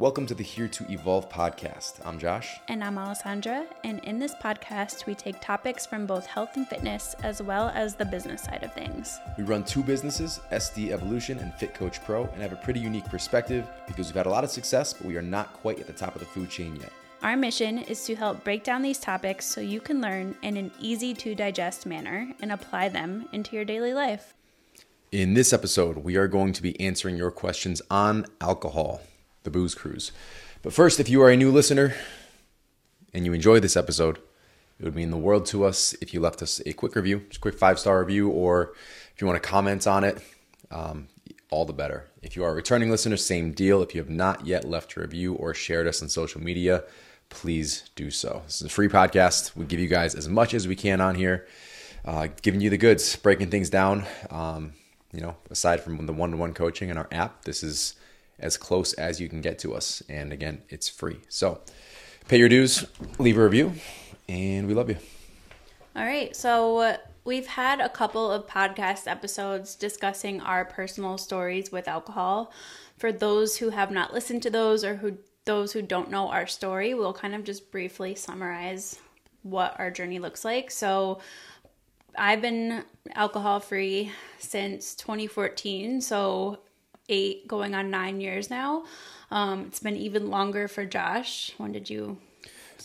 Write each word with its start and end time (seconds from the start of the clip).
Welcome 0.00 0.24
to 0.28 0.34
the 0.34 0.42
Here 0.42 0.66
to 0.66 0.90
Evolve 0.90 1.28
podcast. 1.28 2.00
I'm 2.06 2.18
Josh. 2.18 2.58
And 2.68 2.82
I'm 2.82 2.96
Alessandra. 2.96 3.66
And 3.84 4.02
in 4.02 4.18
this 4.18 4.34
podcast, 4.34 5.04
we 5.04 5.14
take 5.14 5.38
topics 5.42 5.84
from 5.84 6.06
both 6.06 6.24
health 6.24 6.56
and 6.56 6.66
fitness 6.66 7.14
as 7.22 7.42
well 7.42 7.68
as 7.74 7.96
the 7.96 8.06
business 8.06 8.44
side 8.44 8.62
of 8.62 8.72
things. 8.72 9.18
We 9.36 9.44
run 9.44 9.62
two 9.62 9.82
businesses, 9.82 10.40
SD 10.52 10.90
Evolution 10.90 11.38
and 11.38 11.52
Fit 11.52 11.74
Coach 11.74 12.02
Pro, 12.02 12.24
and 12.24 12.40
have 12.40 12.54
a 12.54 12.56
pretty 12.56 12.80
unique 12.80 13.04
perspective 13.10 13.68
because 13.86 14.06
we've 14.06 14.16
had 14.16 14.24
a 14.24 14.30
lot 14.30 14.42
of 14.42 14.48
success, 14.48 14.94
but 14.94 15.06
we 15.06 15.18
are 15.18 15.22
not 15.22 15.52
quite 15.52 15.78
at 15.78 15.86
the 15.86 15.92
top 15.92 16.14
of 16.14 16.20
the 16.20 16.26
food 16.28 16.48
chain 16.48 16.76
yet. 16.76 16.92
Our 17.22 17.36
mission 17.36 17.76
is 17.76 18.02
to 18.06 18.16
help 18.16 18.42
break 18.42 18.64
down 18.64 18.80
these 18.80 19.00
topics 19.00 19.44
so 19.44 19.60
you 19.60 19.82
can 19.82 20.00
learn 20.00 20.34
in 20.40 20.56
an 20.56 20.70
easy 20.80 21.12
to 21.12 21.34
digest 21.34 21.84
manner 21.84 22.32
and 22.40 22.52
apply 22.52 22.88
them 22.88 23.28
into 23.34 23.54
your 23.54 23.66
daily 23.66 23.92
life. 23.92 24.32
In 25.12 25.34
this 25.34 25.52
episode, 25.52 25.98
we 25.98 26.16
are 26.16 26.26
going 26.26 26.54
to 26.54 26.62
be 26.62 26.80
answering 26.80 27.18
your 27.18 27.30
questions 27.30 27.82
on 27.90 28.24
alcohol 28.40 29.02
the 29.42 29.50
Booze 29.50 29.74
Cruise. 29.74 30.12
But 30.62 30.72
first, 30.72 31.00
if 31.00 31.08
you 31.08 31.22
are 31.22 31.30
a 31.30 31.36
new 31.36 31.50
listener 31.50 31.94
and 33.14 33.24
you 33.24 33.32
enjoy 33.32 33.60
this 33.60 33.76
episode, 33.76 34.18
it 34.78 34.84
would 34.84 34.94
mean 34.96 35.10
the 35.10 35.16
world 35.16 35.46
to 35.46 35.64
us 35.64 35.94
if 36.00 36.14
you 36.14 36.20
left 36.20 36.42
us 36.42 36.60
a 36.64 36.72
quick 36.72 36.94
review, 36.96 37.20
just 37.28 37.38
a 37.38 37.40
quick 37.40 37.58
five 37.58 37.78
star 37.78 38.00
review, 38.00 38.28
or 38.30 38.72
if 39.14 39.20
you 39.20 39.26
want 39.26 39.42
to 39.42 39.48
comment 39.48 39.86
on 39.86 40.04
it, 40.04 40.22
um, 40.70 41.08
all 41.50 41.64
the 41.64 41.72
better. 41.72 42.06
If 42.22 42.36
you 42.36 42.44
are 42.44 42.50
a 42.50 42.54
returning 42.54 42.90
listener, 42.90 43.16
same 43.16 43.52
deal. 43.52 43.82
If 43.82 43.94
you 43.94 44.00
have 44.00 44.10
not 44.10 44.46
yet 44.46 44.64
left 44.64 44.96
a 44.96 45.00
review 45.00 45.34
or 45.34 45.52
shared 45.52 45.86
us 45.86 46.02
on 46.02 46.08
social 46.08 46.40
media, 46.40 46.84
please 47.28 47.90
do 47.94 48.10
so. 48.10 48.42
This 48.46 48.56
is 48.56 48.66
a 48.66 48.68
free 48.70 48.88
podcast. 48.88 49.56
We 49.56 49.64
give 49.64 49.80
you 49.80 49.88
guys 49.88 50.14
as 50.14 50.28
much 50.28 50.54
as 50.54 50.68
we 50.68 50.76
can 50.76 51.00
on 51.00 51.14
here, 51.14 51.46
uh, 52.04 52.28
giving 52.42 52.60
you 52.60 52.70
the 52.70 52.78
goods, 52.78 53.16
breaking 53.16 53.50
things 53.50 53.70
down. 53.70 54.06
Um, 54.30 54.74
you 55.12 55.20
know, 55.20 55.36
aside 55.50 55.80
from 55.80 56.06
the 56.06 56.12
one 56.12 56.30
to 56.30 56.36
one 56.36 56.54
coaching 56.54 56.90
and 56.90 56.98
our 56.98 57.08
app, 57.10 57.44
this 57.44 57.62
is 57.62 57.96
as 58.40 58.56
close 58.56 58.92
as 58.94 59.20
you 59.20 59.28
can 59.28 59.40
get 59.40 59.58
to 59.60 59.74
us. 59.74 60.02
And 60.08 60.32
again, 60.32 60.62
it's 60.68 60.88
free. 60.88 61.20
So 61.28 61.60
pay 62.28 62.38
your 62.38 62.48
dues, 62.48 62.86
leave 63.18 63.38
a 63.38 63.44
review, 63.44 63.72
and 64.28 64.66
we 64.66 64.74
love 64.74 64.88
you. 64.88 64.96
All 65.96 66.04
right. 66.04 66.34
So 66.34 66.78
uh, 66.78 66.96
we've 67.24 67.46
had 67.46 67.80
a 67.80 67.88
couple 67.88 68.30
of 68.30 68.46
podcast 68.46 69.06
episodes 69.06 69.74
discussing 69.74 70.40
our 70.40 70.64
personal 70.64 71.18
stories 71.18 71.72
with 71.72 71.88
alcohol. 71.88 72.52
For 72.96 73.12
those 73.12 73.56
who 73.56 73.70
have 73.70 73.90
not 73.90 74.12
listened 74.12 74.42
to 74.42 74.50
those 74.50 74.84
or 74.84 74.96
who 74.96 75.18
those 75.46 75.72
who 75.72 75.82
don't 75.82 76.10
know 76.10 76.28
our 76.28 76.46
story, 76.46 76.94
we'll 76.94 77.14
kind 77.14 77.34
of 77.34 77.44
just 77.44 77.70
briefly 77.70 78.14
summarize 78.14 78.98
what 79.42 79.74
our 79.78 79.90
journey 79.90 80.18
looks 80.18 80.44
like. 80.44 80.70
So 80.70 81.20
I've 82.16 82.42
been 82.42 82.84
alcohol 83.14 83.60
free 83.60 84.12
since 84.38 84.94
2014. 84.94 86.00
So 86.00 86.60
eight, 87.10 87.46
going 87.46 87.74
on 87.74 87.90
nine 87.90 88.20
years 88.20 88.48
now. 88.48 88.84
Um, 89.30 89.66
it's 89.66 89.80
been 89.80 89.96
even 89.96 90.30
longer 90.30 90.68
for 90.68 90.84
Josh. 90.84 91.52
When 91.58 91.72
did 91.72 91.90
you? 91.90 92.18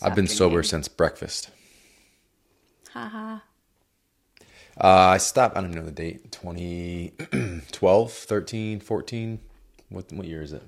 I've 0.02 0.14
been 0.14 0.26
drinking? 0.26 0.36
sober 0.36 0.62
since 0.62 0.88
breakfast. 0.88 1.50
Haha. 2.92 3.38
Uh, 4.78 4.88
I 4.88 5.16
stopped, 5.16 5.56
I 5.56 5.62
don't 5.62 5.70
know 5.70 5.82
the 5.82 5.90
date, 5.90 6.30
2012, 6.32 8.12
13, 8.12 8.80
14. 8.80 9.40
What, 9.88 10.12
what 10.12 10.26
year 10.26 10.42
is 10.42 10.52
it? 10.52 10.62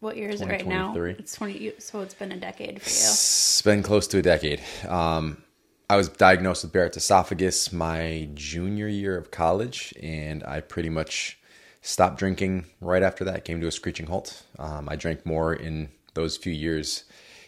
What 0.00 0.16
year 0.16 0.28
is 0.28 0.40
it 0.40 0.48
right 0.48 0.66
now? 0.66 0.94
It's 0.96 1.34
20, 1.34 1.74
so 1.78 2.00
it's 2.00 2.12
been 2.12 2.32
a 2.32 2.36
decade 2.36 2.82
for 2.82 2.88
you. 2.90 2.94
It's 2.96 3.62
been 3.62 3.82
close 3.82 4.06
to 4.08 4.18
a 4.18 4.22
decade. 4.22 4.60
Um, 4.86 5.42
I 5.88 5.96
was 5.96 6.08
diagnosed 6.08 6.64
with 6.64 6.72
Barrett's 6.72 6.96
esophagus 6.96 7.72
my 7.72 8.28
junior 8.34 8.88
year 8.88 9.16
of 9.16 9.30
college, 9.30 9.94
and 10.02 10.42
I 10.44 10.60
pretty 10.60 10.88
much 10.88 11.38
stopped 11.82 12.18
drinking 12.18 12.66
right 12.80 13.02
after 13.02 13.24
that, 13.24 13.44
came 13.44 13.60
to 13.60 13.66
a 13.66 13.72
screeching 13.72 14.06
halt. 14.06 14.44
Um, 14.58 14.88
I 14.88 14.96
drank 14.96 15.26
more 15.26 15.52
in 15.52 15.90
those 16.14 16.36
few 16.36 16.52
years 16.52 17.04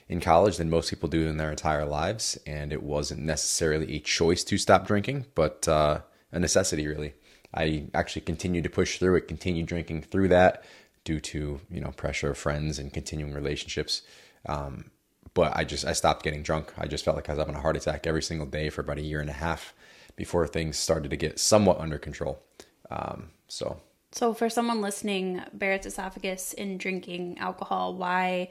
in 0.08 0.20
college 0.20 0.58
than 0.58 0.68
most 0.68 0.90
people 0.90 1.08
do 1.08 1.26
in 1.26 1.38
their 1.38 1.50
entire 1.50 1.84
lives, 1.84 2.38
and 2.46 2.72
it 2.72 2.82
wasn't 2.82 3.20
necessarily 3.20 3.94
a 3.94 4.00
choice 4.00 4.44
to 4.44 4.58
stop 4.58 4.86
drinking, 4.86 5.26
but 5.34 5.66
uh, 5.66 6.00
a 6.32 6.38
necessity, 6.38 6.86
really. 6.86 7.14
I 7.54 7.86
actually 7.94 8.22
continued 8.22 8.64
to 8.64 8.70
push 8.70 8.98
through 8.98 9.16
it, 9.16 9.28
continued 9.28 9.66
drinking 9.66 10.02
through 10.02 10.28
that 10.28 10.64
due 11.04 11.20
to 11.20 11.60
you 11.70 11.80
know 11.80 11.92
pressure 11.92 12.30
of 12.30 12.38
friends 12.38 12.78
and 12.78 12.92
continuing 12.92 13.32
relationships. 13.32 14.02
Um, 14.46 14.90
but 15.34 15.56
I 15.56 15.64
just 15.64 15.86
I 15.86 15.92
stopped 15.92 16.24
getting 16.24 16.42
drunk. 16.42 16.72
I 16.76 16.86
just 16.86 17.04
felt 17.04 17.16
like 17.16 17.28
I 17.28 17.32
was 17.32 17.38
having 17.38 17.54
a 17.54 17.60
heart 17.60 17.76
attack 17.76 18.06
every 18.06 18.22
single 18.22 18.46
day 18.46 18.68
for 18.70 18.80
about 18.80 18.98
a 18.98 19.02
year 19.02 19.20
and 19.20 19.30
a 19.30 19.34
half 19.34 19.74
before 20.16 20.46
things 20.46 20.76
started 20.76 21.10
to 21.10 21.16
get 21.16 21.38
somewhat 21.38 21.78
under 21.78 21.98
control. 21.98 22.42
Um, 22.90 23.30
so 23.48 23.80
so 24.14 24.32
for 24.32 24.48
someone 24.48 24.80
listening, 24.80 25.42
Barrett's 25.52 25.86
esophagus 25.86 26.52
in 26.52 26.78
drinking 26.78 27.38
alcohol, 27.38 27.94
why 27.94 28.48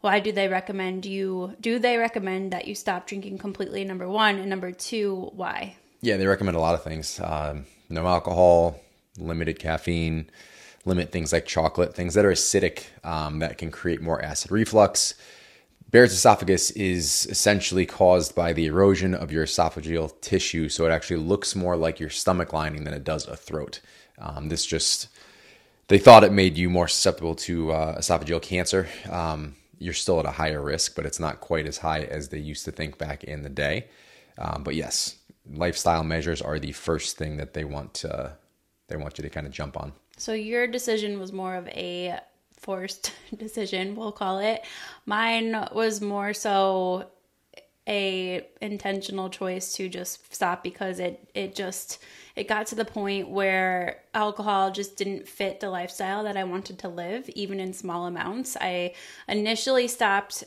why 0.00 0.20
do 0.20 0.32
they 0.32 0.48
recommend 0.48 1.06
you 1.06 1.54
do 1.60 1.78
they 1.78 1.96
recommend 1.96 2.52
that 2.52 2.66
you 2.66 2.74
stop 2.74 3.06
drinking 3.06 3.38
completely 3.38 3.84
number 3.84 4.08
1 4.08 4.36
and 4.36 4.50
number 4.50 4.72
2 4.72 5.30
why? 5.34 5.76
Yeah, 6.00 6.16
they 6.16 6.26
recommend 6.26 6.56
a 6.56 6.60
lot 6.60 6.74
of 6.74 6.82
things. 6.82 7.20
Um, 7.22 7.66
no 7.88 8.06
alcohol, 8.06 8.80
limited 9.16 9.60
caffeine, 9.60 10.28
limit 10.84 11.12
things 11.12 11.32
like 11.32 11.46
chocolate, 11.46 11.94
things 11.94 12.14
that 12.14 12.24
are 12.24 12.32
acidic 12.32 12.84
um, 13.04 13.38
that 13.38 13.58
can 13.58 13.70
create 13.70 14.02
more 14.02 14.20
acid 14.20 14.50
reflux. 14.50 15.14
Barrett's 15.90 16.14
esophagus 16.14 16.72
is 16.72 17.26
essentially 17.30 17.86
caused 17.86 18.34
by 18.34 18.52
the 18.52 18.66
erosion 18.66 19.14
of 19.14 19.30
your 19.30 19.46
esophageal 19.46 20.20
tissue, 20.20 20.68
so 20.68 20.84
it 20.84 20.90
actually 20.90 21.18
looks 21.18 21.54
more 21.54 21.76
like 21.76 22.00
your 22.00 22.10
stomach 22.10 22.52
lining 22.52 22.82
than 22.82 22.92
it 22.92 23.04
does 23.04 23.26
a 23.28 23.36
throat. 23.36 23.80
Um, 24.18 24.48
this 24.48 24.64
just, 24.64 25.08
they 25.88 25.98
thought 25.98 26.24
it 26.24 26.32
made 26.32 26.56
you 26.56 26.70
more 26.70 26.88
susceptible 26.88 27.34
to 27.36 27.72
uh, 27.72 27.98
esophageal 27.98 28.42
cancer. 28.42 28.88
Um, 29.10 29.56
you're 29.78 29.94
still 29.94 30.18
at 30.20 30.26
a 30.26 30.30
higher 30.30 30.62
risk, 30.62 30.96
but 30.96 31.06
it's 31.06 31.20
not 31.20 31.40
quite 31.40 31.66
as 31.66 31.78
high 31.78 32.02
as 32.02 32.28
they 32.28 32.38
used 32.38 32.64
to 32.64 32.72
think 32.72 32.98
back 32.98 33.24
in 33.24 33.42
the 33.42 33.48
day. 33.48 33.86
Um, 34.38 34.62
but 34.62 34.74
yes, 34.74 35.16
lifestyle 35.50 36.04
measures 36.04 36.40
are 36.42 36.58
the 36.58 36.72
first 36.72 37.16
thing 37.16 37.36
that 37.36 37.54
they 37.54 37.64
want 37.64 37.94
to, 37.94 38.36
they 38.88 38.96
want 38.96 39.18
you 39.18 39.22
to 39.22 39.30
kind 39.30 39.46
of 39.46 39.52
jump 39.52 39.76
on. 39.76 39.92
So 40.16 40.32
your 40.32 40.66
decision 40.66 41.20
was 41.20 41.32
more 41.32 41.56
of 41.56 41.68
a 41.68 42.18
forced 42.58 43.12
decision, 43.36 43.96
we'll 43.96 44.12
call 44.12 44.38
it. 44.38 44.64
Mine 45.04 45.68
was 45.72 46.00
more 46.00 46.32
so 46.32 47.10
a 47.88 48.46
intentional 48.60 49.30
choice 49.30 49.74
to 49.74 49.88
just 49.88 50.34
stop 50.34 50.62
because 50.62 50.98
it 50.98 51.28
it 51.34 51.54
just 51.54 52.02
it 52.34 52.48
got 52.48 52.66
to 52.66 52.74
the 52.74 52.84
point 52.84 53.28
where 53.28 54.02
alcohol 54.12 54.70
just 54.70 54.96
didn't 54.96 55.28
fit 55.28 55.60
the 55.60 55.70
lifestyle 55.70 56.24
that 56.24 56.36
I 56.36 56.44
wanted 56.44 56.78
to 56.80 56.88
live 56.88 57.28
even 57.30 57.60
in 57.60 57.72
small 57.72 58.06
amounts. 58.06 58.56
I 58.60 58.94
initially 59.28 59.88
stopped 59.88 60.44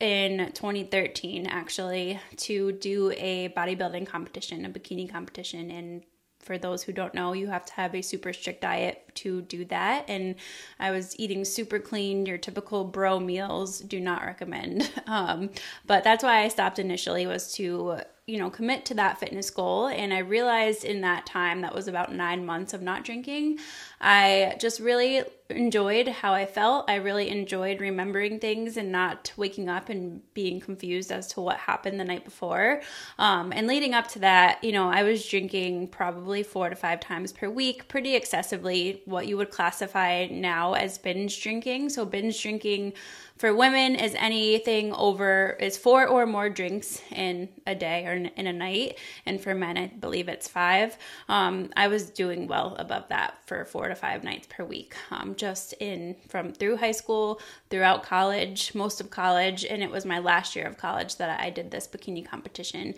in 0.00 0.50
2013 0.52 1.46
actually 1.46 2.20
to 2.36 2.72
do 2.72 3.12
a 3.16 3.48
bodybuilding 3.50 4.06
competition, 4.06 4.64
a 4.64 4.70
bikini 4.70 5.10
competition 5.10 5.70
in 5.70 6.04
for 6.48 6.58
those 6.58 6.82
who 6.82 6.92
don't 6.92 7.12
know, 7.12 7.34
you 7.34 7.46
have 7.46 7.66
to 7.66 7.72
have 7.74 7.94
a 7.94 8.00
super 8.00 8.32
strict 8.32 8.62
diet 8.62 9.04
to 9.16 9.42
do 9.42 9.66
that. 9.66 10.06
And 10.08 10.34
I 10.80 10.90
was 10.90 11.14
eating 11.20 11.44
super 11.44 11.78
clean, 11.78 12.24
your 12.24 12.38
typical 12.38 12.84
bro 12.84 13.20
meals. 13.20 13.80
Do 13.80 14.00
not 14.00 14.24
recommend. 14.24 14.90
Um, 15.08 15.50
but 15.86 16.04
that's 16.04 16.22
why 16.22 16.42
I 16.42 16.48
stopped 16.48 16.78
initially 16.78 17.26
was 17.26 17.54
to 17.54 18.00
you 18.26 18.36
know, 18.36 18.50
commit 18.50 18.84
to 18.84 18.94
that 18.94 19.18
fitness 19.18 19.48
goal. 19.48 19.86
And 19.86 20.12
I 20.12 20.18
realized 20.18 20.84
in 20.84 21.00
that 21.00 21.24
time, 21.24 21.62
that 21.62 21.74
was 21.74 21.88
about 21.88 22.12
nine 22.14 22.44
months 22.44 22.74
of 22.74 22.82
not 22.82 23.04
drinking, 23.04 23.58
I 24.02 24.56
just 24.60 24.80
really 24.80 25.22
enjoyed 25.50 26.08
how 26.08 26.34
I 26.34 26.44
felt. 26.44 26.90
I 26.90 26.96
really 26.96 27.30
enjoyed 27.30 27.80
remembering 27.80 28.38
things 28.38 28.76
and 28.76 28.92
not 28.92 29.32
waking 29.36 29.68
up 29.68 29.88
and 29.88 30.20
being 30.34 30.60
confused 30.60 31.10
as 31.10 31.26
to 31.28 31.40
what 31.40 31.56
happened 31.56 31.98
the 31.98 32.04
night 32.04 32.24
before. 32.24 32.82
Um, 33.18 33.52
and 33.52 33.66
leading 33.66 33.94
up 33.94 34.08
to 34.08 34.18
that, 34.18 34.62
you 34.62 34.72
know, 34.72 34.90
I 34.90 35.04
was 35.04 35.26
drinking 35.26 35.88
probably 35.88 36.42
four 36.42 36.68
to 36.68 36.76
five 36.76 37.00
times 37.00 37.32
per 37.32 37.48
week, 37.48 37.88
pretty 37.88 38.14
excessively, 38.14 39.02
what 39.06 39.26
you 39.26 39.38
would 39.38 39.50
classify 39.50 40.26
now 40.26 40.74
as 40.74 40.98
binge 40.98 41.42
drinking. 41.42 41.88
So, 41.88 42.04
binge 42.04 42.40
drinking 42.42 42.92
for 43.38 43.54
women 43.54 43.94
is 43.94 44.16
anything 44.16 44.92
over 44.92 45.56
is 45.60 45.78
four 45.78 46.08
or 46.08 46.26
more 46.26 46.50
drinks 46.50 47.00
in 47.12 47.48
a 47.66 47.74
day 47.74 48.04
or 48.04 48.14
in 48.14 48.46
a 48.48 48.52
night, 48.52 48.98
and 49.24 49.40
for 49.40 49.54
men, 49.54 49.78
I 49.78 49.86
believe 49.86 50.28
it's 50.28 50.48
five. 50.48 50.98
Um, 51.28 51.70
I 51.76 51.86
was 51.86 52.10
doing 52.10 52.48
well 52.48 52.74
above 52.80 53.08
that 53.10 53.38
for 53.46 53.64
four 53.64 53.86
to 53.86 53.94
five 53.94 54.24
nights 54.24 54.48
per 54.50 54.64
week, 54.64 54.96
um, 55.12 55.36
just 55.38 55.72
in 55.74 56.16
from 56.28 56.52
through 56.52 56.76
high 56.76 56.92
school, 56.92 57.40
throughout 57.70 58.02
college, 58.02 58.74
most 58.74 59.00
of 59.00 59.10
college, 59.10 59.64
and 59.64 59.82
it 59.82 59.90
was 59.90 60.04
my 60.04 60.18
last 60.18 60.54
year 60.54 60.66
of 60.66 60.76
college 60.76 61.16
that 61.16 61.40
I 61.40 61.50
did 61.50 61.70
this 61.70 61.88
bikini 61.88 62.26
competition. 62.26 62.94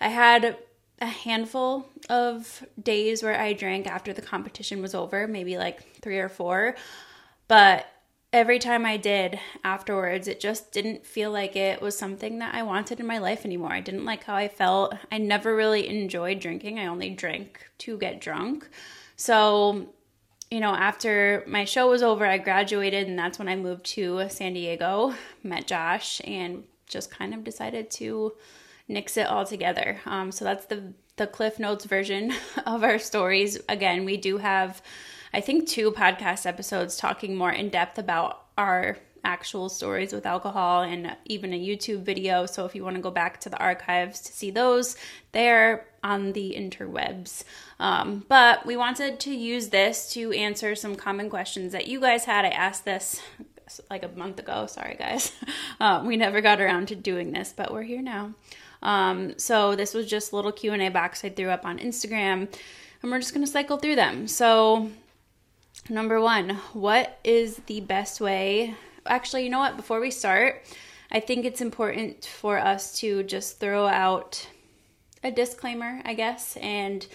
I 0.00 0.08
had 0.08 0.56
a 1.00 1.06
handful 1.06 1.88
of 2.08 2.64
days 2.82 3.22
where 3.22 3.38
I 3.40 3.54
drank 3.54 3.86
after 3.86 4.12
the 4.12 4.22
competition 4.22 4.82
was 4.82 4.94
over, 4.94 5.26
maybe 5.26 5.56
like 5.56 6.00
three 6.00 6.18
or 6.18 6.28
four. 6.28 6.76
But 7.48 7.86
every 8.32 8.58
time 8.58 8.84
I 8.86 8.96
did 8.96 9.40
afterwards, 9.64 10.28
it 10.28 10.40
just 10.40 10.72
didn't 10.72 11.06
feel 11.06 11.30
like 11.30 11.56
it 11.56 11.80
was 11.80 11.98
something 11.98 12.38
that 12.38 12.54
I 12.54 12.62
wanted 12.62 13.00
in 13.00 13.06
my 13.06 13.18
life 13.18 13.44
anymore. 13.44 13.72
I 13.72 13.80
didn't 13.80 14.04
like 14.04 14.24
how 14.24 14.36
I 14.36 14.48
felt. 14.48 14.94
I 15.10 15.18
never 15.18 15.56
really 15.56 15.88
enjoyed 15.88 16.38
drinking. 16.38 16.78
I 16.78 16.86
only 16.86 17.10
drank 17.10 17.66
to 17.78 17.98
get 17.98 18.20
drunk. 18.20 18.68
So 19.16 19.88
you 20.50 20.58
know, 20.58 20.74
after 20.74 21.44
my 21.46 21.64
show 21.64 21.88
was 21.88 22.02
over, 22.02 22.26
I 22.26 22.38
graduated, 22.38 23.06
and 23.06 23.18
that's 23.18 23.38
when 23.38 23.48
I 23.48 23.56
moved 23.56 23.86
to 23.86 24.28
San 24.28 24.52
Diego, 24.54 25.14
met 25.42 25.66
Josh, 25.66 26.20
and 26.24 26.64
just 26.86 27.10
kind 27.10 27.32
of 27.32 27.44
decided 27.44 27.90
to 27.92 28.32
nix 28.88 29.16
it 29.16 29.28
all 29.28 29.44
together. 29.44 30.00
Um, 30.06 30.32
so 30.32 30.44
that's 30.44 30.66
the 30.66 30.92
the 31.16 31.26
Cliff 31.26 31.58
Notes 31.58 31.84
version 31.84 32.32
of 32.66 32.82
our 32.82 32.98
stories. 32.98 33.60
Again, 33.68 34.04
we 34.04 34.16
do 34.16 34.38
have, 34.38 34.82
I 35.32 35.40
think, 35.40 35.68
two 35.68 35.92
podcast 35.92 36.46
episodes 36.46 36.96
talking 36.96 37.36
more 37.36 37.52
in 37.52 37.68
depth 37.68 37.98
about 37.98 38.46
our 38.56 38.96
actual 39.24 39.68
stories 39.68 40.12
with 40.12 40.26
alcohol 40.26 40.82
and 40.82 41.16
even 41.26 41.52
a 41.52 41.58
YouTube 41.58 42.02
video. 42.02 42.46
So 42.46 42.64
if 42.64 42.74
you 42.74 42.84
want 42.84 42.96
to 42.96 43.02
go 43.02 43.10
back 43.10 43.40
to 43.40 43.48
the 43.48 43.58
archives 43.58 44.20
to 44.22 44.32
see 44.32 44.50
those, 44.50 44.96
they're 45.32 45.86
on 46.02 46.32
the 46.32 46.54
interwebs. 46.56 47.44
Um, 47.78 48.24
but 48.28 48.64
we 48.66 48.76
wanted 48.76 49.20
to 49.20 49.34
use 49.34 49.68
this 49.68 50.12
to 50.12 50.32
answer 50.32 50.74
some 50.74 50.96
common 50.96 51.30
questions 51.30 51.72
that 51.72 51.88
you 51.88 52.00
guys 52.00 52.24
had. 52.24 52.44
I 52.44 52.48
asked 52.48 52.84
this 52.84 53.20
like 53.90 54.02
a 54.02 54.08
month 54.08 54.38
ago. 54.38 54.66
Sorry, 54.66 54.96
guys. 54.98 55.32
Uh, 55.80 56.02
we 56.04 56.14
never 56.14 56.42
got 56.42 56.60
around 56.60 56.88
to 56.88 56.94
doing 56.94 57.32
this, 57.32 57.54
but 57.56 57.72
we're 57.72 57.82
here 57.82 58.02
now. 58.02 58.34
Um, 58.82 59.38
so 59.38 59.74
this 59.74 59.94
was 59.94 60.06
just 60.06 60.30
a 60.30 60.36
little 60.36 60.52
Q 60.52 60.74
and 60.74 60.82
A 60.82 60.90
box 60.90 61.24
I 61.24 61.30
threw 61.30 61.48
up 61.48 61.64
on 61.64 61.78
Instagram, 61.78 62.52
and 63.02 63.10
we're 63.10 63.18
just 63.18 63.32
gonna 63.32 63.46
cycle 63.46 63.78
through 63.78 63.96
them. 63.96 64.28
So 64.28 64.90
number 65.88 66.20
one, 66.20 66.50
what 66.74 67.18
is 67.24 67.62
the 67.64 67.80
best 67.80 68.20
way? 68.20 68.74
Actually, 69.06 69.44
you 69.44 69.50
know 69.50 69.58
what? 69.58 69.76
Before 69.76 70.00
we 70.00 70.10
start, 70.10 70.62
I 71.10 71.20
think 71.20 71.44
it's 71.44 71.60
important 71.60 72.24
for 72.24 72.58
us 72.58 72.98
to 73.00 73.22
just 73.22 73.60
throw 73.60 73.86
out 73.86 74.46
a 75.22 75.30
disclaimer, 75.30 76.00
I 76.04 76.14
guess, 76.14 76.56
and 76.58 77.06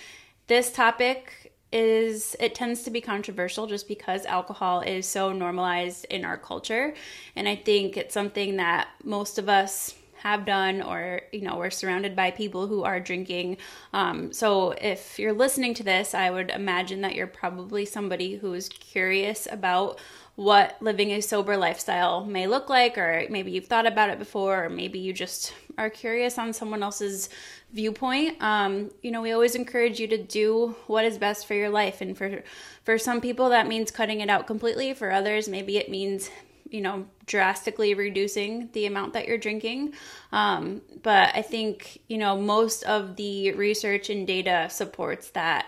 this 0.48 0.72
topic 0.72 1.54
is 1.72 2.36
it 2.40 2.56
tends 2.56 2.84
to 2.84 2.92
be 2.92 3.02
controversial 3.02 3.68
just 3.68 3.88
because 3.88 4.26
alcohol 4.26 4.82
is 4.82 5.08
so 5.08 5.34
normalized 5.34 6.06
in 6.06 6.24
our 6.24 6.38
culture 6.38 6.94
and 7.36 7.50
i 7.50 7.56
think 7.56 7.98
it's 7.98 8.14
something 8.14 8.58
that 8.58 8.88
most 9.04 9.40
of 9.40 9.50
us 9.50 9.96
have 10.25 10.44
done 10.44 10.81
or 10.81 11.22
you 11.31 11.42
know 11.42 11.56
we're 11.56 11.69
surrounded 11.69 12.16
by 12.16 12.31
people 12.31 12.66
who 12.66 12.83
are 12.83 13.00
drinking 13.00 13.57
um, 13.94 14.33
so 14.33 14.72
if 14.72 15.19
you're 15.19 15.31
listening 15.31 15.72
to 15.72 15.83
this 15.83 16.16
i 16.16 16.31
would 16.31 16.50
imagine 16.50 17.01
that 17.01 17.13
you're 17.13 17.27
probably 17.27 17.86
somebody 17.86 18.36
who's 18.36 18.68
curious 18.68 19.48
about 19.51 20.00
what 20.36 20.75
living 20.81 21.12
a 21.12 21.22
sober 21.22 21.56
lifestyle 21.56 22.25
may 22.25 22.45
look 22.45 22.69
like, 22.69 22.98
or 22.98 23.25
maybe 23.30 23.51
you've 23.51 23.68
thought 23.68 23.88
about 23.88 24.10
it 24.10 24.19
before, 24.19 24.66
or 24.66 24.69
maybe 24.69 25.00
you 25.00 25.13
just 25.13 25.54
are 25.77 25.89
curious 25.89 26.38
on 26.38 26.51
someone 26.51 26.83
else's 26.83 27.30
viewpoint. 27.72 28.42
Um, 28.42 28.92
you 29.01 29.12
know, 29.12 29.22
we 29.22 29.31
always 29.31 29.56
encourage 29.56 30.00
you 30.00 30.07
to 30.07 30.18
do 30.18 30.75
what 30.88 31.06
is 31.06 31.18
best 31.18 31.45
for 31.48 31.54
your 31.54 31.69
life, 31.69 32.01
and 32.01 32.18
for 32.18 32.44
for 32.83 32.98
some 32.98 33.22
people 33.22 33.50
that 33.50 33.68
means 33.68 33.92
cutting 33.92 34.19
it 34.19 34.30
out 34.30 34.45
completely. 34.45 34.94
For 34.94 35.10
others, 35.10 35.48
maybe 35.48 35.77
it 35.77 35.89
means 35.89 36.30
you 36.70 36.82
know 36.82 37.06
drastically 37.26 37.94
reducing 37.94 38.70
the 38.74 38.86
amount 38.86 39.14
that 39.14 39.28
you're 39.28 39.38
drinking 39.38 39.94
um, 40.32 40.82
but 41.04 41.30
i 41.36 41.42
think 41.42 42.00
you 42.08 42.18
know 42.18 42.38
most 42.38 42.84
of 42.84 43.16
the 43.16 43.52
research 43.54 44.10
and 44.10 44.28
data 44.28 44.68
supports 44.70 45.30
that 45.32 45.68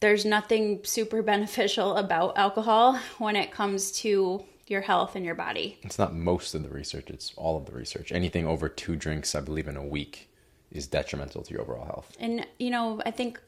there's 0.00 0.24
nothing 0.24 0.80
super 0.84 1.22
beneficial 1.34 1.96
about 1.96 2.36
alcohol 2.36 2.98
when 3.18 3.36
it 3.36 3.50
comes 3.50 3.92
to 3.92 4.44
your 4.70 4.80
health 4.80 5.16
and 5.16 5.24
your 5.24 5.34
body. 5.34 5.78
It's 5.82 5.98
not 5.98 6.14
most 6.14 6.54
of 6.54 6.62
the 6.62 6.68
research, 6.68 7.10
it's 7.10 7.34
all 7.36 7.56
of 7.56 7.66
the 7.66 7.72
research. 7.72 8.12
Anything 8.12 8.46
over 8.46 8.68
two 8.68 8.94
drinks, 8.96 9.34
I 9.34 9.40
believe, 9.40 9.66
in 9.66 9.76
a 9.76 9.84
week 9.84 10.30
is 10.70 10.86
detrimental 10.86 11.42
to 11.42 11.52
your 11.52 11.62
overall 11.62 11.84
health. 11.84 12.16
And, 12.20 12.46
you 12.58 12.70
know, 12.70 13.02
I 13.04 13.10
think 13.10 13.40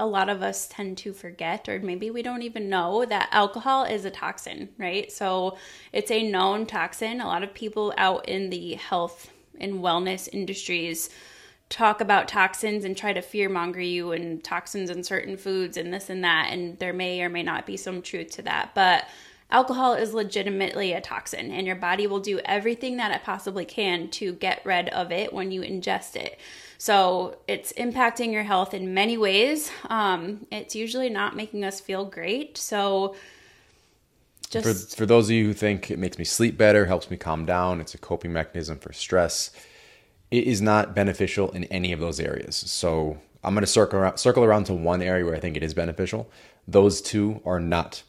a 0.00 0.06
lot 0.06 0.30
of 0.30 0.42
us 0.42 0.66
tend 0.66 0.96
to 0.98 1.12
forget, 1.12 1.68
or 1.68 1.78
maybe 1.78 2.10
we 2.10 2.22
don't 2.22 2.42
even 2.42 2.70
know, 2.70 3.04
that 3.04 3.28
alcohol 3.32 3.84
is 3.84 4.04
a 4.04 4.10
toxin, 4.10 4.70
right? 4.78 5.12
So 5.12 5.58
it's 5.92 6.10
a 6.10 6.28
known 6.28 6.64
toxin. 6.66 7.20
A 7.20 7.26
lot 7.26 7.42
of 7.42 7.52
people 7.52 7.92
out 7.98 8.28
in 8.28 8.48
the 8.48 8.74
health 8.74 9.30
and 9.60 9.74
wellness 9.74 10.28
industries 10.32 11.10
talk 11.68 12.00
about 12.00 12.28
toxins 12.28 12.84
and 12.84 12.96
try 12.96 13.12
to 13.12 13.20
fearmonger 13.20 13.88
you 13.88 14.12
and 14.12 14.42
toxins 14.42 14.90
in 14.90 15.04
certain 15.04 15.36
foods 15.36 15.76
and 15.76 15.92
this 15.92 16.10
and 16.10 16.24
that 16.24 16.48
and 16.50 16.78
there 16.80 16.92
may 16.92 17.22
or 17.22 17.28
may 17.28 17.44
not 17.44 17.64
be 17.64 17.76
some 17.76 18.02
truth 18.02 18.32
to 18.32 18.42
that 18.42 18.70
but 18.74 19.06
alcohol 19.50 19.94
is 19.94 20.14
legitimately 20.14 20.92
a 20.92 21.00
toxin 21.00 21.50
and 21.50 21.66
your 21.66 21.76
body 21.76 22.06
will 22.06 22.20
do 22.20 22.38
everything 22.44 22.96
that 22.96 23.14
it 23.14 23.22
possibly 23.24 23.64
can 23.64 24.08
to 24.08 24.32
get 24.34 24.60
rid 24.64 24.88
of 24.90 25.10
it 25.12 25.32
when 25.32 25.50
you 25.50 25.60
ingest 25.60 26.16
it 26.16 26.38
so 26.78 27.36
it's 27.46 27.72
impacting 27.74 28.32
your 28.32 28.42
health 28.42 28.74
in 28.74 28.94
many 28.94 29.16
ways 29.16 29.70
um, 29.88 30.46
it's 30.50 30.74
usually 30.74 31.10
not 31.10 31.36
making 31.36 31.64
us 31.64 31.80
feel 31.80 32.04
great 32.04 32.56
so 32.56 33.14
just 34.48 34.90
for, 34.90 34.96
for 34.96 35.06
those 35.06 35.26
of 35.26 35.32
you 35.32 35.44
who 35.44 35.52
think 35.52 35.90
it 35.90 35.98
makes 35.98 36.18
me 36.18 36.24
sleep 36.24 36.56
better 36.56 36.86
helps 36.86 37.10
me 37.10 37.16
calm 37.16 37.44
down 37.44 37.80
it's 37.80 37.94
a 37.94 37.98
coping 37.98 38.32
mechanism 38.32 38.78
for 38.78 38.92
stress 38.92 39.50
it 40.30 40.44
is 40.44 40.62
not 40.62 40.94
beneficial 40.94 41.50
in 41.50 41.64
any 41.64 41.92
of 41.92 42.00
those 42.00 42.20
areas. 42.20 42.56
So 42.56 43.18
I'm 43.42 43.54
going 43.54 43.62
to 43.62 43.66
circle 43.66 43.98
around, 43.98 44.18
circle 44.18 44.44
around 44.44 44.64
to 44.64 44.74
one 44.74 45.02
area 45.02 45.24
where 45.24 45.34
I 45.34 45.40
think 45.40 45.56
it 45.56 45.62
is 45.62 45.74
beneficial. 45.74 46.30
Those 46.68 47.00
two 47.00 47.40
are 47.44 47.60
not 47.60 48.02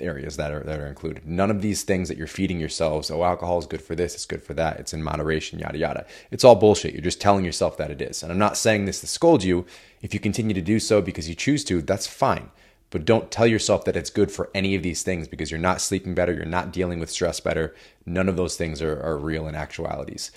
areas 0.00 0.36
that 0.36 0.52
are 0.52 0.60
that 0.60 0.78
are 0.78 0.86
included. 0.86 1.26
None 1.26 1.50
of 1.50 1.62
these 1.62 1.82
things 1.82 2.08
that 2.08 2.18
you're 2.18 2.26
feeding 2.26 2.60
yourselves, 2.60 3.10
oh, 3.10 3.24
alcohol 3.24 3.58
is 3.58 3.66
good 3.66 3.82
for 3.82 3.94
this, 3.94 4.14
it's 4.14 4.26
good 4.26 4.42
for 4.42 4.54
that, 4.54 4.78
it's 4.78 4.94
in 4.94 5.02
moderation, 5.02 5.58
yada 5.58 5.78
yada. 5.78 6.06
It's 6.30 6.44
all 6.44 6.54
bullshit. 6.54 6.92
You're 6.92 7.02
just 7.02 7.20
telling 7.20 7.44
yourself 7.44 7.76
that 7.78 7.90
it 7.90 8.02
is. 8.02 8.22
And 8.22 8.30
I'm 8.30 8.38
not 8.38 8.56
saying 8.56 8.84
this 8.84 9.00
to 9.00 9.06
scold 9.06 9.42
you. 9.44 9.66
If 10.02 10.14
you 10.14 10.20
continue 10.20 10.54
to 10.54 10.60
do 10.60 10.78
so 10.78 11.02
because 11.02 11.28
you 11.28 11.34
choose 11.34 11.64
to, 11.64 11.82
that's 11.82 12.06
fine. 12.06 12.50
But 12.90 13.04
don't 13.04 13.30
tell 13.30 13.46
yourself 13.46 13.84
that 13.84 13.96
it's 13.96 14.08
good 14.08 14.32
for 14.32 14.50
any 14.54 14.74
of 14.74 14.82
these 14.82 15.02
things 15.02 15.28
because 15.28 15.50
you're 15.50 15.60
not 15.60 15.80
sleeping 15.80 16.14
better, 16.14 16.32
you're 16.32 16.44
not 16.46 16.72
dealing 16.72 17.00
with 17.00 17.10
stress 17.10 17.40
better. 17.40 17.74
None 18.06 18.28
of 18.28 18.36
those 18.36 18.56
things 18.56 18.80
are, 18.80 19.02
are 19.02 19.18
real 19.18 19.46
in 19.46 19.54
actualities 19.54 20.30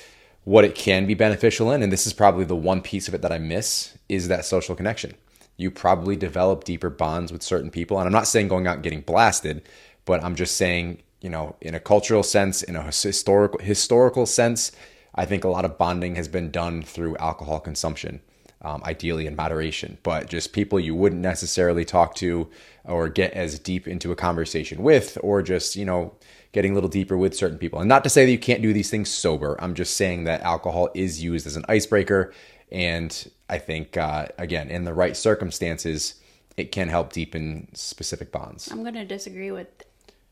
what 0.44 0.66
it 0.66 0.76
can 0.76 1.06
be 1.06 1.14
beneficial 1.14 1.72
in, 1.72 1.84
and 1.84 1.92
this 1.92 2.08
is 2.08 2.14
probably 2.14 2.46
the 2.46 2.56
one 2.56 2.82
piece 2.82 3.08
of 3.08 3.14
it 3.14 3.22
that 3.22 3.32
I 3.32 3.38
miss, 3.38 3.98
is 4.10 4.28
that 4.28 4.46
social 4.46 4.76
connection. 4.76 5.14
You 5.62 5.72
probably 5.72 6.16
develop 6.16 6.64
deeper 6.64 6.90
bonds 6.90 7.32
with 7.32 7.44
certain 7.44 7.70
people. 7.70 7.98
And 8.00 8.08
I'm 8.08 8.14
not 8.14 8.28
saying 8.28 8.48
going 8.48 8.68
out 8.68 8.76
and 8.76 8.84
getting 8.84 9.02
blasted, 9.02 9.62
but 10.06 10.24
I'm 10.24 10.36
just 10.36 10.58
saying, 10.58 11.04
you 11.22 11.30
know, 11.30 11.56
in 11.62 11.76
a 11.76 11.80
cultural 11.80 12.24
sense, 12.24 12.64
in 12.64 12.76
a 12.76 12.84
historical 12.84 13.60
historical 13.60 14.26
sense, 14.26 14.72
I 15.14 15.26
think 15.26 15.44
a 15.44 15.50
lot 15.50 15.66
of 15.66 15.78
bonding 15.78 16.16
has 16.16 16.28
been 16.28 16.52
done 16.52 16.82
through 16.82 17.18
alcohol 17.18 17.60
consumption, 17.60 18.22
um, 18.62 18.82
ideally 18.86 19.28
in 19.28 19.36
moderation. 19.36 19.98
But 20.04 20.30
just 20.30 20.54
people 20.54 20.80
you 20.80 20.96
wouldn't 20.96 21.22
necessarily 21.22 21.86
talk 21.86 22.16
to 22.16 22.50
or 22.86 23.10
get 23.10 23.34
as 23.34 23.60
deep 23.60 23.88
into 23.88 24.12
a 24.12 24.16
conversation 24.16 24.82
with, 24.82 25.18
or 25.22 25.44
just, 25.44 25.76
you 25.76 25.86
know, 25.86 26.16
getting 26.54 26.72
a 26.72 26.76
little 26.76 26.90
deeper 26.90 27.18
with 27.18 27.36
certain 27.36 27.58
people. 27.58 27.80
And 27.80 27.88
not 27.88 28.04
to 28.04 28.10
say 28.10 28.26
that 28.26 28.32
you 28.32 28.40
can't 28.40 28.62
do 28.62 28.74
these 28.74 28.90
things 28.90 29.10
sober. 29.10 29.56
I'm 29.60 29.76
just 29.76 29.96
saying 29.96 30.24
that 30.24 30.42
alcohol 30.42 30.90
is 30.96 31.24
used 31.24 31.46
as 31.46 31.56
an 31.56 31.66
icebreaker. 31.70 32.34
And 32.72 33.32
I 33.50 33.58
think, 33.58 33.98
uh, 33.98 34.28
again, 34.38 34.70
in 34.70 34.86
the 34.86 34.94
right 34.94 35.16
circumstances, 35.16 36.16
it 36.58 36.72
can 36.72 36.88
help 36.88 37.12
deepen 37.14 37.68
specific 37.74 38.32
bonds. 38.32 38.72
I'm 38.72 38.84
going 38.84 38.94
to 38.96 39.06
disagree 39.06 39.52
with 39.52 39.68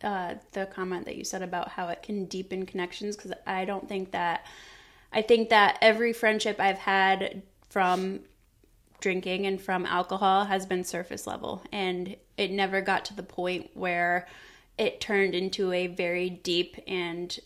uh, 0.04 0.36
the 0.54 0.66
comment 0.68 1.06
that 1.06 1.16
you 1.16 1.24
said 1.24 1.42
about 1.42 1.70
how 1.70 1.90
it 1.90 2.04
can 2.04 2.26
deepen 2.26 2.66
connections 2.66 3.16
because 3.16 3.34
I 3.46 3.66
don't 3.66 3.88
think 3.88 4.12
that. 4.12 4.46
I 5.12 5.24
think 5.24 5.50
that 5.50 5.80
every 5.82 6.14
friendship 6.14 6.60
I've 6.60 6.78
had 6.78 7.42
from 7.70 8.20
drinking 9.02 9.48
and 9.48 9.60
from 9.60 9.86
alcohol 9.86 10.46
has 10.46 10.66
been 10.66 10.84
surface 10.84 11.26
level 11.26 11.64
and 11.72 12.16
it 12.38 12.52
never 12.52 12.82
got 12.82 13.06
to 13.06 13.16
the 13.16 13.24
point 13.24 13.72
where 13.74 14.28
it 14.78 15.02
turned 15.02 15.34
into 15.36 15.72
a 15.72 15.88
very 15.88 16.30
deep 16.30 16.78
and 16.88 17.40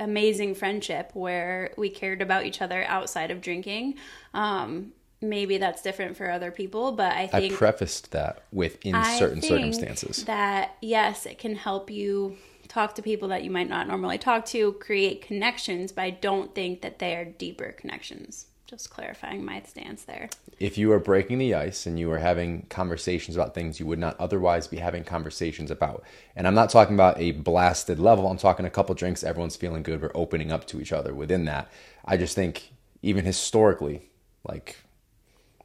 amazing 0.00 0.54
friendship 0.54 1.10
where 1.14 1.72
we 1.76 1.90
cared 1.90 2.22
about 2.22 2.44
each 2.44 2.60
other 2.60 2.84
outside 2.84 3.30
of 3.30 3.40
drinking. 3.40 3.96
Um, 4.34 4.92
maybe 5.20 5.58
that's 5.58 5.82
different 5.82 6.16
for 6.16 6.30
other 6.30 6.50
people, 6.50 6.92
but 6.92 7.12
I 7.12 7.26
think 7.26 7.52
I 7.52 7.56
prefaced 7.56 8.10
that 8.12 8.42
with 8.52 8.84
in 8.84 8.94
I 8.94 9.18
certain 9.18 9.42
circumstances. 9.42 10.24
That 10.24 10.76
yes, 10.80 11.26
it 11.26 11.38
can 11.38 11.54
help 11.54 11.90
you 11.90 12.36
talk 12.68 12.94
to 12.94 13.02
people 13.02 13.28
that 13.28 13.44
you 13.44 13.50
might 13.50 13.68
not 13.68 13.86
normally 13.88 14.16
talk 14.18 14.44
to, 14.46 14.72
create 14.74 15.22
connections, 15.22 15.92
but 15.92 16.02
I 16.02 16.10
don't 16.10 16.54
think 16.54 16.82
that 16.82 16.98
they 16.98 17.16
are 17.16 17.24
deeper 17.24 17.72
connections. 17.72 18.46
Just 18.70 18.88
clarifying 18.88 19.44
my 19.44 19.60
stance 19.62 20.04
there. 20.04 20.30
If 20.60 20.78
you 20.78 20.92
are 20.92 21.00
breaking 21.00 21.38
the 21.38 21.54
ice 21.54 21.86
and 21.86 21.98
you 21.98 22.08
are 22.12 22.18
having 22.18 22.66
conversations 22.70 23.36
about 23.36 23.52
things 23.52 23.80
you 23.80 23.86
would 23.86 23.98
not 23.98 24.14
otherwise 24.20 24.68
be 24.68 24.76
having 24.76 25.02
conversations 25.02 25.72
about, 25.72 26.04
and 26.36 26.46
I'm 26.46 26.54
not 26.54 26.70
talking 26.70 26.94
about 26.94 27.18
a 27.18 27.32
blasted 27.32 27.98
level, 27.98 28.28
I'm 28.28 28.36
talking 28.36 28.64
a 28.64 28.70
couple 28.70 28.94
drinks, 28.94 29.24
everyone's 29.24 29.56
feeling 29.56 29.82
good, 29.82 30.00
we're 30.00 30.12
opening 30.14 30.52
up 30.52 30.68
to 30.68 30.80
each 30.80 30.92
other 30.92 31.12
within 31.12 31.46
that. 31.46 31.68
I 32.04 32.16
just 32.16 32.36
think, 32.36 32.70
even 33.02 33.24
historically, 33.24 34.08
like 34.44 34.76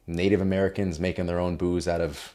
Native 0.08 0.40
Americans 0.40 0.98
making 0.98 1.26
their 1.26 1.38
own 1.38 1.56
booze 1.56 1.86
out 1.86 2.00
of 2.00 2.34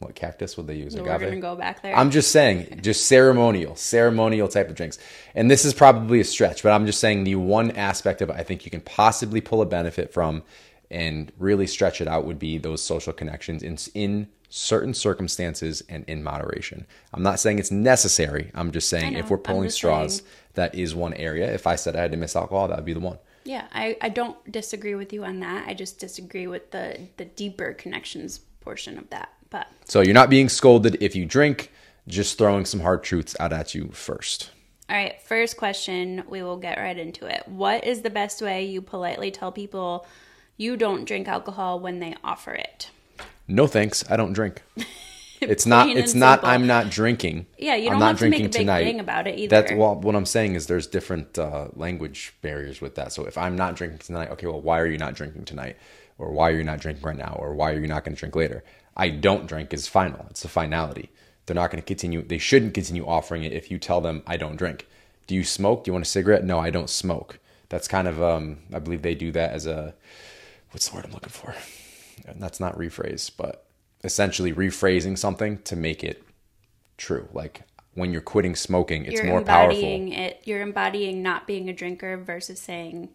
what 0.00 0.14
cactus 0.14 0.56
would 0.56 0.66
they 0.66 0.74
use? 0.74 0.94
Agave? 0.94 1.20
We're 1.20 1.28
gonna 1.28 1.40
go 1.40 1.56
back 1.56 1.82
there. 1.82 1.94
I'm 1.94 2.10
just 2.10 2.32
saying, 2.32 2.80
just 2.82 3.04
ceremonial, 3.06 3.76
ceremonial 3.76 4.48
type 4.48 4.70
of 4.70 4.74
drinks. 4.74 4.98
And 5.34 5.50
this 5.50 5.66
is 5.66 5.74
probably 5.74 6.20
a 6.20 6.24
stretch, 6.24 6.62
but 6.62 6.72
I'm 6.72 6.86
just 6.86 7.00
saying 7.00 7.24
the 7.24 7.34
one 7.34 7.70
aspect 7.72 8.22
of 8.22 8.30
it 8.30 8.36
I 8.36 8.42
think 8.42 8.64
you 8.64 8.70
can 8.70 8.80
possibly 8.80 9.42
pull 9.42 9.60
a 9.60 9.66
benefit 9.66 10.12
from 10.12 10.42
and 10.90 11.30
really 11.38 11.66
stretch 11.66 12.00
it 12.00 12.08
out 12.08 12.24
would 12.24 12.38
be 12.38 12.56
those 12.56 12.82
social 12.82 13.12
connections 13.12 13.62
in, 13.62 13.76
in 13.94 14.26
certain 14.48 14.94
circumstances 14.94 15.82
and 15.88 16.04
in 16.08 16.24
moderation. 16.24 16.86
I'm 17.12 17.22
not 17.22 17.38
saying 17.38 17.58
it's 17.58 17.70
necessary. 17.70 18.50
I'm 18.54 18.72
just 18.72 18.88
saying 18.88 19.12
know. 19.12 19.18
if 19.20 19.30
we're 19.30 19.38
pulling 19.38 19.68
straws, 19.68 20.16
saying- 20.16 20.28
that 20.54 20.74
is 20.74 20.94
one 20.94 21.12
area. 21.14 21.52
If 21.52 21.66
I 21.66 21.76
said 21.76 21.94
I 21.94 22.00
had 22.00 22.10
to 22.12 22.16
miss 22.16 22.34
alcohol, 22.34 22.68
that 22.68 22.76
would 22.76 22.86
be 22.86 22.94
the 22.94 23.00
one. 23.00 23.18
Yeah, 23.44 23.66
I, 23.72 23.96
I 24.00 24.08
don't 24.08 24.36
disagree 24.50 24.94
with 24.94 25.12
you 25.12 25.24
on 25.24 25.40
that. 25.40 25.68
I 25.68 25.74
just 25.74 25.98
disagree 25.98 26.46
with 26.46 26.70
the 26.70 27.08
the 27.16 27.24
deeper 27.24 27.72
connections 27.72 28.40
portion 28.60 28.98
of 28.98 29.08
that. 29.10 29.32
But 29.50 29.66
So 29.84 30.00
you're 30.00 30.14
not 30.14 30.30
being 30.30 30.48
scolded 30.48 30.96
if 31.02 31.14
you 31.16 31.26
drink, 31.26 31.70
just 32.08 32.38
throwing 32.38 32.64
some 32.64 32.80
hard 32.80 33.02
truths 33.02 33.36
out 33.40 33.52
at 33.52 33.74
you 33.74 33.88
first. 33.92 34.50
all 34.88 34.96
right, 34.96 35.20
first 35.22 35.56
question, 35.56 36.24
we 36.28 36.42
will 36.42 36.56
get 36.56 36.78
right 36.78 36.96
into 36.98 37.26
it. 37.26 37.46
What 37.46 37.84
is 37.84 38.02
the 38.02 38.10
best 38.10 38.40
way 38.42 38.64
you 38.64 38.80
politely 38.82 39.30
tell 39.30 39.52
people 39.52 40.06
you 40.56 40.76
don't 40.76 41.04
drink 41.04 41.26
alcohol 41.28 41.80
when 41.80 41.98
they 42.00 42.14
offer 42.22 42.52
it? 42.52 42.90
No 43.48 43.66
thanks, 43.66 44.04
I 44.10 44.16
don't 44.16 44.32
drink. 44.32 44.62
It's 45.42 45.64
not. 45.64 45.88
It's 45.88 46.12
not. 46.14 46.40
simple. 46.40 46.50
I'm 46.50 46.66
not 46.66 46.90
drinking. 46.90 47.46
Yeah, 47.56 47.74
you 47.74 47.86
I'm 47.86 47.92
don't 47.92 48.00
not 48.00 48.08
have 48.08 48.18
to 48.18 48.24
make 48.28 48.40
a 48.40 48.42
drinking 48.42 48.50
big 48.50 48.60
tonight. 48.60 48.84
thing 48.84 49.00
about 49.00 49.26
it 49.26 49.38
either. 49.38 49.48
That's 49.62 49.72
well. 49.72 49.94
What 49.98 50.14
I'm 50.14 50.26
saying 50.26 50.54
is 50.54 50.66
there's 50.66 50.86
different 50.86 51.38
uh, 51.38 51.68
language 51.74 52.34
barriers 52.42 52.82
with 52.82 52.94
that. 52.96 53.10
So 53.14 53.24
if 53.24 53.38
I'm 53.38 53.56
not 53.56 53.74
drinking 53.74 54.00
tonight, 54.00 54.28
okay, 54.32 54.46
well, 54.46 54.60
why 54.60 54.78
are 54.80 54.86
you 54.86 54.98
not 54.98 55.14
drinking 55.14 55.46
tonight, 55.46 55.78
or 56.20 56.30
why 56.30 56.50
are 56.50 56.56
you 56.56 56.64
not 56.64 56.80
drinking 56.80 57.04
right 57.04 57.16
now, 57.16 57.36
or 57.38 57.54
why 57.54 57.72
are 57.72 57.80
you 57.80 57.88
not 57.88 58.04
going 58.04 58.14
to 58.14 58.18
drink 58.18 58.36
later? 58.36 58.62
I 58.96 59.08
don't 59.08 59.46
drink 59.46 59.72
is 59.72 59.88
final. 59.88 60.26
It's 60.30 60.42
the 60.42 60.48
finality. 60.48 61.10
They're 61.46 61.54
not 61.54 61.70
going 61.70 61.82
to 61.82 61.86
continue. 61.86 62.22
They 62.22 62.38
shouldn't 62.38 62.74
continue 62.74 63.06
offering 63.06 63.42
it 63.44 63.52
if 63.52 63.70
you 63.70 63.78
tell 63.78 64.00
them 64.00 64.22
I 64.26 64.36
don't 64.36 64.56
drink. 64.56 64.86
Do 65.26 65.34
you 65.34 65.44
smoke? 65.44 65.84
Do 65.84 65.88
you 65.88 65.92
want 65.94 66.04
a 66.04 66.08
cigarette? 66.08 66.44
No, 66.44 66.58
I 66.58 66.70
don't 66.70 66.90
smoke. 66.90 67.38
That's 67.70 67.88
kind 67.88 68.06
of. 68.06 68.22
Um, 68.22 68.58
I 68.72 68.78
believe 68.78 69.02
they 69.02 69.14
do 69.14 69.32
that 69.32 69.52
as 69.52 69.66
a. 69.66 69.94
What's 70.70 70.88
the 70.88 70.96
word 70.96 71.06
I'm 71.06 71.12
looking 71.12 71.30
for? 71.30 71.54
And 72.26 72.42
that's 72.42 72.60
not 72.60 72.76
rephrase, 72.76 73.30
but 73.34 73.64
essentially 74.04 74.52
rephrasing 74.52 75.16
something 75.16 75.58
to 75.62 75.74
make 75.74 76.04
it 76.04 76.22
true. 76.96 77.28
Like 77.32 77.62
when 77.94 78.12
you're 78.12 78.20
quitting 78.20 78.54
smoking, 78.54 79.06
it's 79.06 79.14
you're 79.14 79.24
more 79.24 79.42
powerful. 79.42 79.76
embodying 79.76 80.12
it. 80.12 80.42
You're 80.44 80.62
embodying 80.62 81.22
not 81.22 81.46
being 81.46 81.68
a 81.68 81.72
drinker 81.72 82.16
versus 82.16 82.60
saying, 82.60 83.08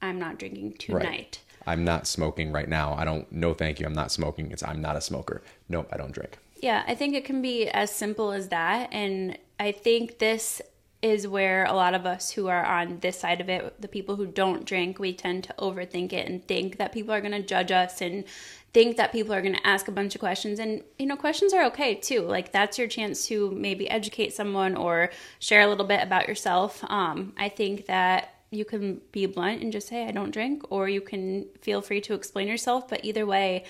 "I'm 0.00 0.18
not 0.18 0.38
drinking 0.38 0.76
tonight." 0.78 1.40
I'm 1.66 1.84
not 1.84 2.06
smoking 2.06 2.52
right 2.52 2.68
now. 2.68 2.94
I 2.94 3.04
don't. 3.04 3.30
No, 3.30 3.54
thank 3.54 3.80
you. 3.80 3.86
I'm 3.86 3.92
not 3.92 4.10
smoking. 4.10 4.50
It's 4.50 4.62
I'm 4.62 4.80
not 4.80 4.96
a 4.96 5.00
smoker. 5.00 5.42
Nope, 5.68 5.88
I 5.92 5.96
don't 5.96 6.12
drink. 6.12 6.38
Yeah, 6.60 6.84
I 6.86 6.94
think 6.94 7.14
it 7.14 7.24
can 7.24 7.42
be 7.42 7.68
as 7.68 7.90
simple 7.90 8.32
as 8.32 8.48
that. 8.48 8.88
And 8.92 9.36
I 9.58 9.72
think 9.72 10.18
this 10.18 10.62
is 11.02 11.26
where 11.26 11.64
a 11.64 11.72
lot 11.72 11.94
of 11.94 12.06
us 12.06 12.30
who 12.30 12.46
are 12.46 12.64
on 12.64 13.00
this 13.00 13.18
side 13.18 13.40
of 13.40 13.48
it, 13.48 13.80
the 13.80 13.88
people 13.88 14.14
who 14.14 14.26
don't 14.26 14.64
drink, 14.64 15.00
we 15.00 15.12
tend 15.12 15.42
to 15.42 15.54
overthink 15.58 16.12
it 16.12 16.28
and 16.28 16.46
think 16.46 16.76
that 16.78 16.92
people 16.92 17.12
are 17.12 17.20
going 17.20 17.32
to 17.32 17.42
judge 17.42 17.72
us 17.72 18.00
and 18.00 18.24
think 18.72 18.96
that 18.96 19.10
people 19.10 19.34
are 19.34 19.42
going 19.42 19.56
to 19.56 19.66
ask 19.66 19.88
a 19.88 19.92
bunch 19.92 20.14
of 20.14 20.20
questions. 20.20 20.60
And, 20.60 20.84
you 21.00 21.06
know, 21.06 21.16
questions 21.16 21.52
are 21.52 21.64
okay 21.64 21.96
too. 21.96 22.22
Like, 22.22 22.52
that's 22.52 22.78
your 22.78 22.86
chance 22.86 23.26
to 23.26 23.50
maybe 23.50 23.90
educate 23.90 24.32
someone 24.32 24.76
or 24.76 25.10
share 25.40 25.62
a 25.62 25.66
little 25.66 25.84
bit 25.84 26.02
about 26.02 26.28
yourself. 26.28 26.84
Um, 26.88 27.32
I 27.36 27.48
think 27.48 27.86
that 27.86 28.31
you 28.52 28.64
can 28.64 29.00
be 29.10 29.26
blunt 29.26 29.62
and 29.62 29.72
just 29.72 29.88
say, 29.88 30.06
I 30.06 30.10
don't 30.10 30.30
drink, 30.30 30.62
or 30.70 30.88
you 30.88 31.00
can 31.00 31.46
feel 31.60 31.80
free 31.80 32.00
to 32.02 32.14
explain 32.14 32.46
yourself. 32.46 32.88
But 32.88 33.04
either 33.04 33.26
way, 33.26 33.64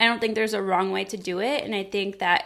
I 0.00 0.06
don't 0.06 0.20
think 0.20 0.34
there's 0.34 0.54
a 0.54 0.62
wrong 0.62 0.90
way 0.90 1.04
to 1.04 1.16
do 1.16 1.40
it. 1.40 1.62
And 1.64 1.74
I 1.74 1.84
think 1.84 2.18
that 2.18 2.44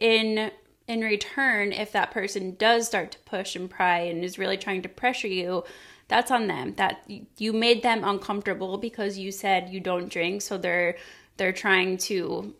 in 0.00 0.50
in 0.88 1.00
return, 1.00 1.72
if 1.72 1.92
that 1.92 2.10
person 2.10 2.56
does 2.56 2.86
start 2.86 3.12
to 3.12 3.18
push 3.20 3.54
and 3.54 3.70
pry 3.70 4.00
and 4.00 4.24
is 4.24 4.38
really 4.38 4.56
trying 4.56 4.82
to 4.82 4.88
pressure 4.88 5.28
you, 5.28 5.62
that's 6.08 6.30
on 6.30 6.48
them. 6.48 6.74
That 6.74 7.08
you 7.38 7.52
made 7.52 7.82
them 7.82 8.02
uncomfortable 8.02 8.76
because 8.78 9.16
you 9.16 9.30
said 9.30 9.70
you 9.70 9.80
don't 9.80 10.10
drink, 10.10 10.42
so 10.42 10.58
they're 10.58 10.96
they're 11.36 11.52
trying 11.52 11.98
to 11.98 12.54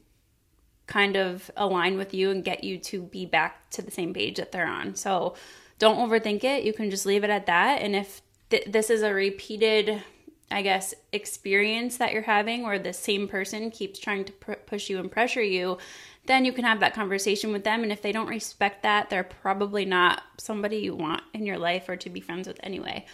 kind 0.87 1.17
of 1.17 1.51
align 1.57 1.97
with 1.97 2.15
you 2.15 2.31
and 2.31 2.45
get 2.45 2.65
you 2.65 2.79
to 2.79 3.03
be 3.03 3.27
back 3.27 3.71
to 3.71 3.83
the 3.83 3.91
same 3.91 4.15
page 4.15 4.37
that 4.37 4.53
they're 4.53 4.67
on. 4.67 4.95
So 4.95 5.35
don't 5.79 5.99
overthink 5.99 6.45
it. 6.45 6.65
You 6.65 6.73
can 6.73 6.91
just 6.91 7.07
leave 7.07 7.25
it 7.25 7.31
at 7.31 7.47
that. 7.47 7.83
And 7.83 7.97
if 7.97 8.23
th- 8.53 8.67
this 8.67 8.91
is 8.91 9.03
a 9.03 9.13
repeated, 9.13 10.03
I 10.51 10.63
guess, 10.63 10.95
experience 11.13 11.97
that 11.97 12.13
you're 12.13 12.23
having 12.23 12.63
where 12.63 12.79
the 12.79 12.93
same 12.93 13.27
person 13.27 13.71
keeps 13.71 13.99
trying 13.99 14.25
to 14.27 14.33
pr- 14.33 14.53
push 14.67 14.89
you 14.89 14.99
and 15.01 15.11
pressure 15.11 15.43
you, 15.43 15.79
then 16.27 16.45
you 16.45 16.53
can 16.53 16.65
have 16.65 16.79
that 16.81 16.95
conversation 16.95 17.51
with 17.51 17.65
them. 17.65 17.83
And 17.83 17.91
if 17.91 18.03
they 18.03 18.13
don't 18.13 18.29
respect 18.29 18.85
that, 18.85 19.11
they're 19.11 19.25
probably 19.25 19.85
not 19.85 20.23
somebody 20.39 20.77
you 20.77 20.95
want 20.95 21.23
in 21.35 21.47
your 21.47 21.59
life 21.59 21.89
or 21.89 21.97
to 21.97 22.11
be 22.11 22.21
friends 22.21 22.47
with 22.47 22.61
anyway. 22.63 23.07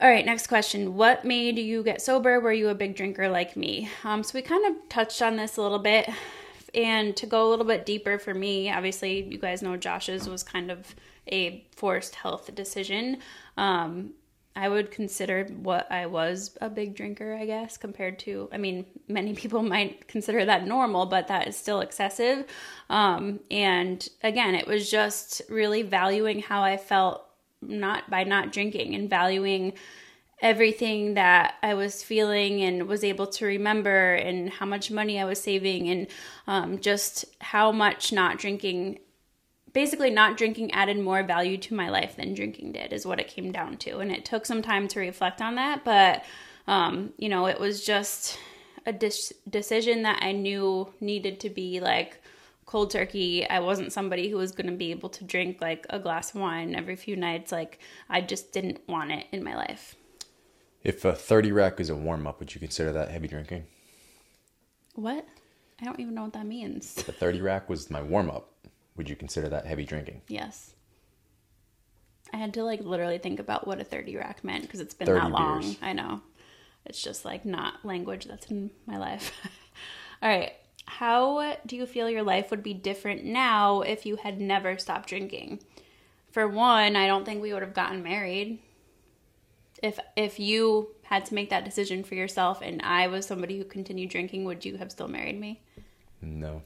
All 0.00 0.08
right, 0.08 0.24
next 0.24 0.46
question. 0.46 0.94
What 0.94 1.24
made 1.24 1.58
you 1.58 1.82
get 1.82 2.00
sober? 2.00 2.40
Were 2.40 2.52
you 2.52 2.70
a 2.70 2.74
big 2.74 2.96
drinker 2.96 3.28
like 3.28 3.56
me? 3.56 3.90
Um, 4.04 4.22
so 4.22 4.32
we 4.34 4.42
kind 4.42 4.64
of 4.64 4.88
touched 4.88 5.20
on 5.20 5.36
this 5.36 5.58
a 5.58 5.62
little 5.62 5.78
bit. 5.78 6.08
And 6.74 7.14
to 7.16 7.26
go 7.26 7.46
a 7.46 7.50
little 7.50 7.66
bit 7.66 7.84
deeper 7.84 8.18
for 8.18 8.32
me, 8.32 8.70
obviously, 8.70 9.24
you 9.24 9.36
guys 9.36 9.60
know 9.60 9.76
Josh's 9.76 10.26
was 10.28 10.42
kind 10.42 10.70
of 10.70 10.94
a 11.30 11.66
forced 11.76 12.14
health 12.14 12.54
decision. 12.54 13.18
Um, 13.56 14.14
I 14.54 14.68
would 14.68 14.90
consider 14.90 15.44
what 15.44 15.90
I 15.90 16.06
was 16.06 16.56
a 16.60 16.68
big 16.68 16.94
drinker, 16.94 17.34
I 17.34 17.46
guess, 17.46 17.78
compared 17.78 18.18
to, 18.20 18.48
I 18.52 18.58
mean, 18.58 18.84
many 19.08 19.34
people 19.42 19.62
might 19.62 20.08
consider 20.08 20.44
that 20.44 20.66
normal, 20.66 21.06
but 21.06 21.28
that 21.28 21.48
is 21.48 21.56
still 21.56 21.80
excessive. 21.80 22.44
Um, 22.90 23.40
and 23.50 24.06
again, 24.22 24.54
it 24.54 24.66
was 24.66 24.90
just 24.90 25.42
really 25.48 25.82
valuing 25.82 26.40
how 26.40 26.62
I 26.62 26.76
felt 26.76 27.24
not 27.62 28.10
by 28.10 28.24
not 28.24 28.52
drinking 28.52 28.94
and 28.94 29.08
valuing 29.08 29.74
everything 30.40 31.14
that 31.14 31.54
I 31.62 31.74
was 31.74 32.02
feeling 32.02 32.62
and 32.62 32.88
was 32.88 33.04
able 33.04 33.28
to 33.28 33.46
remember 33.46 34.14
and 34.14 34.50
how 34.50 34.66
much 34.66 34.90
money 34.90 35.20
I 35.20 35.24
was 35.24 35.40
saving 35.40 35.88
and 35.88 36.08
um, 36.48 36.80
just 36.80 37.24
how 37.40 37.70
much 37.70 38.12
not 38.12 38.38
drinking 38.38 38.98
basically 39.72 40.10
not 40.10 40.36
drinking 40.36 40.72
added 40.72 40.98
more 40.98 41.22
value 41.22 41.56
to 41.58 41.74
my 41.74 41.88
life 41.88 42.16
than 42.16 42.34
drinking 42.34 42.72
did 42.72 42.92
is 42.92 43.06
what 43.06 43.20
it 43.20 43.28
came 43.28 43.52
down 43.52 43.76
to. 43.78 43.98
And 43.98 44.12
it 44.12 44.24
took 44.24 44.46
some 44.46 44.62
time 44.62 44.88
to 44.88 45.00
reflect 45.00 45.40
on 45.40 45.54
that 45.56 45.84
but 45.84 46.24
um, 46.66 47.12
you 47.18 47.28
know 47.28 47.46
it 47.46 47.58
was 47.58 47.84
just 47.84 48.38
a 48.84 48.92
dis- 48.92 49.32
decision 49.48 50.02
that 50.02 50.18
i 50.22 50.32
knew 50.32 50.92
needed 51.00 51.38
to 51.38 51.48
be 51.48 51.78
like 51.78 52.22
cold 52.72 52.90
turkey. 52.90 53.46
I 53.46 53.60
wasn't 53.60 53.92
somebody 53.92 54.30
who 54.30 54.38
was 54.38 54.52
going 54.52 54.68
to 54.68 54.72
be 54.72 54.92
able 54.92 55.10
to 55.10 55.24
drink 55.24 55.60
like 55.60 55.84
a 55.90 55.98
glass 55.98 56.34
of 56.34 56.40
wine 56.40 56.74
every 56.74 56.96
few 56.96 57.16
nights. 57.16 57.52
Like 57.52 57.78
i 58.08 58.22
just 58.22 58.50
didn't 58.50 58.80
want 58.88 59.12
it 59.12 59.26
in 59.30 59.44
my 59.44 59.54
life. 59.54 59.94
If 60.82 61.04
a 61.04 61.12
30 61.12 61.52
rack 61.52 61.78
is 61.80 61.90
a 61.90 61.94
warm 61.94 62.26
up, 62.26 62.40
would 62.40 62.54
you 62.54 62.60
consider 62.60 62.90
that 62.92 63.10
heavy 63.10 63.28
drinking? 63.28 63.66
what? 64.94 65.26
I 65.80 65.84
don't 65.84 66.00
even 66.00 66.14
know 66.14 66.22
what 66.22 66.32
that 66.32 66.46
means. 66.46 66.94
The 66.94 67.12
30 67.12 67.40
rack 67.40 67.68
was 67.68 67.90
my 67.90 68.00
warm 68.00 68.30
up. 68.30 68.51
Would 68.96 69.08
you 69.08 69.16
consider 69.16 69.48
that 69.48 69.66
heavy 69.66 69.84
drinking? 69.84 70.22
yes. 70.28 70.74
I 72.34 72.38
had 72.38 72.54
to 72.54 72.64
like 72.64 72.80
literally 72.80 73.18
think 73.18 73.40
about 73.40 73.66
what 73.66 73.78
a 73.78 73.84
30 73.84 74.16
rack 74.16 74.42
meant 74.42 74.62
because 74.62 74.80
it's 74.80 74.94
been 74.94 75.12
that 75.12 75.30
long. 75.30 75.60
beers. 75.60 75.76
i 75.82 75.92
know. 75.92 76.22
It's 76.86 77.02
just 77.02 77.26
like 77.26 77.44
not 77.44 77.84
language 77.84 78.24
that's 78.24 78.46
in 78.46 78.70
my 78.86 78.96
life. 78.96 79.32
All 80.22 80.30
right 80.30 80.52
how 80.86 81.56
do 81.64 81.76
you 81.76 81.86
feel 81.86 82.10
your 82.10 82.22
life 82.22 82.50
would 82.50 82.62
be 82.62 82.74
different 82.74 83.24
now 83.24 83.82
if 83.82 84.04
you 84.04 84.16
had 84.16 84.40
never 84.40 84.76
stopped 84.78 85.08
drinking? 85.08 85.60
For 86.30 86.48
one 86.48 86.96
i 86.96 87.06
don't 87.06 87.24
think 87.24 87.42
we 87.42 87.52
would 87.52 87.62
have 87.62 87.74
gotten 87.74 88.02
married. 88.02 88.58
If 89.82 89.98
if 90.16 90.38
you 90.38 90.88
had 91.04 91.26
to 91.26 91.34
make 91.34 91.50
that 91.50 91.64
decision 91.64 92.04
for 92.04 92.14
yourself 92.14 92.60
and 92.62 92.80
i 92.82 93.06
was 93.06 93.26
somebody 93.26 93.58
who 93.58 93.64
continued 93.64 94.10
drinking 94.10 94.44
would 94.44 94.64
you 94.64 94.76
have 94.76 94.90
still 94.90 95.08
married 95.08 95.38
me? 95.38 95.60
No. 96.20 96.62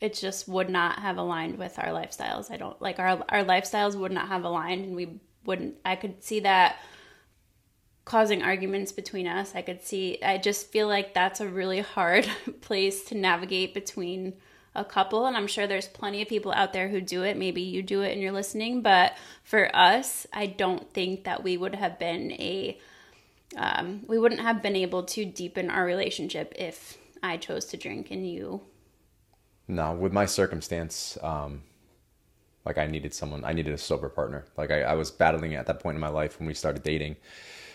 It 0.00 0.14
just 0.14 0.48
would 0.48 0.70
not 0.70 1.00
have 1.00 1.18
aligned 1.18 1.58
with 1.58 1.78
our 1.78 1.88
lifestyles. 1.88 2.50
I 2.50 2.56
don't 2.56 2.80
like 2.80 2.98
our 2.98 3.22
our 3.28 3.44
lifestyles 3.44 3.94
would 3.96 4.12
not 4.12 4.28
have 4.28 4.44
aligned 4.44 4.84
and 4.84 4.96
we 4.96 5.20
wouldn't 5.44 5.76
I 5.84 5.96
could 5.96 6.24
see 6.24 6.40
that 6.40 6.78
causing 8.04 8.42
arguments 8.42 8.92
between 8.92 9.26
us. 9.26 9.54
I 9.54 9.62
could 9.62 9.82
see 9.82 10.18
I 10.22 10.38
just 10.38 10.72
feel 10.72 10.88
like 10.88 11.12
that's 11.12 11.40
a 11.40 11.48
really 11.48 11.80
hard 11.80 12.28
place 12.62 13.04
to 13.06 13.14
navigate 13.14 13.74
between 13.74 14.34
a 14.74 14.84
couple 14.84 15.26
and 15.26 15.36
I'm 15.36 15.48
sure 15.48 15.66
there's 15.66 15.88
plenty 15.88 16.22
of 16.22 16.28
people 16.28 16.52
out 16.52 16.72
there 16.72 16.88
who 16.88 17.00
do 17.00 17.22
it. 17.22 17.36
Maybe 17.36 17.60
you 17.60 17.82
do 17.82 18.00
it 18.02 18.12
and 18.12 18.22
you're 18.22 18.32
listening, 18.32 18.82
but 18.82 19.14
for 19.44 19.74
us, 19.74 20.26
I 20.32 20.46
don't 20.46 20.92
think 20.94 21.24
that 21.24 21.42
we 21.42 21.56
would 21.56 21.74
have 21.74 21.98
been 21.98 22.32
a 22.32 22.78
um, 23.56 24.04
we 24.06 24.16
wouldn't 24.16 24.40
have 24.40 24.62
been 24.62 24.76
able 24.76 25.02
to 25.02 25.24
deepen 25.24 25.70
our 25.70 25.84
relationship 25.84 26.54
if 26.56 26.96
I 27.22 27.36
chose 27.36 27.64
to 27.66 27.76
drink 27.76 28.10
and 28.12 28.28
you 28.28 28.62
No, 29.70 29.92
with 29.92 30.12
my 30.12 30.26
circumstance, 30.26 31.16
um, 31.22 31.62
like 32.64 32.76
I 32.76 32.86
needed 32.86 33.14
someone, 33.14 33.44
I 33.44 33.52
needed 33.52 33.72
a 33.72 33.78
sober 33.78 34.08
partner. 34.08 34.44
Like 34.56 34.70
I, 34.72 34.82
I 34.82 34.94
was 34.94 35.10
battling 35.12 35.54
at 35.54 35.66
that 35.66 35.78
point 35.80 35.94
in 35.94 36.00
my 36.00 36.08
life 36.08 36.38
when 36.38 36.46
we 36.48 36.54
started 36.54 36.82
dating. 36.82 37.16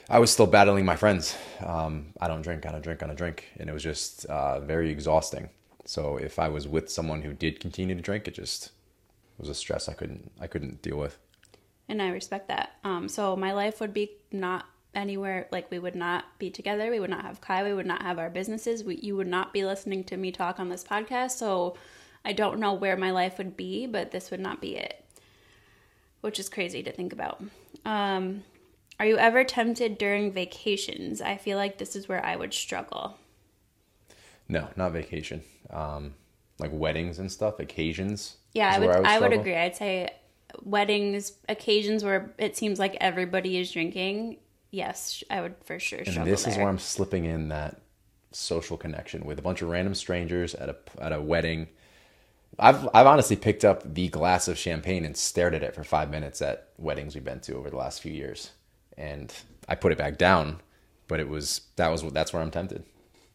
I 0.09 0.19
was 0.19 0.29
still 0.29 0.45
battling 0.45 0.85
my 0.85 0.97
friends. 0.97 1.35
Um, 1.65 2.07
I 2.19 2.27
don't 2.27 2.41
drink, 2.41 2.65
I 2.65 2.71
don't 2.71 2.83
drink, 2.83 3.01
I 3.01 3.07
don't 3.07 3.15
drink. 3.15 3.45
And 3.57 3.69
it 3.69 3.73
was 3.73 3.81
just 3.81 4.25
uh, 4.25 4.59
very 4.59 4.91
exhausting. 4.91 5.49
So 5.85 6.17
if 6.17 6.37
I 6.37 6.49
was 6.49 6.67
with 6.67 6.89
someone 6.89 7.21
who 7.21 7.33
did 7.33 7.59
continue 7.59 7.95
to 7.95 8.01
drink, 8.01 8.27
it 8.27 8.33
just 8.33 8.71
was 9.37 9.49
a 9.49 9.55
stress 9.55 9.87
I 9.87 9.93
couldn't, 9.93 10.31
I 10.39 10.47
couldn't 10.47 10.81
deal 10.81 10.97
with. 10.97 11.17
and 11.87 12.01
I 12.01 12.09
respect 12.09 12.49
that. 12.49 12.73
Um, 12.83 13.07
so 13.07 13.35
my 13.35 13.53
life 13.53 13.79
would 13.79 13.93
be 13.93 14.11
not 14.31 14.65
anywhere 14.95 15.47
like 15.51 15.69
we 15.69 15.77
would 15.79 15.95
not 15.95 16.25
be 16.39 16.49
together 16.49 16.89
we 16.89 16.99
would 16.99 17.09
not 17.09 17.23
have 17.23 17.41
kai 17.41 17.63
we 17.63 17.73
would 17.73 17.85
not 17.85 18.01
have 18.01 18.17
our 18.17 18.29
businesses 18.29 18.83
we, 18.83 18.95
you 18.97 19.15
would 19.15 19.27
not 19.27 19.53
be 19.53 19.65
listening 19.65 20.03
to 20.03 20.17
me 20.17 20.31
talk 20.31 20.59
on 20.59 20.69
this 20.69 20.83
podcast 20.83 21.31
so 21.31 21.75
i 22.23 22.31
don't 22.33 22.59
know 22.59 22.73
where 22.73 22.95
my 22.97 23.11
life 23.11 23.37
would 23.37 23.55
be 23.57 23.85
but 23.85 24.11
this 24.11 24.31
would 24.31 24.39
not 24.39 24.61
be 24.61 24.75
it 24.75 25.03
which 26.21 26.39
is 26.39 26.49
crazy 26.49 26.81
to 26.81 26.91
think 26.91 27.13
about 27.13 27.43
um, 27.85 28.43
are 28.99 29.05
you 29.05 29.17
ever 29.17 29.43
tempted 29.43 29.97
during 29.97 30.31
vacations 30.31 31.21
i 31.21 31.35
feel 31.37 31.57
like 31.57 31.77
this 31.77 31.95
is 31.95 32.07
where 32.07 32.23
i 32.25 32.35
would 32.35 32.53
struggle 32.53 33.17
No, 34.47 34.69
not 34.75 34.91
vacation. 34.93 35.41
Um, 35.69 36.13
like 36.59 36.71
weddings 36.73 37.19
and 37.19 37.31
stuff, 37.31 37.59
occasions. 37.59 38.37
yeah 38.53 38.71
i 38.73 38.79
would 38.79 38.89
I 38.89 38.99
would, 38.99 39.05
struggle. 39.07 39.39
agree 39.39 39.55
i'd 39.55 39.75
say 39.75 40.09
weddings 40.63 41.33
occasions 41.49 42.03
where 42.03 42.33
it 42.37 42.55
seems 42.55 42.79
like 42.79 42.95
everybody 43.01 43.57
is 43.57 43.71
drinking 43.71 44.37
yes 44.72 45.24
i 45.29 45.41
would 45.41 45.55
for 45.63 45.79
sure 45.79 46.00
And 46.05 46.25
this 46.27 46.48
is 46.48 46.57
where 46.57 46.67
I'm 46.67 46.79
slipping 46.79 47.25
in 47.25 47.50
that 47.50 47.81
social 48.31 48.77
connection 48.77 49.25
with 49.25 49.39
a 49.39 49.41
bunch 49.41 49.62
of 49.62 49.69
random 49.69 49.95
strangers 49.95 50.53
at 50.55 50.69
a 50.69 50.75
at 51.00 51.13
a 51.13 51.22
wedding. 51.22 51.67
I've 52.60 52.88
I've 52.93 53.07
honestly 53.07 53.36
picked 53.36 53.63
up 53.65 53.93
the 53.93 54.10
glass 54.10 54.48
of 54.48 54.57
champagne 54.57 55.05
and 55.05 55.15
stared 55.15 55.55
at 55.55 55.63
it 55.63 55.74
for 55.74 55.84
five 55.84 56.10
minutes 56.10 56.41
at 56.41 56.69
weddings 56.77 57.15
we've 57.15 57.24
been 57.24 57.39
to 57.41 57.55
over 57.55 57.69
the 57.69 57.77
last 57.77 58.01
few 58.01 58.12
years, 58.12 58.51
and 58.98 59.34
I 59.67 59.75
put 59.75 59.91
it 59.91 59.98
back 59.98 60.17
down. 60.17 60.62
But 61.07 61.19
it 61.19 61.29
was 61.29 61.62
that 61.77 61.89
was 61.89 62.03
that's 62.12 62.34
where 62.34 62.41
I'm 62.41 62.51
tempted. 62.51 62.84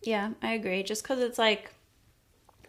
Yeah, 0.02 0.32
I 0.42 0.52
agree. 0.52 0.82
Just 0.82 1.02
because 1.02 1.20
it's 1.20 1.38
like 1.38 1.70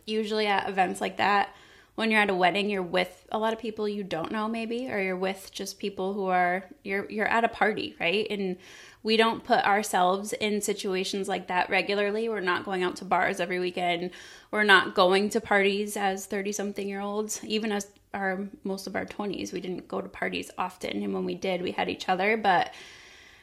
usually 0.05 0.47
at 0.47 0.69
events 0.69 1.01
like 1.01 1.17
that, 1.17 1.55
when 1.95 2.09
you're 2.09 2.21
at 2.21 2.29
a 2.29 2.35
wedding, 2.35 2.69
you're 2.69 2.81
with 2.81 3.27
a 3.31 3.37
lot 3.37 3.53
of 3.53 3.59
people 3.59 3.87
you 3.87 4.03
don't 4.03 4.31
know, 4.31 4.47
maybe, 4.47 4.89
or 4.89 4.99
you're 4.99 5.15
with 5.17 5.51
just 5.51 5.79
people 5.79 6.13
who 6.13 6.25
are 6.27 6.65
you're 6.83 7.09
you're 7.09 7.27
at 7.27 7.43
a 7.43 7.49
party, 7.49 7.95
right? 7.99 8.25
And 8.29 8.57
we 9.03 9.17
don't 9.17 9.43
put 9.43 9.65
ourselves 9.65 10.33
in 10.33 10.61
situations 10.61 11.27
like 11.27 11.47
that 11.47 11.69
regularly. 11.69 12.29
We're 12.29 12.39
not 12.39 12.65
going 12.65 12.83
out 12.83 12.95
to 12.97 13.05
bars 13.05 13.39
every 13.39 13.59
weekend. 13.59 14.11
We're 14.51 14.63
not 14.63 14.95
going 14.95 15.29
to 15.31 15.41
parties 15.41 15.97
as 15.97 16.25
thirty 16.25 16.51
something 16.51 16.87
year 16.87 17.01
olds, 17.01 17.43
even 17.43 17.71
as 17.71 17.87
our 18.13 18.47
most 18.63 18.87
of 18.87 18.95
our 18.95 19.05
twenties. 19.05 19.51
We 19.51 19.61
didn't 19.61 19.87
go 19.87 20.01
to 20.01 20.09
parties 20.09 20.49
often, 20.57 21.03
and 21.03 21.13
when 21.13 21.25
we 21.25 21.35
did, 21.35 21.61
we 21.61 21.71
had 21.71 21.89
each 21.89 22.09
other, 22.09 22.37
but. 22.37 22.73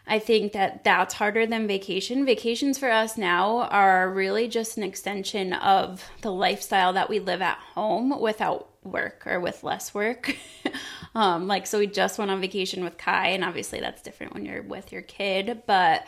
I 0.08 0.18
think 0.18 0.52
that 0.52 0.84
that's 0.84 1.14
harder 1.14 1.46
than 1.46 1.66
vacation. 1.66 2.24
Vacations 2.24 2.78
for 2.78 2.90
us 2.90 3.18
now 3.18 3.62
are 3.62 4.10
really 4.10 4.48
just 4.48 4.76
an 4.76 4.82
extension 4.82 5.52
of 5.52 6.04
the 6.22 6.32
lifestyle 6.32 6.94
that 6.94 7.10
we 7.10 7.20
live 7.20 7.42
at 7.42 7.58
home 7.58 8.18
without 8.18 8.70
work 8.82 9.26
or 9.26 9.38
with 9.38 9.62
less 9.62 9.94
work. 9.94 10.34
um, 11.14 11.46
like, 11.46 11.66
so 11.66 11.78
we 11.78 11.86
just 11.86 12.18
went 12.18 12.30
on 12.30 12.40
vacation 12.40 12.82
with 12.82 12.96
Kai, 12.96 13.28
and 13.28 13.44
obviously 13.44 13.80
that's 13.80 14.02
different 14.02 14.32
when 14.32 14.44
you're 14.44 14.62
with 14.62 14.92
your 14.92 15.02
kid, 15.02 15.62
but 15.66 16.06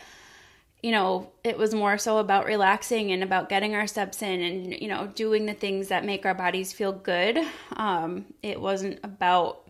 you 0.83 0.92
know, 0.92 1.30
it 1.45 1.59
was 1.59 1.75
more 1.75 1.99
so 1.99 2.19
about 2.19 2.47
relaxing 2.47 3.12
and 3.12 3.23
about 3.23 3.50
getting 3.50 3.75
our 3.75 3.87
steps 3.87 4.23
in 4.23 4.40
and, 4.40 4.73
you 4.80 4.88
know, 4.88 5.07
doing 5.09 5.45
the 5.45 5.52
things 5.52 5.88
that 5.88 6.07
make 6.07 6.25
our 6.25 6.35
bodies 6.35 6.73
feel 6.73 6.92
good. 6.92 7.38
Um, 7.75 8.25
it 8.42 8.59
wasn't 8.59 8.99
about 9.04 9.69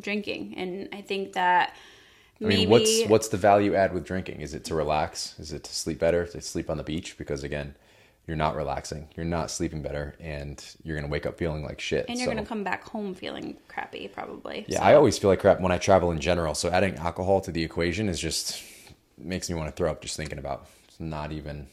drinking. 0.00 0.54
And 0.56 0.88
I 0.92 1.02
think 1.02 1.34
that 1.34 1.76
I 2.40 2.44
mean, 2.44 2.58
maybe 2.58 2.70
what's 2.70 3.02
what's 3.08 3.28
the 3.28 3.36
value 3.36 3.74
add 3.74 3.94
with 3.94 4.04
drinking? 4.04 4.40
Is 4.40 4.54
it 4.54 4.64
to 4.66 4.74
relax? 4.74 5.38
Is 5.38 5.52
it 5.52 5.64
to 5.64 5.74
sleep 5.74 5.98
better? 5.98 6.26
To 6.26 6.40
sleep 6.40 6.68
on 6.68 6.76
the 6.76 6.82
beach? 6.82 7.16
Because 7.16 7.44
again, 7.44 7.76
you're 8.26 8.36
not 8.36 8.56
relaxing. 8.56 9.08
You're 9.16 9.26
not 9.26 9.50
sleeping 9.50 9.82
better, 9.82 10.14
and 10.18 10.62
you're 10.82 10.96
gonna 10.96 11.08
wake 11.08 11.26
up 11.26 11.38
feeling 11.38 11.62
like 11.62 11.80
shit. 11.80 12.06
and 12.08 12.18
you're 12.18 12.26
So- 12.26 12.32
going 12.32 12.42
to 12.44 12.48
come 12.48 12.64
back 12.64 12.84
home 12.84 13.14
feeling 13.14 13.56
crappy, 13.68 14.08
probably. 14.08 14.64
Yeah, 14.68 14.78
So- 14.78 14.84
I 14.84 14.94
always 14.94 15.16
feel 15.18 15.30
like 15.30 15.40
crap 15.40 15.60
when 15.60 15.72
I 15.72 15.78
travel 15.78 16.10
in 16.10 16.20
general. 16.20 16.54
So 16.54 16.70
adding 16.70 16.96
alcohol 16.96 17.40
to 17.42 17.52
the 17.52 17.62
equation 17.62 18.08
is 18.08 18.18
just 18.18 18.62
makes 19.16 19.48
me 19.48 19.54
want 19.56 19.68
to 19.68 19.72
throw 19.76 19.90
up 19.90 20.02
just 20.02 20.16
thinking 20.16 20.38
about. 20.38 20.66
It's 20.88 20.98
not 20.98 21.30
even 21.32 21.68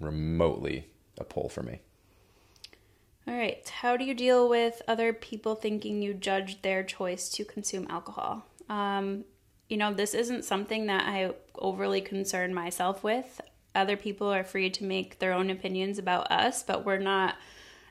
remotely 0.00 0.86
a 1.18 1.24
pull 1.24 1.48
for 1.48 1.62
me. 1.62 1.80
All 3.26 3.34
right. 3.34 3.66
How 3.68 3.96
do 3.96 4.04
you 4.04 4.14
deal 4.14 4.48
with 4.48 4.82
other 4.86 5.12
people 5.12 5.54
thinking 5.54 6.02
you 6.02 6.12
judge 6.14 6.60
their 6.62 6.84
choice 6.84 7.28
to 7.30 7.44
consume 7.44 7.86
alcohol? 7.88 8.44
Um, 8.68 9.24
you 9.68 9.76
know, 9.76 9.92
this 9.92 10.14
isn't 10.14 10.44
something 10.44 10.86
that 10.86 11.08
I 11.08 11.32
overly 11.56 12.00
concern 12.00 12.54
myself 12.54 13.02
with. 13.02 13.40
Other 13.74 13.96
people 13.96 14.28
are 14.28 14.44
free 14.44 14.70
to 14.70 14.84
make 14.84 15.18
their 15.18 15.32
own 15.32 15.50
opinions 15.50 15.98
about 15.98 16.30
us, 16.30 16.62
but 16.62 16.84
we're 16.84 16.98
not 16.98 17.36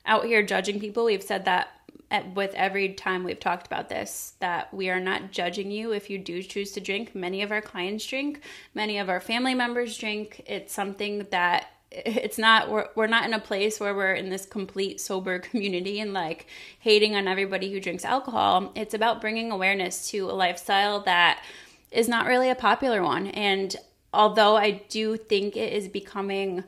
out 0.05 0.25
here 0.25 0.43
judging 0.43 0.79
people. 0.79 1.05
We've 1.05 1.23
said 1.23 1.45
that 1.45 1.69
at, 2.11 2.35
with 2.35 2.53
every 2.53 2.93
time 2.93 3.23
we've 3.23 3.39
talked 3.39 3.65
about 3.65 3.89
this 3.89 4.33
that 4.39 4.73
we 4.73 4.89
are 4.89 4.99
not 4.99 5.31
judging 5.31 5.71
you 5.71 5.91
if 5.91 6.09
you 6.09 6.17
do 6.17 6.43
choose 6.43 6.71
to 6.73 6.79
drink. 6.79 7.15
Many 7.15 7.41
of 7.41 7.51
our 7.51 7.61
clients 7.61 8.05
drink, 8.05 8.41
many 8.73 8.97
of 8.97 9.09
our 9.09 9.19
family 9.19 9.55
members 9.55 9.97
drink. 9.97 10.43
It's 10.45 10.73
something 10.73 11.25
that 11.31 11.67
it's 11.93 12.37
not 12.37 12.69
we're, 12.69 12.87
we're 12.95 13.07
not 13.07 13.25
in 13.25 13.33
a 13.33 13.39
place 13.39 13.79
where 13.79 13.93
we're 13.93 14.13
in 14.13 14.29
this 14.29 14.45
complete 14.45 14.99
sober 14.99 15.39
community 15.49 15.99
and 15.99 16.13
like 16.13 16.47
hating 16.79 17.15
on 17.15 17.27
everybody 17.27 17.71
who 17.71 17.79
drinks 17.79 18.05
alcohol. 18.05 18.71
It's 18.75 18.93
about 18.93 19.21
bringing 19.21 19.51
awareness 19.51 20.09
to 20.11 20.29
a 20.29 20.33
lifestyle 20.33 21.01
that 21.01 21.43
is 21.91 22.07
not 22.07 22.25
really 22.25 22.49
a 22.49 22.55
popular 22.55 23.03
one. 23.03 23.27
And 23.27 23.75
although 24.13 24.55
i 24.55 24.71
do 24.89 25.17
think 25.17 25.57
it 25.57 25.73
is 25.73 25.87
becoming 25.87 26.63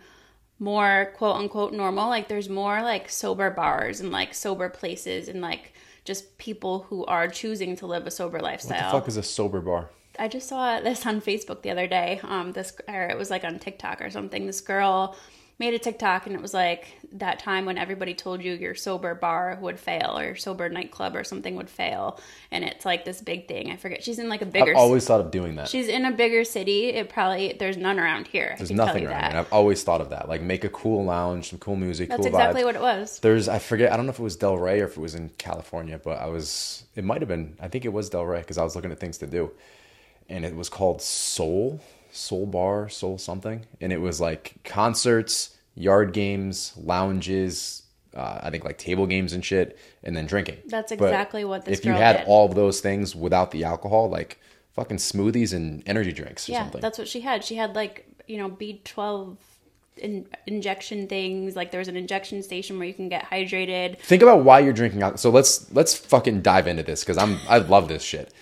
more 0.58 1.14
quote 1.16 1.36
unquote 1.36 1.74
normal 1.74 2.10
like 2.10 2.28
there's 2.28 2.50
more 2.50 2.82
like 2.82 3.10
sober 3.10 3.50
bars 3.50 4.00
and 4.00 4.12
like 4.12 4.34
sober 4.34 4.70
places 4.70 5.28
and 5.28 5.42
like 5.42 5.74
just 6.06 6.38
people 6.38 6.86
who 6.90 7.06
are 7.06 7.28
choosing 7.28 7.76
to 7.76 7.86
live 7.86 8.08
a 8.08 8.12
sober 8.12 8.40
lifestyle 8.40 8.78
What 8.78 8.92
the 8.92 9.00
fuck 9.00 9.08
is 9.08 9.18
a 9.18 9.24
sober 9.24 9.62
bar? 9.62 9.90
I 10.20 10.28
just 10.28 10.48
saw 10.48 10.80
this 10.80 11.06
on 11.06 11.22
Facebook 11.22 11.62
the 11.62 11.72
other 11.72 11.88
day. 11.88 12.20
Um, 12.24 12.52
this 12.52 12.74
or 12.88 13.04
it 13.08 13.18
was 13.18 13.30
like 13.30 13.44
on 13.44 13.60
TikTok 13.60 14.02
or 14.02 14.10
something. 14.10 14.46
This 14.46 14.62
girl 14.62 15.16
made 15.58 15.74
a 15.74 15.80
TikTok 15.80 16.26
and 16.26 16.36
it 16.36 16.42
was 16.42 16.54
like 16.54 16.86
that 17.14 17.40
time 17.40 17.64
when 17.64 17.78
everybody 17.78 18.14
told 18.14 18.44
you 18.44 18.52
your 18.52 18.76
sober 18.76 19.16
bar 19.16 19.58
would 19.62 19.80
fail 19.80 20.16
or 20.18 20.26
your 20.26 20.36
sober 20.36 20.68
nightclub 20.68 21.16
or 21.16 21.24
something 21.24 21.56
would 21.56 21.70
fail, 21.70 22.20
and 22.52 22.66
it's 22.66 22.84
like 22.84 23.06
this 23.06 23.22
big 23.22 23.48
thing. 23.48 23.72
I 23.72 23.78
forget. 23.78 24.04
She's 24.04 24.20
in 24.20 24.28
like 24.28 24.42
a 24.42 24.46
bigger. 24.46 24.72
I've 24.72 24.78
always 24.78 25.06
thought 25.06 25.22
of 25.22 25.32
doing 25.32 25.56
that. 25.56 25.70
she's 25.70 25.88
in 25.88 26.04
a 26.04 26.12
bigger 26.12 26.44
city. 26.44 26.88
It 26.90 27.08
probably 27.10 27.56
there's 27.58 27.78
none 27.78 28.00
around 28.00 28.28
here. 28.28 28.56
There's 28.58 28.72
nothing 28.72 29.06
around 29.08 29.22
here. 29.22 29.30
And 29.30 29.38
I've 29.38 29.54
always 29.54 29.82
thought 29.84 30.02
of 30.02 30.10
that. 30.10 30.28
Like 30.28 30.42
make 30.42 30.66
a 30.66 30.70
cool 30.70 31.06
lounge, 31.06 31.50
some 31.52 31.60
cool 31.60 31.78
music, 31.78 32.10
That's 32.10 32.20
cool 32.20 32.28
exactly 32.28 32.62
vibes. 32.62 32.66
what 32.66 32.76
it 32.76 32.82
was. 32.82 33.20
There's 33.20 33.48
I 33.48 33.60
forget 33.60 33.94
I 33.94 33.98
don't 33.98 34.06
know 34.08 34.12
if 34.12 34.20
it 34.20 34.24
was 34.24 34.36
Del 34.36 34.58
Rey 34.58 34.82
or 34.82 34.86
if 34.86 34.98
it 34.98 35.02
was 35.02 35.16
in 35.16 35.30
California, 35.38 36.00
but 36.04 36.20
I 36.20 36.26
was 36.28 36.84
it 36.98 37.06
might 37.06 37.22
have 37.22 37.30
been 37.30 37.56
I 37.62 37.70
think 37.70 37.86
it 37.86 37.94
was 37.94 38.10
Del 38.10 38.26
Rey 38.26 38.40
because 38.40 38.58
I 38.58 38.64
was 38.64 38.76
looking 38.76 38.92
at 38.92 39.00
things 39.00 39.20
to 39.20 39.28
do, 39.28 39.52
and 40.30 40.46
it 40.46 40.56
was 40.56 40.70
called 40.70 41.02
Soul 41.02 41.80
Soul 42.12 42.46
Bar 42.46 42.88
Soul 42.90 43.18
something, 43.18 43.66
and 43.82 43.92
it 43.92 44.00
was 44.00 44.22
like 44.22 44.56
concerts, 44.64 45.56
yard 45.76 46.14
games, 46.14 46.74
lounges. 46.78 47.84
Uh, 48.16 48.40
I 48.44 48.50
think 48.50 48.64
like 48.64 48.78
table 48.78 49.06
games 49.08 49.34
and 49.34 49.44
shit, 49.44 49.78
and 50.02 50.16
then 50.16 50.26
drinking. 50.26 50.58
That's 50.68 50.94
But 50.96 51.06
exactly 51.06 51.44
what 51.44 51.66
this 51.66 51.74
is. 51.74 51.80
If 51.80 51.86
you 51.86 51.92
had 51.92 52.20
did. 52.20 52.28
all 52.28 52.46
of 52.48 52.56
those 52.56 52.80
things 52.80 53.14
without 53.14 53.52
the 53.52 53.66
alcohol, 53.66 54.10
like 54.10 54.40
fucking 54.74 54.98
smoothies 54.98 55.54
and 55.54 55.84
energy 55.86 56.14
drinks 56.14 56.48
or 56.48 56.54
Yeah, 56.54 56.62
something. 56.64 56.80
that's 56.82 56.98
what 56.98 57.10
she 57.10 57.20
had. 57.22 57.44
She 57.44 57.56
had 57.56 57.76
like 57.76 58.06
you 58.28 58.38
know 58.38 58.50
B 58.50 58.82
twelve. 58.86 59.38
In, 59.98 60.28
injection 60.46 61.08
things 61.08 61.56
like 61.56 61.72
there 61.72 61.80
was 61.80 61.88
an 61.88 61.96
injection 61.96 62.44
station 62.44 62.78
where 62.78 62.86
you 62.86 62.94
can 62.94 63.08
get 63.08 63.24
hydrated 63.24 63.98
think 64.00 64.22
about 64.22 64.44
why 64.44 64.60
you're 64.60 64.74
drinking 64.74 65.02
alcohol. 65.02 65.18
So 65.18 65.30
let's 65.30 65.72
let's 65.72 65.96
fucking 65.96 66.42
dive 66.42 66.68
into 66.68 66.84
this 66.84 67.02
because 67.02 67.18
I'm 67.18 67.40
I 67.48 67.60
love 67.60 67.88
this 67.88 68.04
shit. 68.04 68.34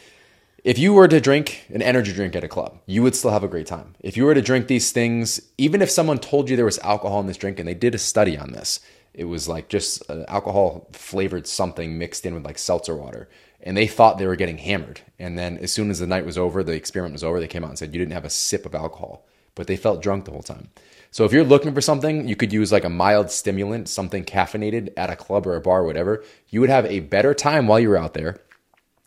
If 0.63 0.79
you 0.79 0.93
were 0.93 1.09
to 1.09 1.19
drink 1.19 1.65
an 1.73 1.81
energy 1.81 2.13
drink 2.13 2.37
at 2.37 2.43
a 2.45 2.47
club, 2.47 2.79
you 2.85 3.03
would 3.03 3.15
still 3.15 3.31
have 3.31 3.43
a 3.43 3.49
great 3.49 3.67
time. 3.67 3.95
If 3.99 4.15
you 4.15 4.23
were 4.23 4.33
to 4.33 4.41
drink 4.41 4.67
these 4.67 4.93
things, 4.93 5.41
even 5.57 5.81
if 5.81 5.89
someone 5.89 6.19
told 6.19 6.49
you 6.49 6.55
there 6.55 6.63
was 6.63 6.79
alcohol 6.79 7.19
in 7.19 7.27
this 7.27 7.35
drink, 7.35 7.59
and 7.59 7.67
they 7.67 7.73
did 7.73 7.93
a 7.93 7.97
study 7.97 8.37
on 8.37 8.53
this, 8.53 8.79
it 9.13 9.25
was 9.25 9.49
like 9.49 9.67
just 9.67 10.09
alcohol 10.29 10.87
flavored 10.93 11.47
something 11.47 11.97
mixed 11.97 12.25
in 12.25 12.33
with 12.33 12.45
like 12.45 12.57
seltzer 12.57 12.95
water, 12.95 13.27
and 13.61 13.75
they 13.75 13.87
thought 13.87 14.17
they 14.17 14.25
were 14.25 14.37
getting 14.37 14.57
hammered. 14.57 15.01
And 15.19 15.37
then 15.37 15.57
as 15.57 15.73
soon 15.73 15.91
as 15.91 15.99
the 15.99 16.07
night 16.07 16.25
was 16.25 16.37
over, 16.37 16.63
the 16.63 16.71
experiment 16.71 17.11
was 17.11 17.25
over, 17.25 17.41
they 17.41 17.47
came 17.49 17.65
out 17.65 17.71
and 17.71 17.77
said 17.77 17.93
you 17.93 17.99
didn't 17.99 18.13
have 18.13 18.23
a 18.23 18.29
sip 18.29 18.65
of 18.65 18.73
alcohol, 18.73 19.25
but 19.55 19.67
they 19.67 19.75
felt 19.75 20.01
drunk 20.01 20.23
the 20.23 20.31
whole 20.31 20.43
time. 20.43 20.69
So 21.11 21.25
if 21.25 21.33
you're 21.33 21.43
looking 21.43 21.73
for 21.73 21.81
something, 21.81 22.25
you 22.25 22.37
could 22.37 22.53
use 22.53 22.71
like 22.71 22.85
a 22.85 22.89
mild 22.89 23.29
stimulant, 23.29 23.89
something 23.89 24.23
caffeinated 24.23 24.93
at 24.95 25.09
a 25.09 25.17
club 25.17 25.45
or 25.45 25.57
a 25.57 25.61
bar 25.61 25.81
or 25.81 25.85
whatever. 25.85 26.23
You 26.47 26.61
would 26.61 26.69
have 26.69 26.85
a 26.85 27.01
better 27.01 27.33
time 27.33 27.67
while 27.67 27.81
you're 27.81 27.97
out 27.97 28.13
there. 28.13 28.39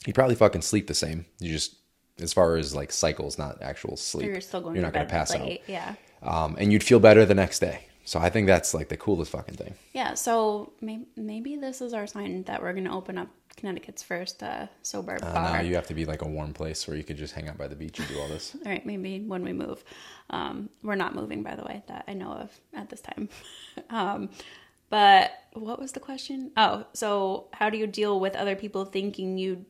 You 0.07 0.13
probably 0.13 0.35
fucking 0.37 0.63
sleep 0.63 0.87
the 0.87 0.95
same. 0.95 1.27
You 1.39 1.53
just, 1.53 1.77
as 2.21 2.33
far 2.33 2.57
as 2.57 2.75
like 2.75 2.93
cycles, 2.93 3.39
not 3.39 3.61
actual 3.63 3.97
sleep. 3.97 4.27
you're 4.27 4.41
still 4.41 4.61
going 4.61 4.75
You're 4.77 4.83
to 4.85 4.89
not 4.89 4.95
gonna 4.95 5.07
pass 5.09 5.35
late 5.35 5.63
yeah. 5.67 5.95
Um, 6.23 6.57
and 6.59 6.73
you'd 6.73 6.83
feel 6.85 6.99
better 7.01 7.25
the 7.27 7.35
next 7.35 7.59
day. 7.59 7.83
So 8.05 8.21
I 8.21 8.31
think 8.31 8.47
that's 8.47 8.73
like 8.73 8.89
the 8.89 8.97
coolest 8.97 9.33
fucking 9.33 9.57
thing. 9.57 9.75
Yeah, 9.93 10.15
so 10.15 10.73
maybe, 10.81 11.07
maybe 11.17 11.57
this 11.57 11.81
is 11.81 11.93
our 11.93 12.07
sign 12.07 12.45
that 12.45 12.63
we're 12.63 12.73
going 12.73 12.85
to 12.85 12.93
open 12.93 13.19
up 13.19 13.29
Connecticut's 13.57 14.03
first 14.03 14.43
uh, 14.45 14.69
sober 14.83 15.17
Uh, 15.21 15.33
bar. 15.33 15.53
now 15.55 15.61
you 15.61 15.75
have 15.75 15.89
to 15.89 15.95
be 15.95 16.05
like 16.05 16.23
a 16.23 16.29
warm 16.29 16.53
place 16.53 16.87
where 16.87 16.97
you 16.97 17.03
could 17.03 17.17
just 17.17 17.35
hang 17.35 17.49
out 17.49 17.59
by 17.59 17.67
the 17.67 17.75
beach 17.75 17.99
and 17.99 18.07
do 18.07 18.21
all 18.21 18.29
this. 18.29 18.55
All 18.65 18.71
right, 18.71 18.85
maybe 18.87 19.21
when 19.27 19.43
we 19.43 19.53
move. 19.53 19.83
Um, 20.31 20.71
we're 20.85 20.95
not 20.95 21.15
moving, 21.17 21.43
by 21.43 21.57
the 21.57 21.65
way, 21.65 21.83
that 21.89 22.05
I 22.07 22.13
know 22.15 22.31
of 22.31 22.51
at 22.75 22.91
this 22.91 23.01
time. 23.01 23.29
um, 23.91 24.29
but 24.89 25.33
what 25.55 25.81
was 25.81 25.91
the 25.93 26.01
question? 26.01 26.53
Oh, 26.57 26.87
so 26.93 27.49
how 27.53 27.71
do 27.71 27.77
you 27.79 27.87
deal 27.89 28.21
with 28.21 28.37
other 28.37 28.55
people 28.55 28.85
thinking 28.85 29.37
you 29.37 29.65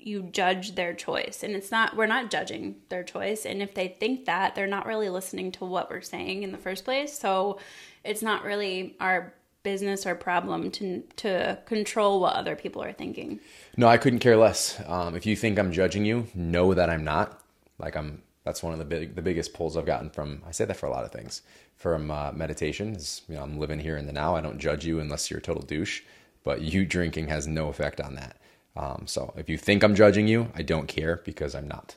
you 0.00 0.22
judge 0.22 0.74
their 0.74 0.94
choice 0.94 1.42
and 1.42 1.54
it's 1.54 1.70
not 1.70 1.96
we're 1.96 2.06
not 2.06 2.30
judging 2.30 2.76
their 2.88 3.02
choice 3.02 3.44
and 3.44 3.62
if 3.62 3.74
they 3.74 3.88
think 3.88 4.24
that 4.24 4.54
they're 4.54 4.66
not 4.66 4.86
really 4.86 5.08
listening 5.08 5.52
to 5.52 5.64
what 5.64 5.90
we're 5.90 6.00
saying 6.00 6.42
in 6.42 6.52
the 6.52 6.58
first 6.58 6.84
place 6.84 7.18
so 7.18 7.58
it's 8.04 8.22
not 8.22 8.44
really 8.44 8.96
our 9.00 9.34
business 9.62 10.06
or 10.06 10.14
problem 10.14 10.70
to 10.70 11.02
to 11.16 11.58
control 11.66 12.20
what 12.20 12.34
other 12.34 12.56
people 12.56 12.82
are 12.82 12.92
thinking 12.92 13.40
No, 13.76 13.86
I 13.86 13.98
couldn't 13.98 14.20
care 14.20 14.36
less. 14.36 14.80
Um, 14.86 15.14
if 15.14 15.26
you 15.26 15.36
think 15.36 15.58
I'm 15.58 15.72
judging 15.72 16.04
you, 16.04 16.26
know 16.34 16.74
that 16.74 16.90
I'm 16.90 17.04
not. 17.04 17.40
Like 17.78 17.96
I'm. 17.96 18.22
That's 18.44 18.62
one 18.62 18.72
of 18.72 18.78
the 18.78 18.84
big, 18.86 19.14
the 19.14 19.20
biggest 19.20 19.52
pulls 19.52 19.76
I've 19.76 19.84
gotten 19.84 20.08
from. 20.08 20.42
I 20.48 20.52
say 20.52 20.64
that 20.64 20.76
for 20.76 20.86
a 20.86 20.90
lot 20.90 21.04
of 21.04 21.12
things. 21.12 21.42
From 21.76 22.10
uh, 22.10 22.32
meditation, 22.32 22.94
is 22.94 23.22
you 23.28 23.36
know 23.36 23.42
I'm 23.42 23.58
living 23.58 23.78
here 23.78 23.96
in 23.96 24.06
the 24.06 24.12
now. 24.12 24.34
I 24.34 24.40
don't 24.40 24.58
judge 24.58 24.86
you 24.86 25.00
unless 25.00 25.30
you're 25.30 25.38
a 25.38 25.42
total 25.42 25.62
douche. 25.62 26.02
But 26.44 26.62
you 26.62 26.86
drinking 26.86 27.28
has 27.28 27.46
no 27.46 27.68
effect 27.68 28.00
on 28.00 28.14
that. 28.14 28.36
Um, 28.78 29.06
so 29.06 29.34
if 29.36 29.48
you 29.48 29.58
think 29.58 29.82
I'm 29.82 29.96
judging 29.96 30.28
you, 30.28 30.52
I 30.54 30.62
don't 30.62 30.86
care 30.86 31.20
because 31.24 31.54
I'm 31.54 31.66
not. 31.66 31.96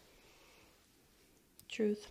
Truth. 1.70 2.08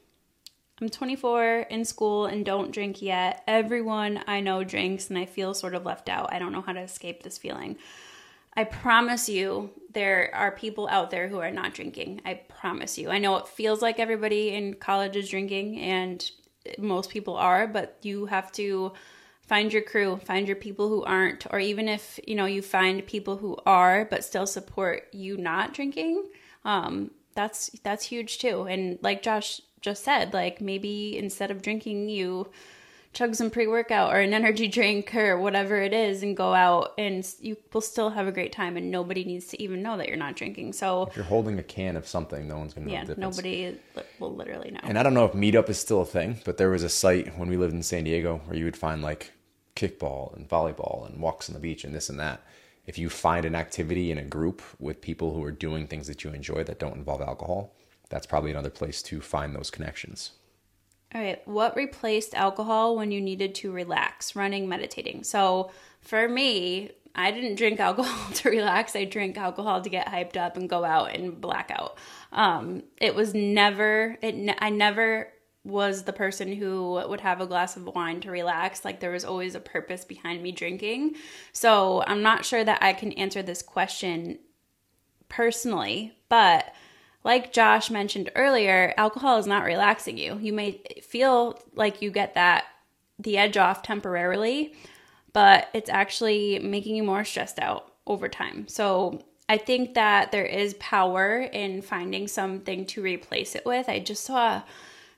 I'm 0.81 0.89
24 0.89 1.67
in 1.69 1.85
school 1.85 2.25
and 2.27 2.47
don't 2.47 2.71
drink 2.71 3.03
yet. 3.03 3.43
Everyone 3.47 4.23
I 4.27 4.41
know 4.41 4.65
drinks 4.65 5.11
and 5.11 5.19
I 5.19 5.27
feel 5.27 5.53
sort 5.53 5.75
of 5.75 5.85
left 5.85 6.09
out. 6.09 6.33
I 6.33 6.39
don't 6.39 6.53
know 6.53 6.63
how 6.63 6.73
to 6.73 6.81
escape 6.81 7.23
this 7.23 7.37
feeling. 7.37 7.77
I 8.57 8.65
promise 8.65 9.29
you, 9.29 9.71
there 9.93 10.31
are 10.35 10.53
people 10.53 10.89
out 10.89 11.11
there 11.11 11.29
who 11.29 11.39
are 11.39 11.51
not 11.51 11.75
drinking. 11.75 12.23
I 12.25 12.35
promise 12.35 12.97
you. 12.97 13.11
I 13.11 13.19
know 13.19 13.37
it 13.37 13.49
feels 13.49 13.83
like 13.83 13.99
everybody 13.99 14.51
in 14.51 14.75
college 14.75 15.17
is 15.17 15.29
drinking 15.29 15.81
and 15.81 16.31
most 16.79 17.11
people 17.11 17.37
are, 17.37 17.67
but 17.67 17.99
you 18.03 18.27
have 18.27 18.51
to 18.53 18.93
find 19.51 19.73
your 19.73 19.83
crew, 19.83 20.17
find 20.25 20.47
your 20.47 20.55
people 20.55 20.89
who 20.89 21.03
aren't, 21.03 21.45
or 21.53 21.59
even 21.59 21.89
if, 21.89 22.21
you 22.25 22.37
know, 22.37 22.47
you 22.47 22.63
find 22.63 23.05
people 23.05 23.37
who 23.37 23.59
are 23.67 24.07
but 24.09 24.25
still 24.25 24.47
support 24.47 25.09
you 25.11 25.37
not 25.37 25.75
drinking. 25.75 26.25
Um, 26.65 27.11
that's 27.35 27.69
that's 27.83 28.05
huge 28.05 28.39
too. 28.39 28.63
And 28.69 29.01
like 29.03 29.23
Josh 29.25 29.61
just 29.81 30.05
said, 30.05 30.33
like 30.33 30.61
maybe 30.61 31.19
instead 31.19 31.51
of 31.51 31.63
drinking, 31.63 32.09
you 32.09 32.49
chug 33.13 33.35
some 33.35 33.51
pre 33.51 33.67
workout 33.67 34.15
or 34.15 34.21
an 34.21 34.33
energy 34.41 34.69
drink 34.69 35.17
or 35.17 35.37
whatever 35.37 35.83
it 35.83 35.93
is 35.93 36.23
and 36.23 36.37
go 36.37 36.55
out 36.55 36.93
and 36.97 37.27
you 37.41 37.57
will 37.73 37.81
still 37.81 38.11
have 38.11 38.29
a 38.29 38.33
great 38.33 38.53
time 38.53 38.77
and 38.77 38.89
nobody 38.89 39.25
needs 39.25 39.49
to 39.49 39.61
even 39.61 39.83
know 39.83 39.97
that 39.97 40.07
you're 40.07 40.17
not 40.17 40.37
drinking. 40.37 40.75
So, 40.75 41.07
If 41.07 41.17
you're 41.17 41.25
holding 41.25 41.59
a 41.59 41.65
can 41.65 41.97
of 41.97 42.07
something, 42.07 42.47
no 42.47 42.57
one's 42.57 42.73
gonna 42.73 42.87
know 42.87 42.93
yeah, 42.93 43.15
nobody 43.17 43.77
will 44.21 44.33
literally 44.33 44.71
know. 44.71 44.79
And 44.85 44.97
I 44.97 45.03
don't 45.03 45.15
know 45.15 45.25
if 45.25 45.33
Meetup 45.33 45.69
is 45.69 45.81
still 45.81 46.03
a 46.03 46.07
thing, 46.07 46.39
but 46.45 46.57
there 46.57 46.71
was 46.71 46.85
a 46.85 46.89
site 46.89 47.37
when 47.37 47.49
we 47.49 47.57
lived 47.57 47.75
in 47.75 47.83
San 47.83 48.05
Diego 48.05 48.41
where 48.45 48.57
you 48.57 48.65
would 48.65 48.77
find 48.77 49.03
like 49.03 49.33
kickball 49.77 50.35
and 50.37 50.49
volleyball 50.49 51.09
and 51.09 51.21
walks 51.21 51.49
on 51.49 51.55
the 51.55 51.61
beach 51.61 51.85
and 51.85 51.95
this 51.95 52.09
and 52.09 52.19
that. 52.21 52.43
If 52.87 52.99
you 52.99 53.09
find 53.09 53.45
an 53.45 53.55
activity 53.55 54.11
in 54.11 54.19
a 54.19 54.25
group 54.25 54.63
with 54.79 55.01
people 55.01 55.33
who 55.35 55.45
are 55.45 55.53
doing 55.53 55.87
things 55.87 56.07
that 56.07 56.25
you 56.25 56.31
enjoy 56.31 56.65
that 56.65 56.79
don't 56.79 56.97
involve 56.97 57.21
alcohol, 57.21 57.75
that's 58.09 58.27
probably 58.27 58.51
another 58.51 58.71
place 58.71 59.03
to 59.05 59.21
find 59.21 59.55
those 59.55 59.71
connections. 59.71 60.33
All 61.15 61.21
right. 61.21 61.47
What 61.47 61.77
replaced 61.77 62.35
alcohol 62.35 62.97
when 62.97 63.11
you 63.11 63.21
needed 63.21 63.55
to 63.57 63.73
relax? 63.73 64.37
Running, 64.37 64.69
meditating. 64.69 65.25
So 65.25 65.71
for 66.01 66.29
me, 66.29 66.91
I 67.15 67.31
didn't 67.33 67.57
drink 67.57 67.81
alcohol 67.81 68.33
to 68.35 68.51
relax. 68.51 68.95
I 68.95 69.05
drank 69.05 69.37
alcohol 69.37 69.83
to 69.83 69.89
get 69.89 70.07
hyped 70.07 70.37
up 70.37 70.57
and 70.57 70.69
go 70.69 70.85
out 70.85 71.15
and 71.15 71.41
blackout. 71.41 71.99
Um, 72.33 72.85
it 73.01 73.15
was 73.15 73.35
never, 73.35 74.17
it, 74.23 74.57
I 74.61 74.71
never 74.71 75.29
was 75.65 76.05
the 76.05 76.13
person 76.13 76.53
who 76.53 77.03
would 77.07 77.21
have 77.21 77.41
a 77.41 77.47
glass 77.47 77.77
of 77.77 77.87
wine 77.87 78.21
to 78.23 78.31
relax. 78.31 78.85
Like 78.85 79.01
there 79.01 79.11
was 79.11 79.25
always 79.25 79.55
a 79.55 79.61
purpose 79.61 80.05
behind 80.05 80.43
me 80.43 80.53
drinking. 80.53 81.17
So 81.53 82.03
I'm 82.07 82.23
not 82.23 82.45
sure 82.45 82.65
that 82.65 82.83
I 82.83 82.93
can 82.93 83.13
answer 83.13 83.43
this 83.43 83.63
question 83.63 84.39
personally, 85.29 86.13
but 86.29 86.73
like 87.25 87.53
Josh 87.53 87.91
mentioned 87.91 88.31
earlier, 88.35 88.95
alcohol 88.97 89.39
is 89.39 89.47
not 89.47 89.65
relaxing 89.65 90.17
you. 90.17 90.39
You 90.41 90.55
may 90.55 90.81
feel 91.03 91.61
like 91.75 92.01
you 92.01 92.11
get 92.11 92.35
that 92.35 92.65
the 93.19 93.37
edge 93.37 93.59
off 93.59 93.83
temporarily, 93.83 94.75
but 95.35 95.69
it's 95.75 95.91
actually 95.91 96.59
making 96.59 96.97
you 96.97 97.03
more 97.03 97.25
stressed 97.25 97.59
out 97.59 97.93
over 98.07 98.29
time. 98.29 98.67
So 98.67 99.23
I 99.51 99.59
think 99.59 99.95
that 99.95 100.33
there 100.33 100.47
is 100.47 100.75
power 100.75 101.41
in 101.41 101.83
finding 101.83 102.29
something 102.29 102.87
to 102.87 103.03
replace 103.03 103.55
it 103.55 103.67
with. 103.67 103.89
I 103.89 103.99
just 103.99 104.25
saw 104.25 104.63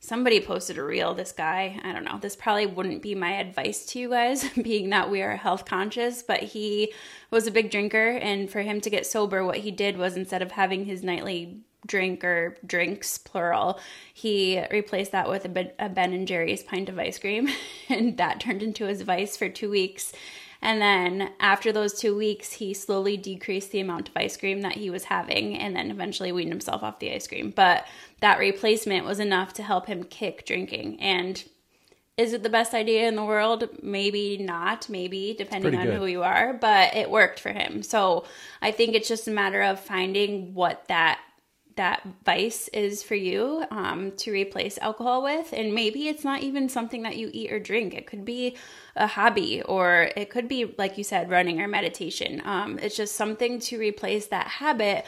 somebody 0.03 0.41
posted 0.41 0.77
a 0.79 0.83
reel. 0.83 1.15
This 1.15 1.33
guy, 1.33 1.81
I 1.83 1.93
don't 1.93 2.05
know, 2.05 2.19
this 2.21 2.37
probably 2.37 2.67
wouldn't 2.67 3.03
be 3.03 3.15
my 3.15 3.35
advice 3.35 3.87
to 3.87 4.01
you 4.01 4.11
guys, 4.11 4.47
being 4.63 4.91
that 4.91 5.11
we 5.11 5.23
are 5.23 5.37
health 5.37 5.65
conscious, 5.65 6.23
but 6.23 6.43
he 6.43 6.93
was 7.31 7.47
a 7.47 7.53
big 7.53 7.71
drinker. 7.71 8.11
And 8.11 8.51
for 8.51 8.61
him 8.61 8.81
to 8.83 8.91
get 8.91 9.07
sober, 9.07 9.45
what 9.45 9.59
he 9.59 9.71
did 9.71 9.97
was 9.97 10.17
instead 10.17 10.43
of 10.43 10.53
having 10.53 10.85
his 10.85 11.03
nightly 11.03 11.61
drink 11.85 12.23
or 12.23 12.57
drinks 12.65 13.19
plural 13.19 13.81
he 14.15 14.63
replaced 14.71 15.11
that 15.11 15.29
with 15.29 15.45
a, 15.45 15.49
ben, 15.49 16.13
and 16.13 16.29
jerry's 16.29 16.63
pint 16.63 16.89
of 16.89 16.97
ice 16.97 17.19
cream 17.19 17.49
and 17.89 18.19
that 18.19 18.39
turned 18.39 18.63
into 18.63 18.87
his 18.87 19.03
vice 19.03 19.37
for 19.37 19.49
two 19.49 19.69
weeks 19.69 20.13
and 20.63 20.81
then 20.81 21.31
after 21.41 21.73
those 21.73 21.99
two 21.99 22.17
weeks 22.17 22.55
he 22.55 22.73
slowly 22.73 23.17
decreased 23.17 23.73
the 23.73 23.81
amount 23.81 24.09
of 24.09 24.17
ice 24.17 24.37
cream 24.37 24.63
that 24.63 24.73
he 24.73 24.89
was 24.89 25.05
having 25.05 25.59
and 25.59 25.77
then 25.77 25.91
eventually 25.91 26.33
weaned 26.33 26.53
himself 26.53 26.83
off 26.83 26.99
the 26.99 27.13
ice 27.13 27.27
cream 27.27 27.53
but 27.55 27.85
that 28.21 28.39
replacement 28.39 29.05
was 29.05 29.19
enough 29.19 29.53
to 29.53 29.63
help 29.63 29.87
him 29.87 30.05
kick 30.05 30.47
drinking 30.47 30.99
and 31.01 31.45
is 32.17 32.35
it 32.35 32.43
the 32.43 32.51
best 32.51 32.75
idea 32.75 33.09
in 33.09 33.17
the 33.17 33.25
world? 33.25 33.69
Maybe 33.83 34.37
not, 34.37 34.89
maybe, 34.91 35.35
depending 35.37 35.75
on 35.75 35.87
who 35.87 36.05
you 36.05 36.23
are, 36.23 36.53
but 36.53 36.95
it 36.95 37.11
worked 37.11 37.41
for 37.41 37.49
him. 37.49 37.83
So 37.83 38.27
I 38.61 38.71
think 38.71 38.95
it's 38.95 39.09
just 39.09 39.27
a 39.27 39.31
matter 39.31 39.63
of 39.63 39.81
finding 39.81 40.53
what 40.53 40.87
that 40.89 41.21
that 41.77 42.07
vice 42.25 42.69
is 42.69 43.03
for 43.03 43.15
you 43.15 43.65
um, 43.71 44.13
to 44.13 44.33
replace 44.33 44.79
alcohol 44.79 45.23
with. 45.23 45.53
And 45.53 45.75
maybe 45.75 46.09
it's 46.09 46.25
not 46.25 46.43
even 46.43 46.69
something 46.69 47.03
that 47.03 47.17
you 47.17 47.31
eat 47.33 47.53
or 47.53 47.59
drink. 47.59 47.95
It 47.95 48.07
could 48.07 48.25
be 48.25 48.57
a 48.97 49.07
hobby 49.07 49.63
or 49.63 50.11
it 50.17 50.31
could 50.31 50.49
be 50.49 50.75
like 50.79 50.99
you 50.99 51.05
said 51.05 51.31
running 51.31 51.61
or 51.61 51.69
meditation. 51.69 52.43
Um, 52.45 52.79
it's 52.79 52.97
just 52.97 53.17
something 53.17 53.59
to 53.61 53.79
replace 53.79 54.27
that 54.27 54.47
habit 54.47 55.07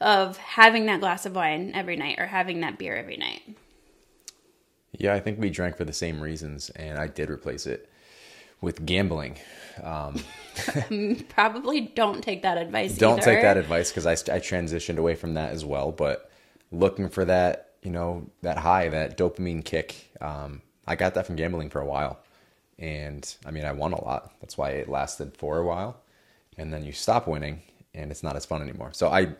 of 0.00 0.36
having 0.36 0.86
that 0.86 1.00
glass 1.00 1.26
of 1.26 1.34
wine 1.34 1.72
every 1.74 1.96
night 1.96 2.18
or 2.18 2.26
having 2.26 2.60
that 2.60 2.78
beer 2.78 2.96
every 2.96 3.16
night. 3.16 3.42
Yeah, 4.92 5.14
I 5.14 5.20
think 5.20 5.38
we 5.38 5.50
drank 5.50 5.76
for 5.76 5.84
the 5.84 5.92
same 5.92 6.20
reasons, 6.20 6.70
and 6.70 6.98
I 6.98 7.06
did 7.06 7.28
replace 7.28 7.66
it 7.66 7.90
with 8.60 8.84
gambling. 8.86 9.38
Um, 9.82 10.20
probably 11.28 11.82
don't 11.82 12.22
take 12.22 12.42
that 12.42 12.58
advice 12.58 12.96
don't 12.96 13.18
either. 13.18 13.32
take 13.32 13.42
that 13.42 13.56
advice 13.56 13.90
because 13.90 14.06
I, 14.06 14.12
I 14.12 14.40
transitioned 14.40 14.98
away 14.98 15.14
from 15.14 15.34
that 15.34 15.52
as 15.52 15.64
well. 15.64 15.92
But 15.92 16.30
looking 16.72 17.08
for 17.08 17.24
that, 17.26 17.72
you 17.82 17.90
know, 17.90 18.26
that 18.42 18.58
high, 18.58 18.88
that 18.88 19.18
dopamine 19.18 19.64
kick, 19.64 20.10
um, 20.20 20.62
I 20.86 20.96
got 20.96 21.14
that 21.14 21.26
from 21.26 21.36
gambling 21.36 21.70
for 21.70 21.80
a 21.80 21.86
while. 21.86 22.18
And 22.78 23.34
I 23.44 23.50
mean, 23.50 23.64
I 23.64 23.72
won 23.72 23.92
a 23.92 24.02
lot. 24.02 24.32
That's 24.40 24.56
why 24.56 24.70
it 24.70 24.88
lasted 24.88 25.36
for 25.36 25.58
a 25.58 25.64
while. 25.64 26.00
And 26.58 26.72
then 26.72 26.84
you 26.84 26.92
stop 26.92 27.26
winning 27.26 27.62
and 27.94 28.10
it's 28.10 28.22
not 28.22 28.36
as 28.36 28.44
fun 28.44 28.62
anymore. 28.62 28.90
So 28.92 29.08
I, 29.08 29.34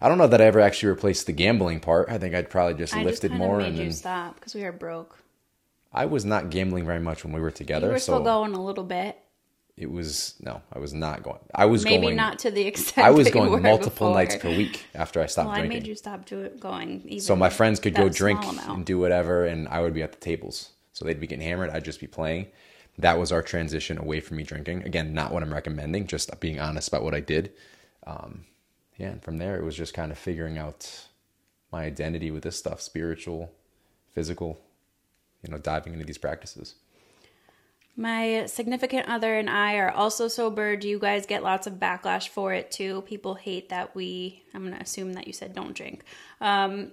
I 0.00 0.08
don't 0.08 0.18
know 0.18 0.26
that 0.26 0.40
I 0.40 0.44
ever 0.44 0.60
actually 0.60 0.90
replaced 0.90 1.26
the 1.26 1.32
gambling 1.32 1.80
part. 1.80 2.08
I 2.08 2.18
think 2.18 2.34
I'd 2.34 2.50
probably 2.50 2.74
just 2.74 2.94
I 2.94 2.98
just 2.98 3.22
lifted 3.22 3.32
of 3.32 3.38
more. 3.38 3.60
And 3.60 3.76
you 3.76 3.84
then 3.84 3.92
stop 3.92 4.36
because 4.36 4.54
we 4.54 4.62
were 4.62 4.72
broke. 4.72 5.19
I 5.92 6.06
was 6.06 6.24
not 6.24 6.50
gambling 6.50 6.86
very 6.86 7.00
much 7.00 7.24
when 7.24 7.32
we 7.32 7.40
were 7.40 7.50
together. 7.50 7.88
You 7.88 7.92
were 7.94 7.98
so 7.98 8.14
still 8.14 8.24
going 8.24 8.54
a 8.54 8.62
little 8.64 8.84
bit. 8.84 9.18
it 9.76 9.90
was, 9.90 10.34
no, 10.40 10.62
I 10.72 10.78
was 10.78 10.92
not 10.92 11.22
going. 11.22 11.38
I 11.54 11.64
was 11.66 11.84
going 11.84 11.96
Maybe 12.00 12.06
going. 12.08 12.16
not 12.16 12.38
to 12.40 12.50
the 12.50 12.62
extent 12.66 13.06
I 13.06 13.10
was 13.10 13.30
going 13.30 13.62
multiple 13.62 14.08
before. 14.08 14.14
nights 14.14 14.36
per 14.36 14.50
week 14.50 14.86
after 14.94 15.20
I 15.20 15.26
stopped 15.26 15.48
Well, 15.48 15.56
I 15.56 15.66
made 15.66 15.86
you 15.86 15.94
stop 15.94 16.26
do 16.26 16.48
going. 16.60 17.02
Even 17.06 17.20
So 17.20 17.34
my 17.34 17.50
friends 17.50 17.80
could 17.80 17.94
go 17.94 18.08
drink 18.08 18.40
and 18.44 18.84
do 18.84 18.98
whatever, 18.98 19.46
and 19.46 19.68
I 19.68 19.80
would 19.80 19.94
be 19.94 20.02
at 20.02 20.12
the 20.12 20.18
tables. 20.18 20.70
So 20.92 21.04
they'd 21.04 21.20
be 21.20 21.26
getting 21.26 21.46
hammered. 21.46 21.70
I'd 21.70 21.84
just 21.84 22.00
be 22.00 22.06
playing. 22.06 22.46
That 22.98 23.18
was 23.18 23.32
our 23.32 23.42
transition 23.42 23.96
away 23.98 24.20
from 24.20 24.36
me 24.36 24.42
drinking. 24.42 24.82
Again, 24.82 25.14
not 25.14 25.32
what 25.32 25.42
I'm 25.42 25.52
recommending, 25.52 26.06
just 26.06 26.38
being 26.40 26.60
honest 26.60 26.88
about 26.88 27.02
what 27.02 27.14
I 27.14 27.20
did. 27.20 27.52
Um, 28.06 28.44
yeah, 28.98 29.08
and 29.08 29.22
from 29.22 29.38
there, 29.38 29.56
it 29.56 29.64
was 29.64 29.76
just 29.76 29.94
kind 29.94 30.12
of 30.12 30.18
figuring 30.18 30.58
out 30.58 31.06
my 31.72 31.84
identity 31.84 32.30
with 32.30 32.42
this 32.42 32.58
stuff 32.58 32.80
spiritual, 32.82 33.50
physical, 34.10 34.60
you 35.42 35.50
know, 35.50 35.58
diving 35.58 35.92
into 35.92 36.04
these 36.04 36.18
practices. 36.18 36.74
My 37.96 38.46
significant 38.46 39.08
other 39.08 39.38
and 39.38 39.50
I 39.50 39.76
are 39.76 39.90
also 39.90 40.28
sober. 40.28 40.76
Do 40.76 40.88
you 40.88 40.98
guys 40.98 41.26
get 41.26 41.42
lots 41.42 41.66
of 41.66 41.74
backlash 41.74 42.28
for 42.28 42.52
it 42.52 42.70
too? 42.70 43.02
People 43.02 43.34
hate 43.34 43.68
that 43.68 43.94
we, 43.94 44.42
I'm 44.54 44.62
going 44.62 44.74
to 44.74 44.82
assume 44.82 45.14
that 45.14 45.26
you 45.26 45.32
said 45.32 45.54
don't 45.54 45.74
drink. 45.74 46.04
Um, 46.40 46.92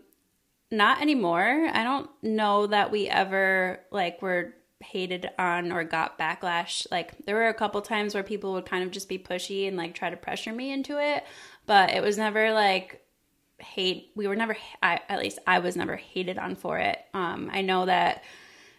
not 0.69 1.01
anymore. 1.01 1.69
I 1.71 1.83
don't 1.83 2.09
know 2.21 2.67
that 2.67 2.91
we 2.91 3.07
ever 3.07 3.79
like 3.91 4.21
were 4.21 4.53
hated 4.81 5.29
on 5.39 5.71
or 5.71 5.83
got 5.83 6.19
backlash. 6.19 6.85
Like 6.91 7.25
there 7.25 7.35
were 7.35 7.47
a 7.47 7.53
couple 7.53 7.81
times 7.81 8.13
where 8.13 8.23
people 8.23 8.53
would 8.53 8.65
kind 8.65 8.83
of 8.83 8.91
just 8.91 9.09
be 9.09 9.17
pushy 9.17 9.67
and 9.67 9.77
like 9.77 9.93
try 9.93 10.09
to 10.09 10.17
pressure 10.17 10.51
me 10.51 10.71
into 10.71 10.99
it, 10.99 11.23
but 11.65 11.91
it 11.91 12.03
was 12.03 12.17
never 12.17 12.51
like 12.51 13.01
hate. 13.59 14.11
We 14.15 14.27
were 14.27 14.35
never 14.35 14.55
I, 14.83 14.99
at 15.09 15.19
least 15.19 15.39
I 15.47 15.59
was 15.59 15.75
never 15.75 15.95
hated 15.95 16.37
on 16.37 16.55
for 16.55 16.77
it. 16.77 16.99
Um 17.13 17.49
I 17.51 17.61
know 17.61 17.85
that 17.85 18.23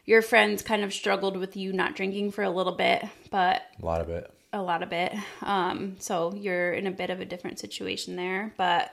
your 0.04 0.22
friends 0.22 0.62
kind 0.62 0.82
of 0.84 0.92
struggled 0.94 1.36
with 1.36 1.56
you 1.56 1.72
not 1.72 1.94
drinking 1.94 2.30
for 2.30 2.42
a 2.42 2.50
little 2.50 2.74
bit, 2.74 3.04
but 3.30 3.62
A 3.82 3.84
lot 3.84 4.00
of 4.00 4.08
it. 4.08 4.30
a 4.54 4.62
lot 4.62 4.82
of 4.82 4.90
it. 4.92 5.12
Um, 5.42 5.96
so 5.98 6.32
you're 6.34 6.72
in 6.72 6.86
a 6.86 6.90
bit 6.90 7.10
of 7.10 7.20
a 7.20 7.26
different 7.26 7.58
situation 7.58 8.16
there. 8.16 8.54
But 8.56 8.90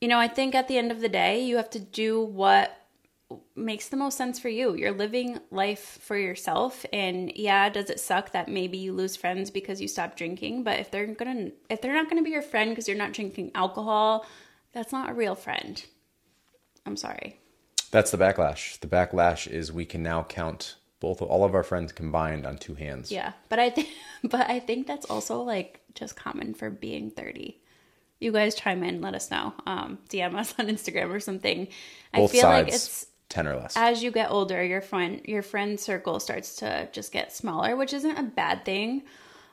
you 0.00 0.08
know, 0.08 0.18
I 0.18 0.26
think 0.28 0.54
at 0.56 0.66
the 0.68 0.76
end 0.78 0.90
of 0.90 1.00
the 1.00 1.08
day, 1.08 1.44
you 1.44 1.56
have 1.56 1.70
to 1.70 1.78
do 1.78 2.20
what 2.20 2.74
makes 3.54 3.88
the 3.88 3.96
most 3.96 4.16
sense 4.16 4.38
for 4.40 4.48
you. 4.48 4.74
You're 4.74 4.92
living 4.92 5.38
life 5.50 5.98
for 6.00 6.16
yourself 6.16 6.86
and 6.92 7.30
yeah, 7.36 7.68
does 7.68 7.90
it 7.90 8.00
suck 8.00 8.32
that 8.32 8.48
maybe 8.48 8.78
you 8.78 8.92
lose 8.92 9.16
friends 9.16 9.50
because 9.50 9.80
you 9.80 9.86
stop 9.86 10.16
drinking, 10.16 10.64
but 10.64 10.78
if 10.80 10.90
they're 10.90 11.06
to 11.06 11.52
if 11.68 11.80
they're 11.82 11.92
not 11.94 12.08
to 12.10 12.22
be 12.22 12.30
your 12.30 12.42
friend 12.42 12.70
because 12.70 12.88
you're 12.88 12.96
not 12.96 13.12
drinking 13.12 13.50
alcohol, 13.54 14.24
that's 14.72 14.92
not 14.92 15.10
a 15.10 15.14
real 15.14 15.34
friend. 15.34 15.84
I'm 16.86 16.96
sorry. 16.96 17.40
That's 17.90 18.10
the 18.10 18.18
backlash. 18.18 18.78
The 18.80 18.86
backlash 18.86 19.46
is 19.46 19.72
we 19.72 19.84
can 19.84 20.02
now 20.02 20.22
count 20.22 20.76
both 21.00 21.22
all 21.22 21.44
of 21.44 21.54
our 21.54 21.62
friends 21.62 21.92
combined 21.92 22.44
on 22.46 22.58
two 22.58 22.74
hands. 22.74 23.10
Yeah, 23.10 23.32
but 23.48 23.58
I 23.58 23.70
think 23.70 23.88
but 24.24 24.48
I 24.50 24.60
think 24.60 24.86
that's 24.86 25.06
also 25.06 25.42
like 25.42 25.80
just 25.94 26.16
common 26.16 26.54
for 26.54 26.70
being 26.70 27.10
30 27.10 27.60
you 28.20 28.32
guys 28.32 28.54
chime 28.54 28.82
in, 28.82 29.00
let 29.00 29.14
us 29.14 29.30
know. 29.30 29.54
Um, 29.66 29.98
DM 30.08 30.34
us 30.34 30.54
on 30.58 30.66
Instagram 30.66 31.10
or 31.10 31.20
something. 31.20 31.68
Both 32.12 32.30
I 32.30 32.32
feel 32.32 32.40
sides, 32.42 32.66
like 32.66 32.74
it's 32.74 33.06
ten 33.28 33.46
or 33.46 33.56
less. 33.56 33.76
As 33.76 34.02
you 34.02 34.10
get 34.10 34.30
older, 34.30 34.62
your 34.64 34.80
friend 34.80 35.20
your 35.24 35.42
friend 35.42 35.78
circle 35.78 36.20
starts 36.20 36.56
to 36.56 36.88
just 36.92 37.12
get 37.12 37.32
smaller, 37.32 37.76
which 37.76 37.92
isn't 37.92 38.16
a 38.16 38.22
bad 38.22 38.64
thing. 38.64 39.02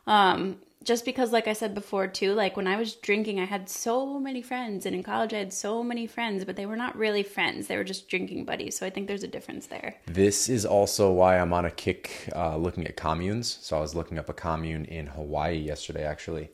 Um, 0.07 0.57
just 0.85 1.03
because, 1.03 1.33
like 1.33 1.47
I 1.47 1.53
said 1.53 1.73
before, 1.73 2.07
too, 2.07 2.33
like 2.33 2.55
when 2.55 2.67
I 2.67 2.77
was 2.77 2.95
drinking, 2.95 3.39
I 3.39 3.45
had 3.45 3.67
so 3.67 4.19
many 4.19 4.41
friends, 4.41 4.85
and 4.85 4.95
in 4.95 5.03
college, 5.03 5.33
I 5.33 5.39
had 5.39 5.51
so 5.51 5.83
many 5.83 6.07
friends, 6.07 6.45
but 6.45 6.55
they 6.55 6.65
were 6.65 6.75
not 6.75 6.95
really 6.95 7.23
friends. 7.23 7.67
They 7.67 7.75
were 7.75 7.83
just 7.83 8.07
drinking 8.07 8.45
buddies. 8.45 8.77
So 8.77 8.85
I 8.85 8.91
think 8.91 9.07
there's 9.07 9.23
a 9.23 9.27
difference 9.27 9.67
there. 9.67 9.95
This 10.05 10.47
is 10.47 10.65
also 10.65 11.11
why 11.11 11.39
I'm 11.39 11.53
on 11.53 11.65
a 11.65 11.71
kick 11.71 12.29
uh, 12.35 12.55
looking 12.55 12.85
at 12.85 12.95
communes. 12.95 13.57
So 13.61 13.75
I 13.77 13.81
was 13.81 13.95
looking 13.95 14.19
up 14.19 14.29
a 14.29 14.33
commune 14.33 14.85
in 14.85 15.07
Hawaii 15.07 15.57
yesterday, 15.57 16.05
actually, 16.05 16.49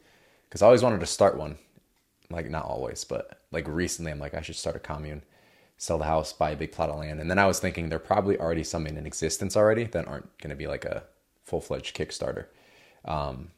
because 0.48 0.62
I 0.62 0.66
always 0.66 0.84
wanted 0.84 1.02
to 1.02 1.06
start 1.06 1.38
one 1.38 1.58
like 2.32 2.50
not 2.50 2.66
always, 2.66 3.04
but 3.04 3.42
like 3.52 3.68
recently, 3.68 4.12
I'm 4.12 4.20
like 4.20 4.34
I 4.34 4.42
should 4.42 4.56
start 4.56 4.76
a 4.76 4.80
commune, 4.80 5.24
sell 5.78 5.98
the 5.98 6.06
house, 6.06 6.34
buy 6.34 6.52
a 6.52 6.56
big 6.56 6.72
plot 6.72 6.90
of 6.90 6.98
land, 6.98 7.20
and 7.20 7.30
then 7.30 7.40
I 7.40 7.46
was 7.46 7.60
thinking 7.60 7.90
there 7.90 7.98
are 7.98 8.00
probably 8.00 8.40
already 8.40 8.64
some 8.64 8.88
in 8.88 9.06
existence 9.06 9.58
already 9.58 9.84
that 9.86 10.08
aren't 10.08 10.38
going 10.38 10.50
to 10.50 10.56
be 10.56 10.68
like 10.68 10.86
a 10.86 11.04
full 11.44 11.62
fledged 11.62 11.96
Kickstarter. 11.96 12.46
Um, 13.06 13.52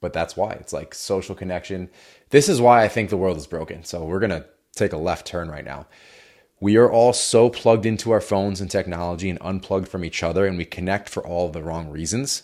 but 0.00 0.12
that's 0.12 0.36
why 0.36 0.52
it's 0.52 0.72
like 0.72 0.94
social 0.94 1.34
connection. 1.34 1.90
This 2.30 2.48
is 2.48 2.60
why 2.60 2.84
I 2.84 2.88
think 2.88 3.10
the 3.10 3.16
world 3.16 3.36
is 3.36 3.46
broken. 3.46 3.84
So 3.84 4.04
we're 4.04 4.20
gonna 4.20 4.44
take 4.74 4.92
a 4.92 4.98
left 4.98 5.26
turn 5.26 5.50
right 5.50 5.64
now. 5.64 5.86
We 6.60 6.76
are 6.76 6.90
all 6.90 7.12
so 7.12 7.50
plugged 7.50 7.86
into 7.86 8.10
our 8.10 8.20
phones 8.20 8.60
and 8.60 8.70
technology 8.70 9.30
and 9.30 9.38
unplugged 9.40 9.88
from 9.88 10.04
each 10.04 10.22
other, 10.22 10.44
and 10.46 10.58
we 10.58 10.64
connect 10.64 11.08
for 11.08 11.24
all 11.24 11.48
the 11.48 11.62
wrong 11.62 11.88
reasons. 11.88 12.42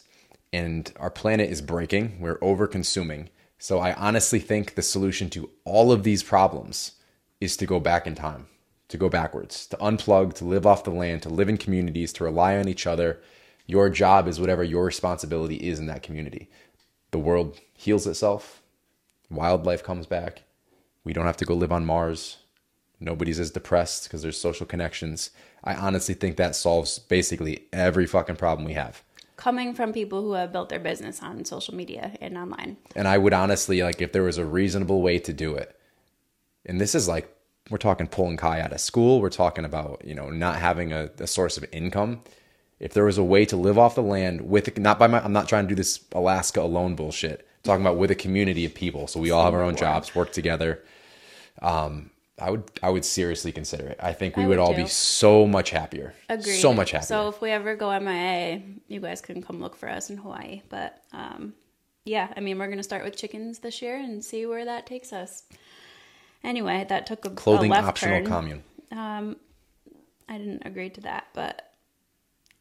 And 0.52 0.92
our 1.00 1.10
planet 1.10 1.50
is 1.50 1.60
breaking. 1.60 2.18
We're 2.20 2.38
over 2.40 2.68
consuming. 2.68 3.30
So 3.58 3.80
I 3.80 3.94
honestly 3.94 4.38
think 4.38 4.74
the 4.74 4.82
solution 4.82 5.30
to 5.30 5.50
all 5.64 5.90
of 5.90 6.04
these 6.04 6.22
problems 6.22 6.92
is 7.40 7.56
to 7.56 7.66
go 7.66 7.80
back 7.80 8.06
in 8.06 8.14
time, 8.14 8.46
to 8.88 8.96
go 8.96 9.08
backwards, 9.08 9.66
to 9.68 9.76
unplug, 9.78 10.34
to 10.34 10.44
live 10.44 10.64
off 10.64 10.84
the 10.84 10.90
land, 10.90 11.22
to 11.22 11.28
live 11.28 11.48
in 11.48 11.56
communities, 11.56 12.12
to 12.12 12.24
rely 12.24 12.56
on 12.56 12.68
each 12.68 12.86
other. 12.86 13.20
Your 13.66 13.90
job 13.90 14.28
is 14.28 14.38
whatever 14.38 14.62
your 14.62 14.84
responsibility 14.84 15.56
is 15.56 15.80
in 15.80 15.86
that 15.86 16.02
community. 16.04 16.50
The 17.14 17.20
world 17.20 17.60
heals 17.74 18.08
itself, 18.08 18.60
wildlife 19.30 19.84
comes 19.84 20.04
back. 20.04 20.42
We 21.04 21.12
don't 21.12 21.26
have 21.26 21.36
to 21.36 21.44
go 21.44 21.54
live 21.54 21.70
on 21.70 21.86
Mars. 21.86 22.38
Nobody's 22.98 23.38
as 23.38 23.52
depressed 23.52 24.02
because 24.02 24.22
there's 24.22 24.36
social 24.36 24.66
connections. 24.66 25.30
I 25.62 25.76
honestly 25.76 26.16
think 26.16 26.36
that 26.38 26.56
solves 26.56 26.98
basically 26.98 27.66
every 27.72 28.06
fucking 28.06 28.34
problem 28.34 28.66
we 28.66 28.72
have 28.72 29.04
coming 29.36 29.74
from 29.74 29.92
people 29.92 30.22
who 30.22 30.32
have 30.32 30.50
built 30.50 30.70
their 30.70 30.80
business 30.80 31.22
on 31.22 31.44
social 31.44 31.76
media 31.76 32.16
and 32.20 32.36
online. 32.36 32.78
And 32.96 33.06
I 33.06 33.16
would 33.16 33.32
honestly 33.32 33.80
like 33.80 34.02
if 34.02 34.10
there 34.10 34.24
was 34.24 34.38
a 34.38 34.44
reasonable 34.44 35.00
way 35.00 35.20
to 35.20 35.32
do 35.32 35.54
it. 35.54 35.78
And 36.66 36.80
this 36.80 36.96
is 36.96 37.06
like 37.06 37.32
we're 37.70 37.78
talking 37.78 38.08
pulling 38.08 38.38
Kai 38.38 38.60
out 38.60 38.72
of 38.72 38.80
school. 38.80 39.20
We're 39.20 39.30
talking 39.30 39.64
about 39.64 40.02
you 40.04 40.16
know 40.16 40.30
not 40.30 40.56
having 40.56 40.92
a, 40.92 41.10
a 41.20 41.28
source 41.28 41.56
of 41.56 41.64
income. 41.70 42.22
If 42.80 42.92
there 42.92 43.04
was 43.04 43.18
a 43.18 43.24
way 43.24 43.44
to 43.46 43.56
live 43.56 43.78
off 43.78 43.94
the 43.94 44.02
land 44.02 44.42
with 44.42 44.76
not 44.78 44.98
by 44.98 45.06
my, 45.06 45.20
I'm 45.24 45.32
not 45.32 45.48
trying 45.48 45.64
to 45.64 45.68
do 45.68 45.74
this 45.74 46.00
Alaska 46.12 46.60
alone 46.60 46.96
bullshit. 46.96 47.40
I'm 47.40 47.62
talking 47.62 47.86
about 47.86 47.96
with 47.96 48.10
a 48.10 48.16
community 48.16 48.64
of 48.64 48.74
people, 48.74 49.06
so 49.06 49.20
we 49.20 49.30
all 49.30 49.44
have 49.44 49.54
our 49.54 49.62
own 49.62 49.76
jobs, 49.76 50.14
work 50.14 50.32
together. 50.32 50.82
Um, 51.62 52.10
I 52.38 52.50
would 52.50 52.64
I 52.82 52.90
would 52.90 53.04
seriously 53.04 53.52
consider 53.52 53.86
it. 53.86 53.98
I 54.02 54.12
think 54.12 54.36
we 54.36 54.42
I 54.42 54.46
would, 54.46 54.58
would 54.58 54.62
all 54.62 54.74
be 54.74 54.88
so 54.88 55.46
much 55.46 55.70
happier. 55.70 56.14
Agreed. 56.28 56.56
So 56.56 56.74
much 56.74 56.90
happier. 56.90 57.06
So 57.06 57.28
if 57.28 57.40
we 57.40 57.50
ever 57.50 57.76
go 57.76 57.98
MIA, 58.00 58.60
you 58.88 59.00
guys 59.00 59.20
can 59.20 59.40
come 59.40 59.60
look 59.60 59.76
for 59.76 59.88
us 59.88 60.10
in 60.10 60.16
Hawaii. 60.16 60.62
But 60.68 61.00
um, 61.12 61.54
yeah, 62.04 62.32
I 62.36 62.40
mean 62.40 62.58
we're 62.58 62.68
gonna 62.68 62.82
start 62.82 63.04
with 63.04 63.16
chickens 63.16 63.60
this 63.60 63.80
year 63.80 63.96
and 63.96 64.24
see 64.24 64.46
where 64.46 64.64
that 64.64 64.84
takes 64.86 65.12
us. 65.12 65.44
Anyway, 66.42 66.84
that 66.88 67.06
took 67.06 67.24
a 67.24 67.30
clothing 67.30 67.72
a 67.72 67.76
optional 67.76 68.18
turn. 68.18 68.26
commune. 68.26 68.62
Um, 68.90 69.36
I 70.28 70.36
didn't 70.38 70.66
agree 70.66 70.90
to 70.90 71.02
that, 71.02 71.28
but 71.34 71.73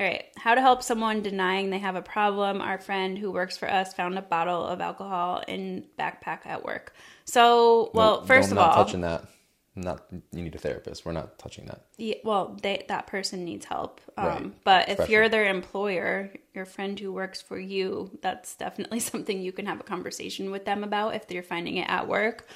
all 0.04 0.10
right. 0.10 0.26
How 0.36 0.56
to 0.56 0.62
help 0.62 0.84
someone 0.84 1.22
denying 1.22 1.70
they 1.70 1.80
have 1.80 1.96
a 1.96 2.02
problem. 2.02 2.62
Our 2.62 2.78
friend 2.78 3.18
who 3.18 3.32
works 3.32 3.58
for 3.58 3.70
us 3.70 3.94
found 3.94 4.18
a 4.18 4.22
bottle 4.22 4.66
of 4.66 4.82
alcohol 4.82 5.44
in 5.48 5.86
backpack 5.98 6.46
at 6.46 6.64
work. 6.66 6.94
So, 7.26 7.92
well, 7.94 8.22
no, 8.22 8.28
1st 8.28 8.52
of 8.52 8.58
all, 8.58 8.76
touching 8.76 9.02
that 9.02 9.26
not 9.76 10.06
you 10.12 10.44
need 10.44 10.54
a 10.54 10.60
therapist. 10.60 11.06
We're 11.06 11.14
not 11.14 11.40
touching 11.40 11.66
that. 11.66 11.86
Yeah, 11.98 12.16
well, 12.24 12.58
they, 12.62 12.86
that 12.90 13.08
person 13.08 13.44
needs 13.44 13.66
help. 13.66 14.02
Um, 14.18 14.26
right. 14.26 14.64
But 14.64 14.90
if 14.90 15.10
you're 15.10 15.30
their 15.30 15.48
employer, 15.48 16.32
your 16.54 16.66
friend 16.66 17.00
who 17.00 17.12
works 17.12 17.42
for 17.42 17.58
you, 17.58 18.12
that's 18.22 18.56
definitely 18.56 19.00
something 19.12 19.42
you 19.42 19.52
can 19.52 19.66
have 19.66 19.80
a 19.80 19.84
conversation 19.84 20.52
with 20.52 20.66
them 20.66 20.84
about 20.84 21.16
if 21.16 21.28
they're 21.28 21.44
finding 21.44 21.78
it 21.78 21.90
at 21.90 22.08
work. 22.08 22.48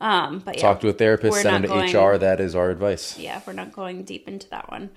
Um, 0.00 0.40
but 0.40 0.56
yeah, 0.56 0.62
talk 0.62 0.80
to 0.80 0.88
a 0.88 0.92
therapist, 0.92 1.40
send 1.40 1.64
them 1.64 1.90
to 1.92 1.92
going, 1.92 2.14
HR. 2.14 2.18
That 2.18 2.40
is 2.40 2.54
our 2.54 2.70
advice. 2.70 3.18
Yeah, 3.18 3.40
we're 3.46 3.54
not 3.54 3.72
going 3.72 4.02
deep 4.02 4.28
into 4.28 4.48
that 4.50 4.70
one. 4.70 4.90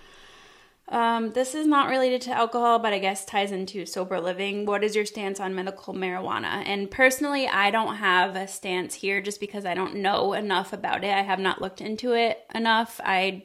Um, 0.90 1.32
this 1.34 1.54
is 1.54 1.68
not 1.68 1.90
related 1.90 2.22
to 2.24 2.32
alcohol, 2.32 2.80
but 2.80 2.94
I 2.94 3.00
guess 3.00 3.24
ties 3.24 3.52
into 3.52 3.86
sober 3.86 4.20
living. 4.20 4.66
What 4.66 4.84
is 4.84 4.96
your 4.96 5.06
stance 5.06 5.40
on 5.40 5.54
medical 5.54 5.94
marijuana? 5.94 6.64
And 6.66 6.90
personally, 6.90 7.48
I 7.48 7.70
don't 7.70 7.98
have 7.98 8.36
a 8.36 8.48
stance 8.48 8.96
here 8.96 9.22
just 9.22 9.40
because 9.40 9.66
I 9.66 9.76
don't 9.76 9.98
know 9.98 10.34
enough 10.34 10.74
about 10.74 11.04
it. 11.04 11.14
I 11.14 11.22
have 11.22 11.40
not 11.40 11.62
looked 11.62 11.80
into 11.80 12.14
it 12.14 12.44
enough. 12.56 13.00
I 13.04 13.44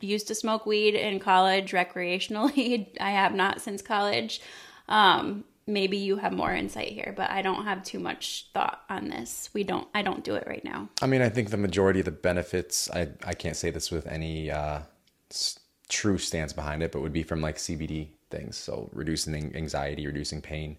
used 0.00 0.28
to 0.28 0.34
smoke 0.34 0.66
weed 0.66 0.94
in 0.94 1.18
college 1.18 1.72
recreationally. 1.72 2.88
I 3.00 3.10
have 3.12 3.34
not 3.34 3.62
since 3.62 3.80
college. 3.80 4.42
Um, 4.86 5.44
maybe 5.66 5.96
you 5.96 6.16
have 6.16 6.32
more 6.34 6.52
insight 6.52 6.92
here, 6.92 7.14
but 7.16 7.30
I 7.30 7.40
don't 7.40 7.64
have 7.64 7.82
too 7.84 8.00
much 8.00 8.48
thought 8.52 8.82
on 8.90 9.08
this. 9.08 9.48
We 9.54 9.64
don't. 9.64 9.88
I 9.94 10.02
don't 10.02 10.24
do 10.24 10.34
it 10.34 10.44
right 10.46 10.64
now. 10.64 10.90
I 11.00 11.06
mean, 11.06 11.22
I 11.22 11.30
think 11.30 11.50
the 11.50 11.56
majority 11.56 12.00
of 12.00 12.04
the 12.04 12.10
benefits. 12.10 12.90
I 12.90 13.08
I 13.24 13.32
can't 13.32 13.56
say 13.56 13.70
this 13.70 13.90
with 13.90 14.06
any. 14.06 14.50
Uh, 14.50 14.80
true 15.92 16.18
stance 16.18 16.52
behind 16.52 16.82
it, 16.82 16.90
but 16.90 17.02
would 17.02 17.12
be 17.12 17.22
from 17.22 17.40
like 17.40 17.56
CBD 17.56 18.08
things. 18.30 18.56
So 18.56 18.88
reducing 18.92 19.54
anxiety, 19.54 20.06
reducing 20.06 20.40
pain. 20.40 20.78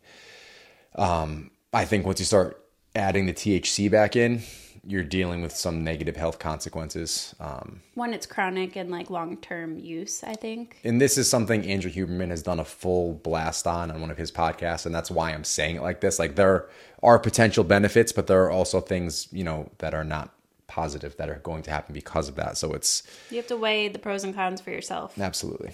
Um, 0.95 1.52
I 1.71 1.86
think 1.86 2.06
once 2.06 2.19
you 2.19 2.26
start 2.26 2.65
adding 2.95 3.28
the 3.28 3.34
THC 3.34 3.89
back 3.89 4.15
in, 4.15 4.41
you're 4.86 5.04
dealing 5.04 5.41
with 5.41 5.56
some 5.56 5.84
negative 5.84 6.17
health 6.17 6.39
consequences. 6.39 7.34
Um, 7.39 7.82
when 7.93 8.13
it's 8.13 8.26
chronic 8.26 8.76
and 8.76 8.91
like 8.91 9.10
long 9.10 9.38
term 9.38 9.80
use, 9.80 10.23
I 10.23 10.34
think. 10.34 10.78
And 10.84 10.99
this 10.99 11.17
is 11.17 11.30
something 11.30 11.65
Andrew 11.65 11.89
Huberman 11.89 12.30
has 12.30 12.43
done 12.43 12.60
a 12.60 12.65
full 12.65 13.13
blast 13.13 13.65
on 13.65 13.91
on 13.91 14.02
one 14.02 14.12
of 14.12 14.17
his 14.17 14.32
podcasts, 14.32 14.86
and 14.86 14.93
that's 14.93 15.10
why 15.10 15.32
I'm 15.32 15.45
saying 15.45 15.78
it 15.78 15.84
like 15.84 16.02
this. 16.02 16.19
Like 16.19 16.36
there 16.36 16.67
are 17.02 17.17
potential 17.17 17.63
benefits, 17.63 18.12
but 18.12 18.28
there 18.28 18.43
are 18.43 18.52
also 18.52 18.82
things 18.82 19.30
you 19.32 19.45
know 19.45 19.69
that 19.78 19.93
are 19.93 20.04
not 20.04 20.34
positive 20.67 21.17
that 21.17 21.30
are 21.30 21.39
going 21.43 21.63
to 21.63 21.71
happen 21.71 21.93
because 21.93 22.30
of 22.30 22.36
that. 22.36 22.58
So 22.58 22.73
it's 22.73 23.04
you 23.30 23.38
have 23.38 23.47
to 23.47 23.58
weigh 23.58 23.88
the 23.88 23.99
pros 23.99 24.23
and 24.23 24.34
cons 24.34 24.62
for 24.62 24.71
yourself. 24.71 25.17
Absolutely. 25.19 25.73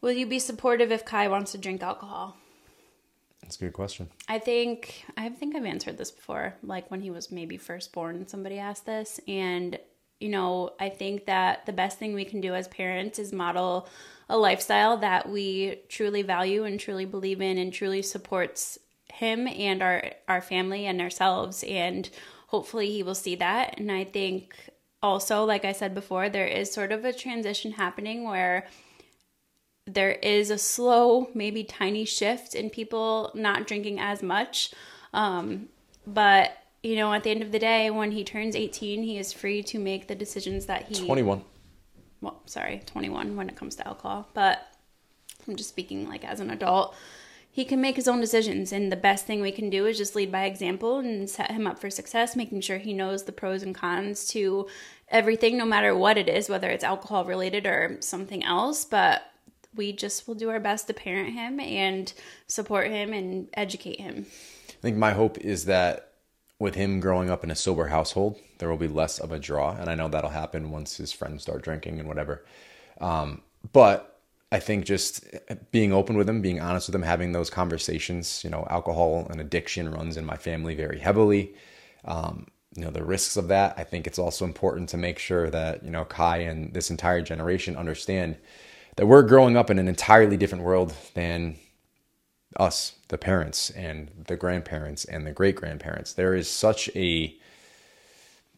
Will 0.00 0.12
you 0.12 0.26
be 0.26 0.38
supportive 0.38 0.92
if 0.92 1.04
Kai 1.04 1.28
wants 1.28 1.52
to 1.52 1.58
drink 1.58 1.82
alcohol? 1.82 2.36
That's 3.42 3.56
a 3.56 3.60
good 3.60 3.72
question. 3.72 4.08
I 4.28 4.38
think 4.38 5.04
I 5.16 5.28
think 5.28 5.54
I've 5.54 5.64
answered 5.64 5.98
this 5.98 6.10
before, 6.10 6.54
like 6.62 6.90
when 6.90 7.00
he 7.00 7.10
was 7.10 7.30
maybe 7.30 7.56
first 7.56 7.92
born. 7.92 8.26
Somebody 8.26 8.58
asked 8.58 8.86
this, 8.86 9.20
and 9.28 9.78
you 10.18 10.28
know, 10.28 10.72
I 10.80 10.88
think 10.88 11.26
that 11.26 11.66
the 11.66 11.72
best 11.72 11.98
thing 11.98 12.14
we 12.14 12.24
can 12.24 12.40
do 12.40 12.54
as 12.54 12.66
parents 12.68 13.18
is 13.18 13.32
model 13.32 13.88
a 14.28 14.36
lifestyle 14.36 14.96
that 14.96 15.28
we 15.28 15.82
truly 15.88 16.22
value 16.22 16.64
and 16.64 16.80
truly 16.80 17.04
believe 17.04 17.40
in, 17.40 17.58
and 17.58 17.72
truly 17.72 18.02
supports 18.02 18.78
him 19.12 19.46
and 19.46 19.82
our 19.82 20.10
our 20.26 20.40
family 20.40 20.86
and 20.86 21.00
ourselves 21.00 21.64
and 21.68 22.10
hopefully 22.46 22.90
he 22.90 23.02
will 23.02 23.14
see 23.14 23.34
that. 23.36 23.78
And 23.78 23.90
I 23.90 24.04
think 24.04 24.54
also, 25.02 25.44
like 25.44 25.64
I 25.64 25.72
said 25.72 25.94
before, 25.94 26.28
there 26.28 26.46
is 26.46 26.72
sort 26.72 26.92
of 26.92 27.04
a 27.04 27.12
transition 27.12 27.72
happening 27.72 28.24
where 28.24 28.66
there 29.86 30.12
is 30.12 30.50
a 30.50 30.58
slow, 30.58 31.28
maybe 31.34 31.62
tiny 31.62 32.04
shift 32.04 32.54
in 32.54 32.70
people 32.70 33.30
not 33.34 33.66
drinking 33.66 34.00
as 34.00 34.22
much. 34.22 34.72
Um, 35.12 35.68
but, 36.06 36.56
you 36.82 36.96
know, 36.96 37.12
at 37.12 37.22
the 37.22 37.30
end 37.30 37.42
of 37.42 37.52
the 37.52 37.58
day, 37.58 37.90
when 37.90 38.10
he 38.12 38.24
turns 38.24 38.56
18, 38.56 39.02
he 39.02 39.18
is 39.18 39.32
free 39.32 39.62
to 39.64 39.78
make 39.78 40.08
the 40.08 40.14
decisions 40.14 40.66
that 40.66 40.88
he. 40.88 41.06
21. 41.06 41.42
Well, 42.20 42.40
sorry, 42.46 42.82
21 42.86 43.36
when 43.36 43.48
it 43.48 43.56
comes 43.56 43.76
to 43.76 43.86
alcohol. 43.86 44.28
But 44.34 44.66
I'm 45.46 45.56
just 45.56 45.68
speaking 45.68 46.08
like 46.08 46.24
as 46.24 46.40
an 46.40 46.50
adult 46.50 46.94
he 47.56 47.64
can 47.64 47.80
make 47.80 47.96
his 47.96 48.06
own 48.06 48.20
decisions 48.20 48.70
and 48.70 48.92
the 48.92 48.96
best 48.96 49.24
thing 49.24 49.40
we 49.40 49.50
can 49.50 49.70
do 49.70 49.86
is 49.86 49.96
just 49.96 50.14
lead 50.14 50.30
by 50.30 50.44
example 50.44 50.98
and 50.98 51.30
set 51.30 51.50
him 51.50 51.66
up 51.66 51.78
for 51.78 51.88
success 51.88 52.36
making 52.36 52.60
sure 52.60 52.76
he 52.76 52.92
knows 52.92 53.24
the 53.24 53.32
pros 53.32 53.62
and 53.62 53.74
cons 53.74 54.26
to 54.26 54.66
everything, 55.08 55.56
no 55.56 55.64
matter 55.64 55.96
what 55.96 56.18
it 56.18 56.28
is, 56.28 56.50
whether 56.50 56.68
it's 56.68 56.84
alcohol 56.84 57.24
related 57.24 57.64
or 57.64 57.96
something 58.00 58.44
else. 58.44 58.84
But 58.84 59.22
we 59.74 59.90
just 59.90 60.28
will 60.28 60.34
do 60.34 60.50
our 60.50 60.60
best 60.60 60.86
to 60.88 60.92
parent 60.92 61.32
him 61.32 61.58
and 61.58 62.12
support 62.46 62.90
him 62.90 63.14
and 63.14 63.48
educate 63.54 64.00
him. 64.00 64.26
I 64.68 64.82
think 64.82 64.98
my 64.98 65.12
hope 65.12 65.38
is 65.38 65.64
that 65.64 66.12
with 66.58 66.74
him 66.74 67.00
growing 67.00 67.30
up 67.30 67.42
in 67.42 67.50
a 67.50 67.54
sober 67.54 67.86
household, 67.86 68.38
there 68.58 68.68
will 68.68 68.76
be 68.76 68.86
less 68.86 69.18
of 69.18 69.32
a 69.32 69.38
draw. 69.38 69.70
And 69.70 69.88
I 69.88 69.94
know 69.94 70.08
that'll 70.08 70.28
happen 70.28 70.70
once 70.70 70.98
his 70.98 71.10
friends 71.10 71.40
start 71.40 71.62
drinking 71.62 72.00
and 72.00 72.06
whatever. 72.06 72.44
Um, 73.00 73.40
but 73.72 74.15
I 74.52 74.60
think 74.60 74.84
just 74.84 75.24
being 75.72 75.92
open 75.92 76.16
with 76.16 76.26
them, 76.28 76.40
being 76.40 76.60
honest 76.60 76.88
with 76.88 76.92
them, 76.92 77.02
having 77.02 77.32
those 77.32 77.50
conversations, 77.50 78.42
you 78.44 78.50
know, 78.50 78.66
alcohol 78.70 79.26
and 79.28 79.40
addiction 79.40 79.90
runs 79.90 80.16
in 80.16 80.24
my 80.24 80.36
family 80.36 80.74
very 80.74 80.98
heavily. 81.00 81.54
Um, 82.04 82.46
you 82.76 82.84
know, 82.84 82.90
the 82.90 83.04
risks 83.04 83.36
of 83.36 83.48
that. 83.48 83.74
I 83.76 83.84
think 83.84 84.06
it's 84.06 84.18
also 84.18 84.44
important 84.44 84.88
to 84.90 84.96
make 84.96 85.18
sure 85.18 85.50
that, 85.50 85.82
you 85.82 85.90
know, 85.90 86.04
Kai 86.04 86.38
and 86.38 86.72
this 86.74 86.90
entire 86.90 87.22
generation 87.22 87.76
understand 87.76 88.36
that 88.96 89.06
we're 89.06 89.22
growing 89.22 89.56
up 89.56 89.70
in 89.70 89.78
an 89.78 89.88
entirely 89.88 90.36
different 90.36 90.62
world 90.62 90.94
than 91.14 91.56
us, 92.56 92.92
the 93.08 93.18
parents 93.18 93.70
and 93.70 94.10
the 94.26 94.36
grandparents 94.36 95.04
and 95.04 95.26
the 95.26 95.32
great 95.32 95.56
grandparents. 95.56 96.12
There 96.12 96.34
is 96.34 96.48
such 96.48 96.88
a 96.94 97.36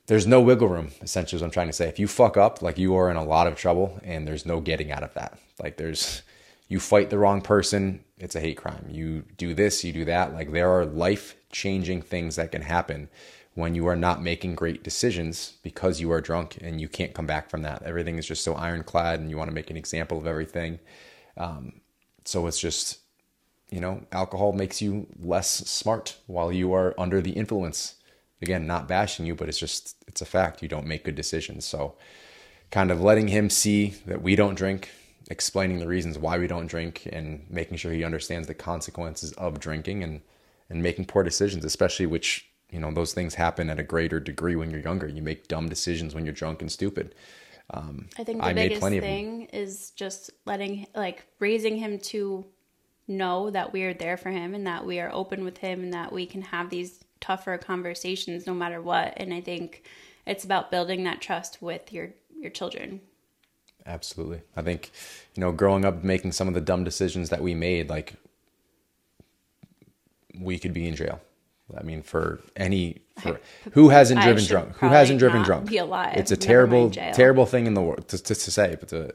there's 0.06 0.26
no 0.26 0.40
wiggle 0.40 0.68
room, 0.68 0.90
essentially, 1.02 1.36
is 1.36 1.42
what 1.42 1.48
I'm 1.48 1.52
trying 1.52 1.66
to 1.66 1.72
say. 1.74 1.86
If 1.86 1.98
you 1.98 2.08
fuck 2.08 2.38
up, 2.38 2.62
like 2.62 2.78
you 2.78 2.94
are 2.96 3.10
in 3.10 3.16
a 3.16 3.24
lot 3.24 3.46
of 3.46 3.56
trouble 3.56 4.00
and 4.02 4.26
there's 4.26 4.46
no 4.46 4.60
getting 4.60 4.90
out 4.90 5.02
of 5.02 5.12
that. 5.14 5.38
Like 5.60 5.76
there's 5.76 6.22
you 6.68 6.80
fight 6.80 7.10
the 7.10 7.18
wrong 7.18 7.40
person, 7.40 8.04
it's 8.18 8.36
a 8.36 8.40
hate 8.40 8.58
crime. 8.58 8.86
You 8.90 9.24
do 9.36 9.54
this, 9.54 9.84
you 9.84 9.92
do 9.92 10.04
that. 10.04 10.34
Like 10.34 10.52
there 10.52 10.70
are 10.70 10.84
life 10.84 11.34
changing 11.50 12.02
things 12.02 12.36
that 12.36 12.52
can 12.52 12.62
happen 12.62 13.08
when 13.54 13.74
you 13.74 13.86
are 13.86 13.96
not 13.96 14.22
making 14.22 14.54
great 14.54 14.84
decisions 14.84 15.54
because 15.62 16.00
you 16.00 16.12
are 16.12 16.20
drunk 16.20 16.58
and 16.60 16.80
you 16.80 16.88
can't 16.88 17.14
come 17.14 17.26
back 17.26 17.50
from 17.50 17.62
that. 17.62 17.82
Everything 17.82 18.16
is 18.18 18.26
just 18.26 18.44
so 18.44 18.54
ironclad 18.54 19.18
and 19.18 19.30
you 19.30 19.36
want 19.36 19.48
to 19.50 19.54
make 19.54 19.70
an 19.70 19.76
example 19.76 20.18
of 20.18 20.26
everything. 20.26 20.78
Um, 21.36 21.80
so 22.24 22.46
it's 22.46 22.60
just, 22.60 22.98
you 23.70 23.80
know, 23.80 24.02
alcohol 24.12 24.52
makes 24.52 24.80
you 24.80 25.06
less 25.18 25.48
smart 25.48 26.18
while 26.26 26.52
you 26.52 26.72
are 26.72 26.94
under 26.98 27.20
the 27.20 27.32
influence. 27.32 27.94
Again, 28.40 28.66
not 28.66 28.86
bashing 28.86 29.26
you, 29.26 29.34
but 29.34 29.48
it's 29.48 29.58
just, 29.58 29.96
it's 30.06 30.20
a 30.20 30.26
fact. 30.26 30.62
You 30.62 30.68
don't 30.68 30.86
make 30.86 31.04
good 31.04 31.16
decisions. 31.16 31.64
So 31.64 31.96
kind 32.70 32.90
of 32.90 33.00
letting 33.00 33.28
him 33.28 33.50
see 33.50 33.94
that 34.06 34.22
we 34.22 34.36
don't 34.36 34.54
drink, 34.54 34.90
explaining 35.28 35.78
the 35.78 35.86
reasons 35.86 36.18
why 36.18 36.38
we 36.38 36.46
don't 36.46 36.66
drink 36.66 37.08
and 37.12 37.44
making 37.50 37.76
sure 37.76 37.92
he 37.92 38.04
understands 38.04 38.48
the 38.48 38.54
consequences 38.54 39.32
of 39.32 39.60
drinking 39.60 40.02
and, 40.02 40.22
and 40.70 40.82
making 40.82 41.04
poor 41.04 41.22
decisions, 41.22 41.64
especially 41.64 42.06
which 42.06 42.46
you 42.70 42.80
know 42.80 42.92
those 42.92 43.14
things 43.14 43.34
happen 43.34 43.70
at 43.70 43.78
a 43.78 43.82
greater 43.82 44.20
degree 44.20 44.56
when 44.56 44.70
you're 44.70 44.80
younger. 44.80 45.06
You 45.06 45.22
make 45.22 45.48
dumb 45.48 45.68
decisions 45.68 46.14
when 46.14 46.24
you're 46.24 46.34
drunk 46.34 46.60
and 46.60 46.70
stupid. 46.70 47.14
Um, 47.70 48.08
i 48.18 48.24
think 48.24 48.40
the 48.40 48.46
I 48.46 48.52
biggest 48.54 48.80
thing 48.80 49.44
is 49.52 49.90
just 49.90 50.30
letting 50.46 50.86
like 50.94 51.26
raising 51.38 51.76
him 51.76 51.98
to 51.98 52.46
know 53.06 53.50
that 53.50 53.74
we 53.74 53.82
are 53.84 53.92
there 53.92 54.16
for 54.16 54.30
him 54.30 54.54
and 54.54 54.66
that 54.66 54.86
we 54.86 55.00
are 55.00 55.10
open 55.12 55.44
with 55.44 55.58
him 55.58 55.82
and 55.82 55.92
that 55.92 56.10
we 56.10 56.24
can 56.24 56.40
have 56.40 56.70
these 56.70 57.04
tougher 57.20 57.58
conversations 57.58 58.46
no 58.46 58.54
matter 58.54 58.80
what. 58.80 59.12
And 59.18 59.34
i 59.34 59.42
think 59.42 59.84
it's 60.26 60.44
about 60.44 60.70
building 60.70 61.04
that 61.04 61.20
trust 61.20 61.60
with 61.60 61.92
your 61.92 62.08
your 62.38 62.50
children 62.50 63.02
absolutely 63.88 64.42
i 64.56 64.62
think 64.62 64.92
you 65.34 65.40
know 65.40 65.50
growing 65.50 65.84
up 65.84 66.04
making 66.04 66.30
some 66.30 66.46
of 66.46 66.54
the 66.54 66.60
dumb 66.60 66.84
decisions 66.84 67.30
that 67.30 67.42
we 67.42 67.54
made 67.54 67.88
like 67.88 68.14
we 70.38 70.58
could 70.58 70.72
be 70.72 70.86
in 70.86 70.94
jail 70.94 71.20
I 71.76 71.82
mean, 71.82 72.02
for 72.02 72.40
any 72.56 73.02
for 73.18 73.40
who 73.72 73.90
hasn't 73.90 74.22
driven 74.22 74.44
drunk? 74.44 74.76
Who 74.76 74.86
hasn't 74.88 75.18
driven 75.18 75.42
drunk? 75.42 75.68
Be 75.68 75.78
alive. 75.78 76.16
It's 76.16 76.30
a 76.30 76.36
terrible, 76.36 76.90
terrible 76.90 77.46
thing 77.46 77.66
in 77.66 77.74
the 77.74 77.82
world 77.82 78.08
to, 78.08 78.18
to, 78.18 78.34
to, 78.34 78.50
say, 78.50 78.76
but 78.78 78.88
to 78.88 79.14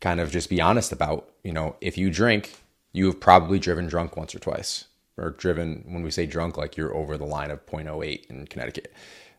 kind 0.00 0.20
of 0.20 0.30
just 0.30 0.50
be 0.50 0.60
honest 0.60 0.92
about. 0.92 1.28
You 1.42 1.52
know, 1.52 1.76
if 1.80 1.96
you 1.96 2.10
drink, 2.10 2.54
you 2.92 3.06
have 3.06 3.20
probably 3.20 3.58
driven 3.58 3.86
drunk 3.86 4.16
once 4.16 4.34
or 4.34 4.38
twice, 4.38 4.86
or 5.16 5.30
driven. 5.30 5.84
When 5.86 6.02
we 6.02 6.10
say 6.10 6.26
drunk, 6.26 6.56
like 6.56 6.76
you're 6.76 6.94
over 6.94 7.16
the 7.16 7.24
line 7.24 7.50
of 7.50 7.64
0.08 7.66 8.26
in 8.26 8.46
Connecticut. 8.46 8.92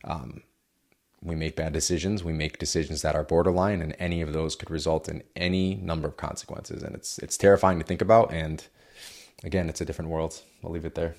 Um, 0.04 0.42
we 1.28 1.36
make 1.36 1.56
bad 1.56 1.74
decisions. 1.74 2.24
We 2.24 2.34
make 2.34 2.58
decisions 2.58 3.02
that 3.02 3.16
are 3.16 3.24
borderline, 3.24 3.82
and 3.82 3.96
any 4.00 4.22
of 4.22 4.34
those 4.34 4.56
could 4.56 4.72
result 4.72 5.10
in 5.10 5.24
any 5.36 5.76
number 5.76 6.08
of 6.08 6.18
consequences. 6.18 6.84
And 6.84 6.96
it's 6.96 7.20
it's 7.20 7.38
terrifying 7.38 7.80
to 7.80 7.86
think 7.86 8.02
about. 8.02 8.34
And 8.34 8.66
again, 9.44 9.70
it's 9.70 9.82
a 9.82 9.86
different 9.86 10.12
world. 10.12 10.42
I'll 10.64 10.72
leave 10.72 10.86
it 10.86 10.96
there. 10.96 11.16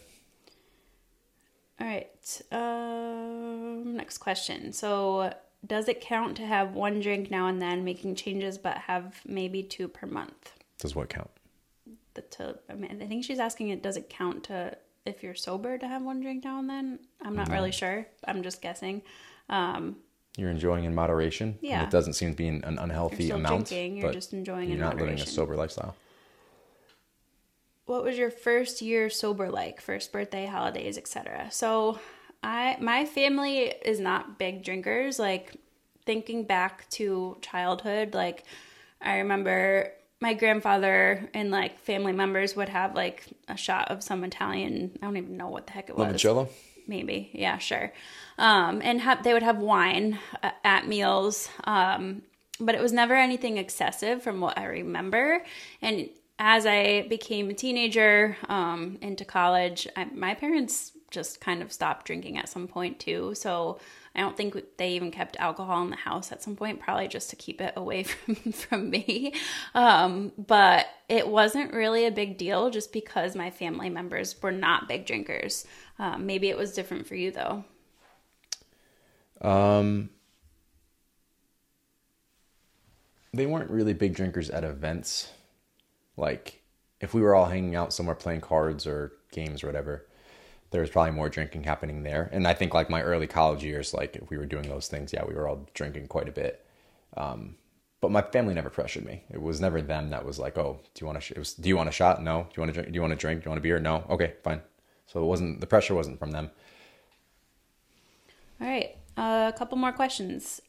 All 1.81 1.87
right. 1.87 2.43
Um, 2.51 3.97
next 3.97 4.19
question. 4.19 4.73
So, 4.73 5.33
does 5.67 5.89
it 5.89 6.01
count 6.01 6.37
to 6.39 6.47
have 6.47 6.73
one 6.75 7.01
drink 7.01 7.31
now 7.31 7.47
and 7.47 7.63
then, 7.63 7.85
making 7.85 8.17
changes, 8.17 8.59
but 8.59 8.79
have 8.79 9.21
maybe 9.25 9.63
two 9.63 9.89
per 9.89 10.07
month? 10.07 10.53
Does 10.79 10.95
what 10.95 11.09
count? 11.09 11.31
The 12.15 12.23
to, 12.23 12.59
I 12.69 12.75
mean, 12.75 13.01
I 13.03 13.07
think 13.07 13.25
she's 13.25 13.39
asking 13.39 13.69
it. 13.69 13.83
Does 13.83 13.97
it 13.97 14.09
count 14.09 14.45
to 14.45 14.77
if 15.07 15.23
you're 15.23 15.35
sober 15.35 15.79
to 15.79 15.87
have 15.89 16.03
one 16.03 16.21
drink 16.21 16.45
now 16.45 16.59
and 16.59 16.69
then? 16.69 16.99
I'm 17.23 17.37
not 17.37 17.49
no. 17.49 17.55
really 17.55 17.73
sure. 17.73 18.07
I'm 18.27 18.43
just 18.43 18.61
guessing. 18.61 19.03
Um, 19.49 19.97
you're 20.37 20.51
enjoying 20.51 20.85
in 20.85 20.95
moderation. 20.95 21.59
Yeah. 21.61 21.83
it 21.83 21.91
doesn't 21.91 22.13
seem 22.13 22.31
to 22.31 22.37
be 22.37 22.49
an 22.49 22.63
unhealthy 22.79 23.25
you're 23.25 23.37
amount. 23.37 23.69
Drinking, 23.69 23.97
you're 23.97 24.13
just 24.13 24.33
enjoying. 24.33 24.69
You're 24.69 24.79
not 24.79 24.95
moderation. 24.95 25.17
living 25.17 25.23
a 25.23 25.27
sober 25.27 25.57
lifestyle 25.57 25.97
what 27.89 28.05
was 28.05 28.19
your 28.19 28.31
first 28.31 28.83
year 28.83 29.09
sober 29.09 29.51
like 29.51 29.81
first 29.81 30.13
birthday 30.13 30.47
holidays 30.47 30.99
etc 30.99 31.49
so 31.51 31.99
i 32.43 32.77
my 32.81 33.05
family 33.07 33.73
is 33.83 33.99
not 33.99 34.39
big 34.39 34.63
drinkers 34.63 35.19
like 35.19 35.57
thinking 36.05 36.45
back 36.45 36.89
to 36.91 37.37
childhood 37.41 38.13
like 38.15 38.45
i 39.01 39.19
remember 39.19 39.91
my 40.21 40.35
grandfather 40.35 41.31
and 41.33 41.51
like 41.51 41.79
family 41.81 42.13
members 42.13 42.55
would 42.55 42.69
have 42.69 42.95
like 42.95 43.25
a 43.49 43.57
shot 43.57 43.91
of 43.91 44.03
some 44.03 44.23
italian 44.23 44.91
i 45.03 45.07
don't 45.07 45.17
even 45.17 45.39
know 45.39 45.49
what 45.49 45.67
the 45.67 45.73
heck 45.73 45.89
it 45.89 45.97
was 45.97 46.13
Limoncello? 46.13 46.49
Maybe 46.89 47.31
yeah 47.33 47.59
sure 47.59 47.93
um, 48.39 48.81
and 48.83 49.01
have 49.01 49.23
they 49.23 49.33
would 49.33 49.43
have 49.43 49.59
wine 49.59 50.19
uh, 50.43 50.51
at 50.65 50.89
meals 50.89 51.49
um, 51.65 52.23
but 52.61 52.75
it 52.75 52.81
was 52.81 52.93
never 52.93 53.15
anything 53.15 53.57
excessive 53.57 54.23
from 54.23 54.41
what 54.41 54.59
I 54.59 54.65
remember. 54.65 55.45
And 55.81 56.09
as 56.39 56.67
I 56.67 57.03
became 57.09 57.51
a 57.51 57.55
teenager 57.55 58.37
um, 58.49 58.99
into 59.01 59.25
college, 59.25 59.87
I, 59.97 60.07
my 60.07 60.35
parents 60.35 60.93
just 61.11 61.41
kind 61.41 61.63
of 61.63 61.73
stopped 61.73 62.07
drinking 62.07 62.39
at 62.39 62.49
some 62.49 62.69
point 62.69 62.99
too. 62.99 63.35
So 63.35 63.79
I 64.15 64.21
don't 64.21 64.37
think 64.37 64.57
they 64.77 64.91
even 64.93 65.11
kept 65.11 65.37
alcohol 65.39 65.83
in 65.83 65.91
the 65.91 65.97
house 65.97 66.33
at 66.33 66.43
some 66.43 66.57
point, 66.57 66.81
probably 66.81 67.09
just 67.09 67.31
to 67.31 67.37
keep 67.37 67.61
it 67.61 67.75
away 67.77 68.03
from, 68.05 68.35
from 68.53 68.91
me. 68.91 69.35
Um, 69.75 70.33
but 70.39 70.87
it 71.09 71.29
wasn't 71.29 71.73
really 71.73 72.07
a 72.07 72.11
big 72.11 72.39
deal 72.39 72.71
just 72.71 72.93
because 72.93 73.35
my 73.35 73.51
family 73.51 73.91
members 73.91 74.41
were 74.43 74.53
not 74.53 74.89
big 74.89 75.07
drinkers. 75.07 75.67
Um, 75.99 76.27
maybe 76.27 76.49
it 76.49 76.57
was 76.57 76.73
different 76.73 77.07
for 77.07 77.15
you 77.15 77.31
though. 77.31 77.65
Um, 79.41 80.11
they 83.33 83.47
weren't 83.47 83.71
really 83.71 83.95
big 83.95 84.15
drinkers 84.15 84.51
at 84.51 84.65
events 84.65 85.31
like 86.19 86.61
if 87.01 87.15
we 87.15 87.23
were 87.23 87.35
all 87.35 87.47
hanging 87.47 87.77
out 87.77 87.93
somewhere 87.93 88.17
playing 88.17 88.41
cards 88.41 88.87
or 88.87 89.13
games 89.31 89.63
or 89.63 89.67
whatever, 89.69 90.07
there 90.71 90.81
was 90.81 90.91
probably 90.91 91.13
more 91.13 91.29
drinking 91.29 91.65
happening 91.65 92.03
there. 92.03 92.29
And 92.33 92.47
I 92.47 92.55
think 92.55 92.75
like 92.75 92.91
my 92.91 93.03
early 93.03 93.27
college 93.27 93.65
years, 93.65 93.95
like 93.95 94.17
if 94.17 94.29
we 94.31 94.37
were 94.37 94.47
doing 94.47 94.69
those 94.69 94.89
things, 94.89 95.13
yeah, 95.13 95.25
we 95.25 95.35
were 95.35 95.49
all 95.49 95.67
drinking 95.75 96.09
quite 96.09 96.29
a 96.29 96.33
bit. 96.33 96.65
Um, 97.17 97.57
but 98.01 98.11
my 98.11 98.23
family 98.23 98.55
never 98.55 98.71
pressured 98.71 99.05
me. 99.05 99.25
It 99.31 99.41
was 99.41 99.61
never 99.61 99.83
them 99.83 100.11
that 100.11 100.25
was 100.25 100.39
like, 100.39 100.57
"Oh, 100.57 100.79
do 100.95 101.01
you 101.01 101.07
want 101.07 101.19
to? 101.19 101.21
Sh-? 101.21 101.33
It 101.33 101.39
was, 101.39 101.55
do 101.55 101.69
you 101.69 101.77
want 101.77 101.89
a 101.89 101.93
shot? 101.93 102.23
No. 102.23 102.43
Do 102.45 102.51
you 102.57 102.61
want 102.61 102.75
to 102.75 102.75
drink? 102.75 102.93
Do 102.93 102.95
you 102.95 103.01
want 103.01 103.13
to 103.13 103.17
drink? 103.17 103.43
Do 103.43 103.47
you 103.47 103.51
want 103.51 103.59
a 103.59 103.63
beer? 103.63 103.81
No. 103.81 104.05
Okay, 104.09 104.35
fine." 104.45 104.61
So 105.07 105.21
it 105.21 105.27
wasn't 105.27 105.61
the 105.61 105.67
pressure 105.67 105.95
wasn't 105.95 106.19
from 106.19 106.31
them. 106.31 106.51
All 108.61 108.69
right, 108.69 108.97
uh, 109.17 109.51
a 109.53 109.57
couple 109.57 109.79
more 109.79 109.93
questions. 109.93 110.61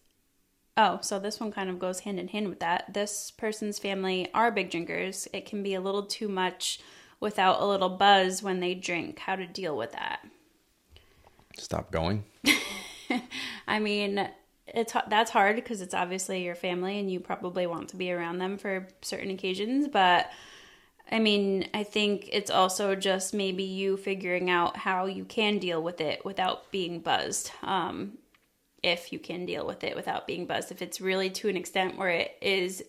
Oh, 0.78 1.00
so 1.02 1.20
this 1.20 1.40
one 1.40 1.52
kind 1.52 1.70
of 1.70 1.78
goes 1.78 2.02
hand 2.02 2.20
in 2.20 2.30
hand 2.30 2.48
with 2.48 2.60
that. 2.62 2.94
This 2.94 3.32
person's 3.32 3.80
family 3.80 4.30
are 4.34 4.52
big 4.52 4.72
drinkers. 4.72 5.28
It 5.34 5.46
can 5.46 5.62
be 5.62 5.74
a 5.74 5.82
little 5.82 6.04
too 6.04 6.30
much 6.30 6.80
without 7.20 7.62
a 7.62 7.66
little 7.66 7.90
buzz 7.90 8.42
when 8.42 8.60
they 8.60 8.74
drink. 8.74 9.20
How 9.20 9.36
to 9.36 9.46
deal 9.46 9.76
with 9.76 9.92
that? 9.94 10.20
Stop 11.58 11.92
going. 11.92 12.24
I 13.68 13.80
mean, 13.80 14.30
it's 14.68 14.94
that's 15.08 15.32
hard 15.32 15.56
because 15.56 15.82
it's 15.82 15.94
obviously 15.94 16.44
your 16.44 16.56
family 16.56 17.00
and 17.00 17.12
you 17.12 17.20
probably 17.20 17.68
want 17.68 17.90
to 17.90 17.96
be 17.96 18.12
around 18.12 18.38
them 18.38 18.58
for 18.58 18.88
certain 19.02 19.32
occasions, 19.32 19.88
but 19.88 20.30
I 21.12 21.18
mean, 21.18 21.68
I 21.74 21.84
think 21.84 22.30
it's 22.32 22.52
also 22.52 22.96
just 22.96 23.34
maybe 23.34 23.64
you 23.64 23.98
figuring 23.98 24.50
out 24.50 24.78
how 24.78 25.06
you 25.06 25.26
can 25.26 25.58
deal 25.58 25.82
with 25.82 26.02
it 26.02 26.24
without 26.24 26.72
being 26.72 27.00
buzzed. 27.00 27.52
Um, 27.64 28.20
if 28.84 29.12
you 29.12 29.20
can 29.20 29.46
deal 29.46 29.66
with 29.66 29.84
it 29.84 29.96
without 29.96 30.28
being 30.28 30.46
buzzed. 30.46 30.72
If 30.72 30.82
it's 30.82 31.02
really 31.02 31.30
to 31.32 31.50
an 31.50 31.58
extent 31.58 31.98
where 31.98 32.10
it 32.10 32.38
is 32.42 32.84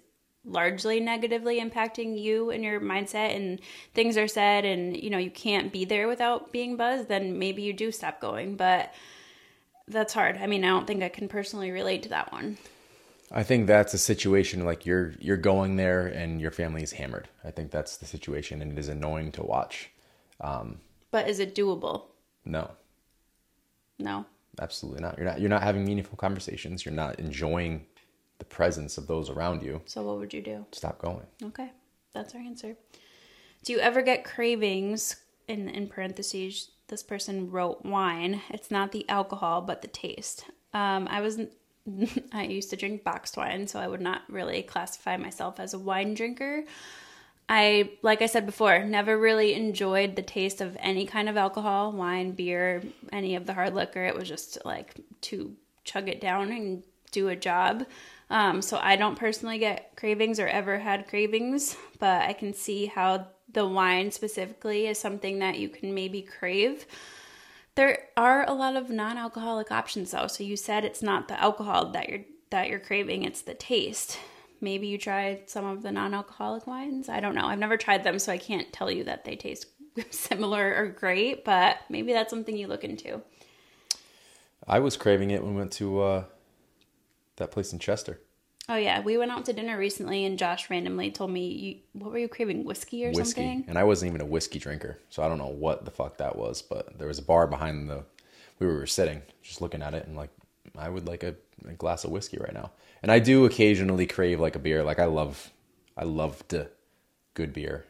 largely 0.45 1.01
negatively 1.01 1.61
impacting 1.61 2.19
you 2.19 2.51
and 2.51 2.65
your 2.65 2.81
mindset 2.81 3.37
and 3.37 3.61
things 3.95 4.17
are 4.17 4.27
said 4.29 4.65
and 4.65 4.97
you 4.97 5.11
know 5.11 5.19
you 5.19 5.31
can't 5.31 5.71
be 5.73 5.85
there 5.85 6.09
without 6.09 6.51
being 6.51 6.77
buzzed 6.79 7.09
then 7.09 7.39
maybe 7.39 7.61
you 7.63 7.73
do 7.75 7.93
stop 7.93 8.21
going 8.21 8.57
but 8.57 8.93
that's 9.89 10.15
hard. 10.15 10.39
I 10.39 10.47
mean, 10.47 10.65
I 10.65 10.69
don't 10.69 10.87
think 10.87 11.03
I 11.03 11.09
can 11.09 11.27
personally 11.29 11.73
relate 11.73 12.05
to 12.05 12.11
that 12.11 12.31
one. 12.31 12.59
I 13.33 13.43
think 13.43 13.67
that's 13.67 13.93
a 13.93 13.99
situation 13.99 14.65
like 14.65 14.87
you're 14.87 15.15
you're 15.19 15.37
going 15.37 15.75
there 15.77 16.07
and 16.07 16.41
your 16.41 16.53
family 16.53 16.83
is 16.85 16.93
hammered. 16.93 17.29
I 17.45 17.51
think 17.51 17.73
that's 17.73 17.97
the 17.97 18.07
situation, 18.07 18.63
and 18.63 18.71
it 18.73 18.79
is 18.79 18.87
annoying 18.89 19.33
to 19.33 19.43
watch. 19.43 19.91
Um 20.41 20.79
but 21.11 21.29
is 21.29 21.41
it 21.41 21.57
doable? 21.57 22.05
No, 22.45 22.71
No. 23.99 24.27
absolutely 24.61 25.03
not. 25.03 25.17
You're 25.19 25.27
not 25.27 25.41
you're 25.41 25.51
not 25.51 25.63
having 25.65 25.85
meaningful 25.85 26.17
conversations. 26.17 26.85
You're 26.85 26.95
not 26.95 27.19
enjoying 27.19 27.85
the 28.41 28.45
presence 28.45 28.99
of 28.99 29.07
those 29.07 29.31
around 29.31 29.63
you. 29.63 29.81
So 29.87 30.03
what 30.03 30.19
would 30.19 30.35
you 30.35 30.43
do? 30.43 30.67
Stop 30.73 30.99
going. 30.99 31.27
Okay, 31.43 31.71
that's 32.13 32.35
our 32.35 32.41
answer. 32.41 32.77
Do 33.65 33.73
you 33.73 33.79
ever 33.79 34.03
get 34.03 34.25
cravings? 34.25 35.17
In 35.47 35.69
in 35.69 35.89
parentheses, 35.89 36.71
this 36.89 37.03
person 37.03 37.51
wrote 37.51 37.85
wine. 37.85 38.41
It's 38.51 38.71
not 38.71 38.93
the 38.93 39.09
alcohol, 39.09 39.63
but 39.63 39.83
the 39.83 39.89
taste. 39.89 40.45
Um, 40.73 41.09
I 41.11 41.21
was 41.21 41.41
I 42.33 42.45
used 42.45 42.71
to 42.71 42.77
drink 42.77 43.05
boxed 43.05 43.37
wine, 43.37 43.67
so 43.67 43.81
I 43.81 43.89
would 43.89 44.01
not 44.01 44.23
really 44.29 44.63
classify 44.63 45.17
myself 45.17 45.61
as 45.61 45.75
a 45.75 45.79
wine 45.79 46.15
drinker. 46.15 46.65
I, 47.49 47.91
like 48.03 48.23
I 48.23 48.27
said 48.27 48.47
before, 48.47 48.85
never 48.85 49.19
really 49.19 49.55
enjoyed 49.55 50.15
the 50.15 50.23
taste 50.23 50.61
of 50.61 50.77
any 50.79 51.05
kind 51.05 51.29
of 51.29 51.37
alcohol, 51.37 51.91
wine, 51.91 52.31
beer, 52.31 52.81
any 53.13 53.35
of 53.35 53.45
the 53.45 53.55
hard 53.55 53.75
liquor. 53.75 54.05
It 54.05 54.15
was 54.15 54.29
just 54.29 54.59
like 54.65 54.95
to 55.23 55.57
chug 55.83 56.09
it 56.09 56.21
down 56.21 56.53
and 56.53 56.85
do 57.11 57.29
a 57.29 57.35
job. 57.35 57.87
Um, 58.31 58.63
so 58.63 58.79
I 58.81 58.97
don't 58.97 59.19
personally 59.19 59.59
get 59.59 59.97
cravings 59.97 60.39
or 60.39 60.47
ever 60.47 60.79
had 60.79 61.09
cravings, 61.09 61.77
but 61.99 62.23
I 62.23 62.33
can 62.33 62.55
see 62.55 62.87
how 62.87 63.27
the 63.53 63.67
wine 63.67 64.13
specifically 64.13 64.87
is 64.87 64.99
something 64.99 65.41
that 65.41 65.59
you 65.59 65.69
can 65.69 65.93
maybe 65.95 66.23
crave. 66.23 66.87
There 67.75 68.07
are 68.17 68.49
a 68.49 68.53
lot 68.53 68.77
of 68.77 68.89
non-alcoholic 68.89 69.73
options 69.73 70.13
though. 70.13 70.29
So 70.29 70.45
you 70.45 70.57
said 70.57 70.85
it's 70.85 71.03
not 71.03 71.27
the 71.29 71.41
alcohol 71.41 71.91
that 71.93 72.09
you're 72.09 72.25
that 72.51 72.69
you're 72.69 72.81
craving, 72.81 73.23
it's 73.23 73.43
the 73.43 73.55
taste. 73.55 74.19
Maybe 74.61 74.89
you 74.89 74.99
tried 74.99 75.49
some 75.49 75.65
of 75.65 75.83
the 75.83 75.93
non-alcoholic 75.93 76.67
wines. 76.67 77.09
I 77.09 77.21
don't 77.21 77.37
know. 77.37 77.47
I've 77.47 77.61
never 77.61 77.77
tried 77.77 78.03
them, 78.03 78.19
so 78.19 78.33
I 78.33 78.39
can't 78.39 78.73
tell 78.73 78.91
you 78.91 79.05
that 79.05 79.25
they 79.25 79.37
taste 79.37 79.67
similar 80.11 80.75
or 80.77 80.89
great, 80.89 81.45
but 81.45 81.79
maybe 81.89 82.13
that's 82.13 82.29
something 82.29 82.57
you 82.57 82.67
look 82.67 82.83
into. 82.83 83.23
I 84.67 84.81
was 84.81 84.97
craving 84.97 85.31
it 85.31 85.43
when 85.43 85.55
we 85.55 85.61
went 85.61 85.73
to 85.75 86.01
uh, 86.01 86.25
that 87.41 87.51
place 87.51 87.73
in 87.73 87.79
Chester. 87.79 88.21
Oh 88.69 88.77
yeah, 88.77 89.01
we 89.01 89.19
went 89.19 89.33
out 89.33 89.45
to 89.47 89.53
dinner 89.53 89.77
recently, 89.77 90.25
and 90.25 90.39
Josh 90.39 90.71
randomly 90.71 91.11
told 91.11 91.33
me, 91.33 91.49
you, 91.49 91.77
"What 91.93 92.13
were 92.13 92.19
you 92.19 92.29
craving? 92.29 92.65
Whiskey 92.65 93.05
or 93.05 93.11
whiskey, 93.11 93.23
something?" 93.43 93.65
and 93.67 93.77
I 93.77 93.83
wasn't 93.83 94.11
even 94.11 94.21
a 94.21 94.27
whiskey 94.27 94.61
drinker, 94.61 94.99
so 95.09 95.23
I 95.23 95.29
don't 95.29 95.39
know 95.39 95.49
what 95.49 95.85
the 95.85 95.91
fuck 95.91 96.19
that 96.19 96.37
was. 96.37 96.63
But 96.63 96.97
there 96.97 97.09
was 97.09 97.19
a 97.19 97.23
bar 97.23 97.49
behind 97.49 97.91
the 97.91 98.05
we 98.61 98.67
were 98.67 98.87
sitting, 98.87 99.23
just 99.43 99.61
looking 99.61 99.83
at 99.83 99.95
it, 99.95 100.07
and 100.07 100.17
like 100.17 100.31
I 100.79 100.89
would 100.89 101.09
like 101.09 101.25
a, 101.25 101.35
a 101.67 101.73
glass 101.73 102.05
of 102.05 102.11
whiskey 102.11 102.39
right 102.39 102.55
now. 102.55 102.71
And 103.03 103.11
I 103.11 103.19
do 103.19 103.45
occasionally 103.45 104.07
crave 104.07 104.39
like 104.39 104.55
a 104.55 104.61
beer. 104.61 104.85
Like 104.85 104.99
I 104.99 105.07
love, 105.07 105.51
I 105.97 106.05
loved 106.05 106.55
good 107.35 107.53
beer. 107.53 107.87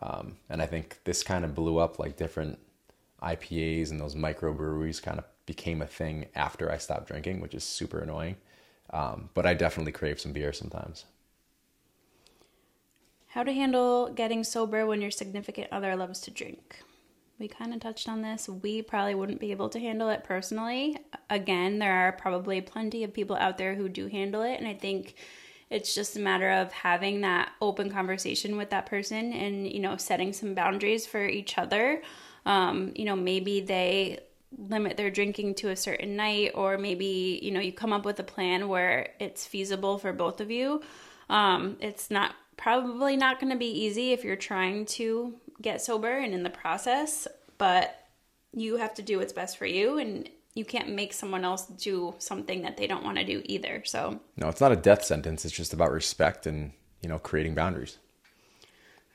Um, 0.00 0.36
and 0.48 0.62
I 0.62 0.66
think 0.66 1.00
this 1.04 1.22
kind 1.22 1.44
of 1.44 1.54
blew 1.54 1.78
up 1.78 1.98
like 1.98 2.16
different 2.16 2.58
IPAs 3.22 3.90
and 3.90 4.00
those 4.00 4.14
microbreweries 4.14 5.02
kind 5.02 5.18
of 5.18 5.24
became 5.46 5.80
a 5.80 5.86
thing 5.86 6.26
after 6.34 6.70
I 6.70 6.78
stopped 6.78 7.08
drinking, 7.08 7.40
which 7.40 7.54
is 7.54 7.64
super 7.64 8.00
annoying. 8.00 8.36
Um, 8.90 9.30
but 9.34 9.46
I 9.46 9.54
definitely 9.54 9.92
crave 9.92 10.20
some 10.20 10.32
beer 10.32 10.52
sometimes. 10.52 11.04
How 13.28 13.42
to 13.42 13.52
handle 13.52 14.08
getting 14.12 14.44
sober 14.44 14.86
when 14.86 15.00
your 15.00 15.10
significant 15.10 15.68
other 15.70 15.94
loves 15.96 16.20
to 16.22 16.30
drink. 16.30 16.82
We 17.38 17.48
kind 17.48 17.74
of 17.74 17.80
touched 17.80 18.08
on 18.08 18.22
this. 18.22 18.48
We 18.48 18.80
probably 18.80 19.14
wouldn't 19.14 19.40
be 19.40 19.50
able 19.50 19.68
to 19.70 19.78
handle 19.78 20.08
it 20.08 20.24
personally. 20.24 20.96
Again, 21.28 21.78
there 21.78 21.92
are 21.92 22.12
probably 22.12 22.60
plenty 22.62 23.04
of 23.04 23.12
people 23.12 23.36
out 23.36 23.58
there 23.58 23.74
who 23.74 23.88
do 23.88 24.06
handle 24.08 24.42
it, 24.42 24.58
and 24.58 24.66
I 24.66 24.72
think 24.72 25.16
it's 25.68 25.94
just 25.94 26.16
a 26.16 26.20
matter 26.20 26.50
of 26.50 26.72
having 26.72 27.20
that 27.22 27.50
open 27.60 27.90
conversation 27.90 28.56
with 28.56 28.70
that 28.70 28.86
person 28.86 29.32
and 29.32 29.70
you 29.70 29.80
know 29.80 29.96
setting 29.96 30.32
some 30.32 30.54
boundaries 30.54 31.06
for 31.06 31.26
each 31.26 31.58
other. 31.58 32.02
Um, 32.46 32.92
you 32.94 33.04
know, 33.04 33.16
maybe 33.16 33.60
they 33.60 34.20
limit 34.56 34.96
their 34.96 35.10
drinking 35.10 35.54
to 35.56 35.70
a 35.70 35.76
certain 35.76 36.16
night, 36.16 36.52
or 36.54 36.78
maybe 36.78 37.40
you 37.42 37.50
know 37.50 37.60
you 37.60 37.72
come 37.72 37.92
up 37.92 38.04
with 38.04 38.18
a 38.20 38.24
plan 38.24 38.68
where 38.68 39.10
it's 39.20 39.46
feasible 39.46 39.98
for 39.98 40.12
both 40.12 40.40
of 40.40 40.50
you. 40.50 40.82
Um, 41.28 41.76
it's 41.80 42.10
not 42.10 42.34
probably 42.56 43.16
not 43.16 43.40
going 43.40 43.52
to 43.52 43.58
be 43.58 43.84
easy 43.84 44.12
if 44.12 44.24
you're 44.24 44.36
trying 44.36 44.86
to 44.86 45.34
get 45.60 45.82
sober 45.82 46.10
and 46.10 46.34
in 46.34 46.42
the 46.42 46.50
process, 46.50 47.28
but 47.58 48.06
you 48.52 48.76
have 48.76 48.94
to 48.94 49.02
do 49.02 49.18
what's 49.18 49.32
best 49.32 49.58
for 49.58 49.66
you 49.66 49.98
and 49.98 50.28
you 50.54 50.64
can't 50.64 50.88
make 50.88 51.12
someone 51.12 51.44
else 51.44 51.66
do 51.66 52.14
something 52.18 52.62
that 52.62 52.78
they 52.78 52.86
don't 52.86 53.04
want 53.04 53.18
to 53.18 53.24
do 53.24 53.42
either. 53.44 53.82
So, 53.84 54.20
No, 54.36 54.48
it's 54.48 54.60
not 54.60 54.72
a 54.72 54.76
death 54.76 55.04
sentence. 55.04 55.44
It's 55.44 55.54
just 55.54 55.74
about 55.74 55.92
respect 55.92 56.46
and, 56.46 56.72
you 57.02 57.08
know, 57.10 57.18
creating 57.18 57.54
boundaries. 57.54 57.98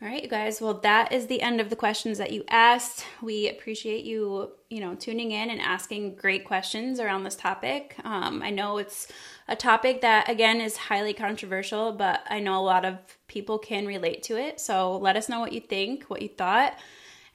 All 0.01 0.07
right, 0.07 0.23
you 0.23 0.29
guys. 0.29 0.59
Well, 0.59 0.73
that 0.81 1.11
is 1.11 1.27
the 1.27 1.43
end 1.43 1.61
of 1.61 1.69
the 1.69 1.75
questions 1.75 2.17
that 2.17 2.31
you 2.31 2.43
asked. 2.49 3.05
We 3.21 3.47
appreciate 3.49 4.03
you, 4.03 4.51
you 4.67 4.79
know, 4.79 4.95
tuning 4.95 5.29
in 5.29 5.51
and 5.51 5.61
asking 5.61 6.15
great 6.15 6.43
questions 6.43 6.99
around 6.99 7.23
this 7.23 7.35
topic. 7.35 7.95
Um, 8.03 8.41
I 8.41 8.49
know 8.49 8.79
it's 8.79 9.11
a 9.47 9.55
topic 9.55 10.01
that, 10.01 10.27
again, 10.27 10.59
is 10.59 10.75
highly 10.75 11.13
controversial, 11.13 11.91
but 11.91 12.21
I 12.27 12.39
know 12.39 12.59
a 12.59 12.65
lot 12.65 12.83
of 12.83 12.97
people 13.27 13.59
can 13.59 13.85
relate 13.85 14.23
to 14.23 14.37
it. 14.37 14.59
So 14.59 14.97
let 14.97 15.15
us 15.15 15.29
know 15.29 15.39
what 15.39 15.53
you 15.53 15.61
think, 15.61 16.05
what 16.05 16.23
you 16.23 16.29
thought, 16.29 16.79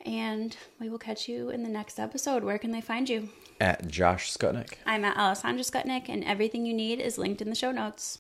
and 0.04 0.56
we 0.80 0.88
will 0.88 0.98
catch 0.98 1.28
you 1.28 1.50
in 1.50 1.62
the 1.62 1.68
next 1.68 2.00
episode. 2.00 2.42
Where 2.42 2.58
can 2.58 2.72
they 2.72 2.80
find 2.80 3.08
you? 3.08 3.28
At 3.60 3.86
Josh 3.88 4.36
Skutnik. 4.36 4.74
I'm 4.84 5.04
at 5.04 5.16
Alessandra 5.16 5.62
Skutnik, 5.62 6.08
and 6.08 6.24
everything 6.24 6.66
you 6.66 6.74
need 6.74 7.00
is 7.00 7.16
linked 7.16 7.40
in 7.40 7.48
the 7.48 7.54
show 7.54 7.70
notes. 7.70 8.14